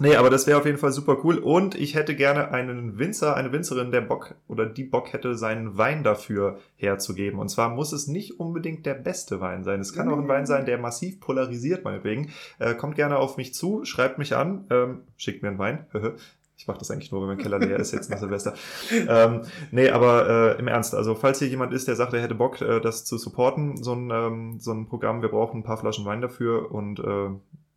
[0.00, 1.38] Nee, aber das wäre auf jeden Fall super cool.
[1.38, 5.76] Und ich hätte gerne einen Winzer, eine Winzerin, der Bock oder die Bock hätte, seinen
[5.76, 7.40] Wein dafür herzugeben.
[7.40, 9.80] Und zwar muss es nicht unbedingt der beste Wein sein.
[9.80, 12.30] Es kann auch ein Wein sein, der massiv polarisiert, meinetwegen.
[12.58, 15.86] Äh, kommt gerne auf mich zu, schreibt mich an, ähm, schickt mir einen Wein.
[16.60, 18.52] Ich mache das eigentlich nur, wenn mein Keller leer ist jetzt nach Silvester.
[19.08, 22.34] ähm, nee, aber äh, im Ernst, also falls hier jemand ist, der sagt, er hätte
[22.34, 25.76] Bock, äh, das zu supporten, so ein, ähm, so ein Programm, wir brauchen ein paar
[25.76, 27.28] Flaschen Wein dafür und äh,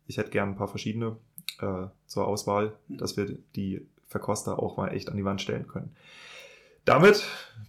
[0.08, 1.16] ich hätte gern ein paar verschiedene
[1.62, 2.98] äh, zur Auswahl, mhm.
[2.98, 5.94] dass wir die Verkoster auch mal echt an die Wand stellen können.
[6.84, 7.22] Damit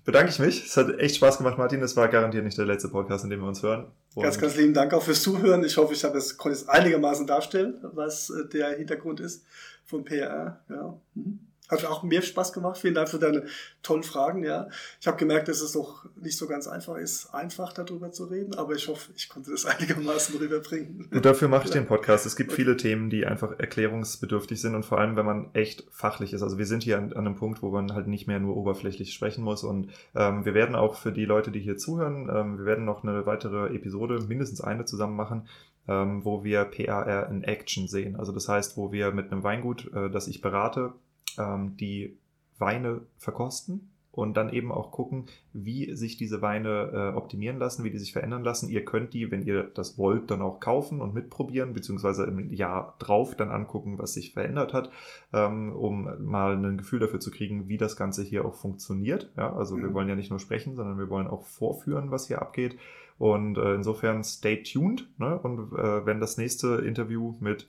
[0.05, 0.65] bedanke ich mich.
[0.65, 1.81] Es hat echt Spaß gemacht, Martin.
[1.81, 3.85] Es war garantiert nicht der letzte Podcast, in dem wir uns hören.
[4.15, 5.63] Und ganz, ganz lieben Dank auch fürs Zuhören.
[5.63, 9.45] Ich hoffe, ich habe es, konnte es einigermaßen darstellen, was äh, der Hintergrund ist
[9.85, 10.61] von PR.
[10.69, 10.97] Ja.
[11.13, 11.39] Mhm.
[11.69, 12.77] Hat auch mir Spaß gemacht.
[12.77, 13.45] Vielen Dank für deine
[13.83, 14.43] tollen Fragen.
[14.43, 14.67] Ja,
[14.99, 18.55] ich habe gemerkt, dass es doch nicht so ganz einfach ist, einfach darüber zu reden.
[18.55, 21.07] Aber ich hoffe, ich konnte das einigermaßen rüberbringen.
[21.11, 22.25] Und dafür mache ich den Podcast.
[22.25, 22.63] Es gibt okay.
[22.63, 26.43] viele Themen, die einfach erklärungsbedürftig sind und vor allem, wenn man echt fachlich ist.
[26.43, 29.13] Also wir sind hier an, an einem Punkt, wo man halt nicht mehr nur oberflächlich
[29.13, 29.63] sprechen muss.
[29.63, 33.03] Und ähm, wir werden auch für die Leute, die hier zuhören, ähm, wir werden noch
[33.03, 35.47] eine weitere Episode, mindestens eine zusammen machen,
[35.87, 38.15] ähm, wo wir PAR in Action sehen.
[38.15, 40.93] Also das heißt, wo wir mit einem Weingut, äh, das ich berate,
[41.37, 42.17] ähm, die
[42.57, 47.89] Weine verkosten und dann eben auch gucken, wie sich diese Weine äh, optimieren lassen, wie
[47.89, 48.69] die sich verändern lassen.
[48.69, 52.95] Ihr könnt die, wenn ihr das wollt, dann auch kaufen und mitprobieren, beziehungsweise im Jahr
[52.99, 54.91] drauf dann angucken, was sich verändert hat,
[55.33, 59.31] ähm, um mal ein Gefühl dafür zu kriegen, wie das Ganze hier auch funktioniert.
[59.35, 59.81] Ja, also mhm.
[59.81, 62.77] wir wollen ja nicht nur sprechen, sondern wir wollen auch vorführen, was hier abgeht.
[63.17, 65.09] Und äh, insofern stay tuned.
[65.17, 65.39] Ne?
[65.39, 67.67] Und äh, wenn das nächste Interview mit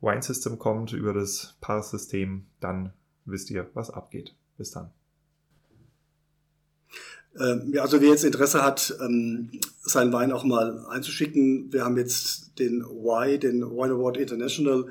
[0.00, 2.92] Wine System kommt über das Paar-System, dann
[3.24, 4.34] wisst ihr, was abgeht.
[4.56, 4.90] Bis dann.
[7.38, 9.50] Ähm, ja, also wer jetzt Interesse hat, ähm,
[9.82, 14.86] seinen Wein auch mal einzuschicken, wir haben jetzt den Y, den Wine Award International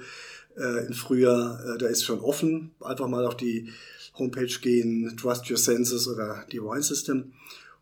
[0.56, 2.72] äh, im Frühjahr, äh, der ist schon offen.
[2.80, 3.69] Einfach mal auf die
[4.18, 7.34] Homepage gehen, Trust Your Senses oder die Wine System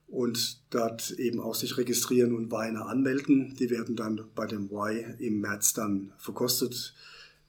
[0.08, 3.56] und dort eben auch sich registrieren und Weine anmelden.
[3.60, 6.94] Die werden dann bei dem Y im März dann verkostet.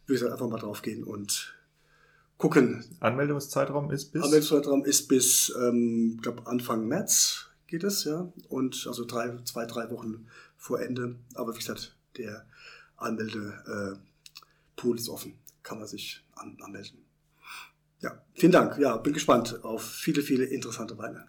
[0.07, 1.55] Wie gesagt, einfach mal draufgehen und
[2.37, 2.85] gucken.
[3.01, 4.23] Anmeldungszeitraum ist bis?
[4.23, 8.33] Anmeldungszeitraum ist bis, ähm, glaube Anfang März geht es, ja.
[8.49, 10.27] Und also drei, zwei, drei Wochen
[10.57, 11.17] vor Ende.
[11.35, 12.47] Aber wie gesagt, der
[12.97, 13.99] Anmeldepool
[14.85, 15.39] äh, ist offen.
[15.63, 16.99] Kann man sich an, anmelden.
[18.01, 18.79] Ja, vielen Dank.
[18.79, 21.27] Ja, bin gespannt auf viele, viele interessante Weine.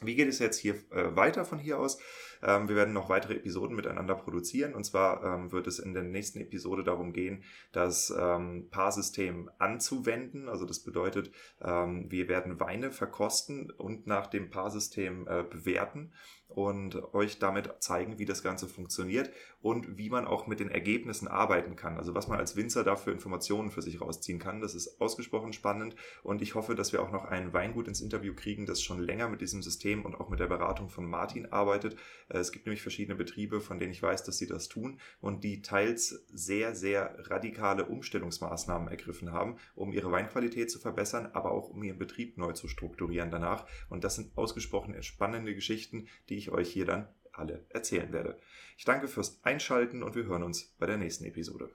[0.00, 1.98] Wie geht es jetzt hier äh, weiter von hier aus?
[2.44, 4.74] Ähm, wir werden noch weitere Episoden miteinander produzieren.
[4.74, 7.42] Und zwar ähm, wird es in der nächsten Episode darum gehen,
[7.72, 10.48] das ähm, Paarsystem anzuwenden.
[10.48, 11.30] Also das bedeutet,
[11.62, 16.12] ähm, wir werden Weine verkosten und nach dem Paarsystem äh, bewerten
[16.48, 19.30] und euch damit zeigen, wie das Ganze funktioniert
[19.60, 21.96] und wie man auch mit den Ergebnissen arbeiten kann.
[21.96, 24.60] Also was man als Winzer dafür Informationen für sich rausziehen kann.
[24.60, 28.34] Das ist ausgesprochen spannend und ich hoffe, dass wir auch noch ein Weingut ins Interview
[28.34, 31.96] kriegen, das schon länger mit diesem System und auch mit der Beratung von Martin arbeitet.
[32.34, 35.42] Äh, es gibt nämlich verschiedene Betriebe, von denen ich weiß, dass sie das tun und
[35.42, 41.70] die teils sehr, sehr radikale Umstellungsmaßnahmen ergriffen haben, um ihre Weinqualität zu verbessern, aber auch
[41.70, 43.66] um ihren Betrieb neu zu strukturieren danach.
[43.88, 48.38] Und das sind ausgesprochen spannende Geschichten, die ich ich euch hier dann alle erzählen werde.
[48.76, 51.70] Ich danke fürs Einschalten und wir hören uns bei der nächsten Episode.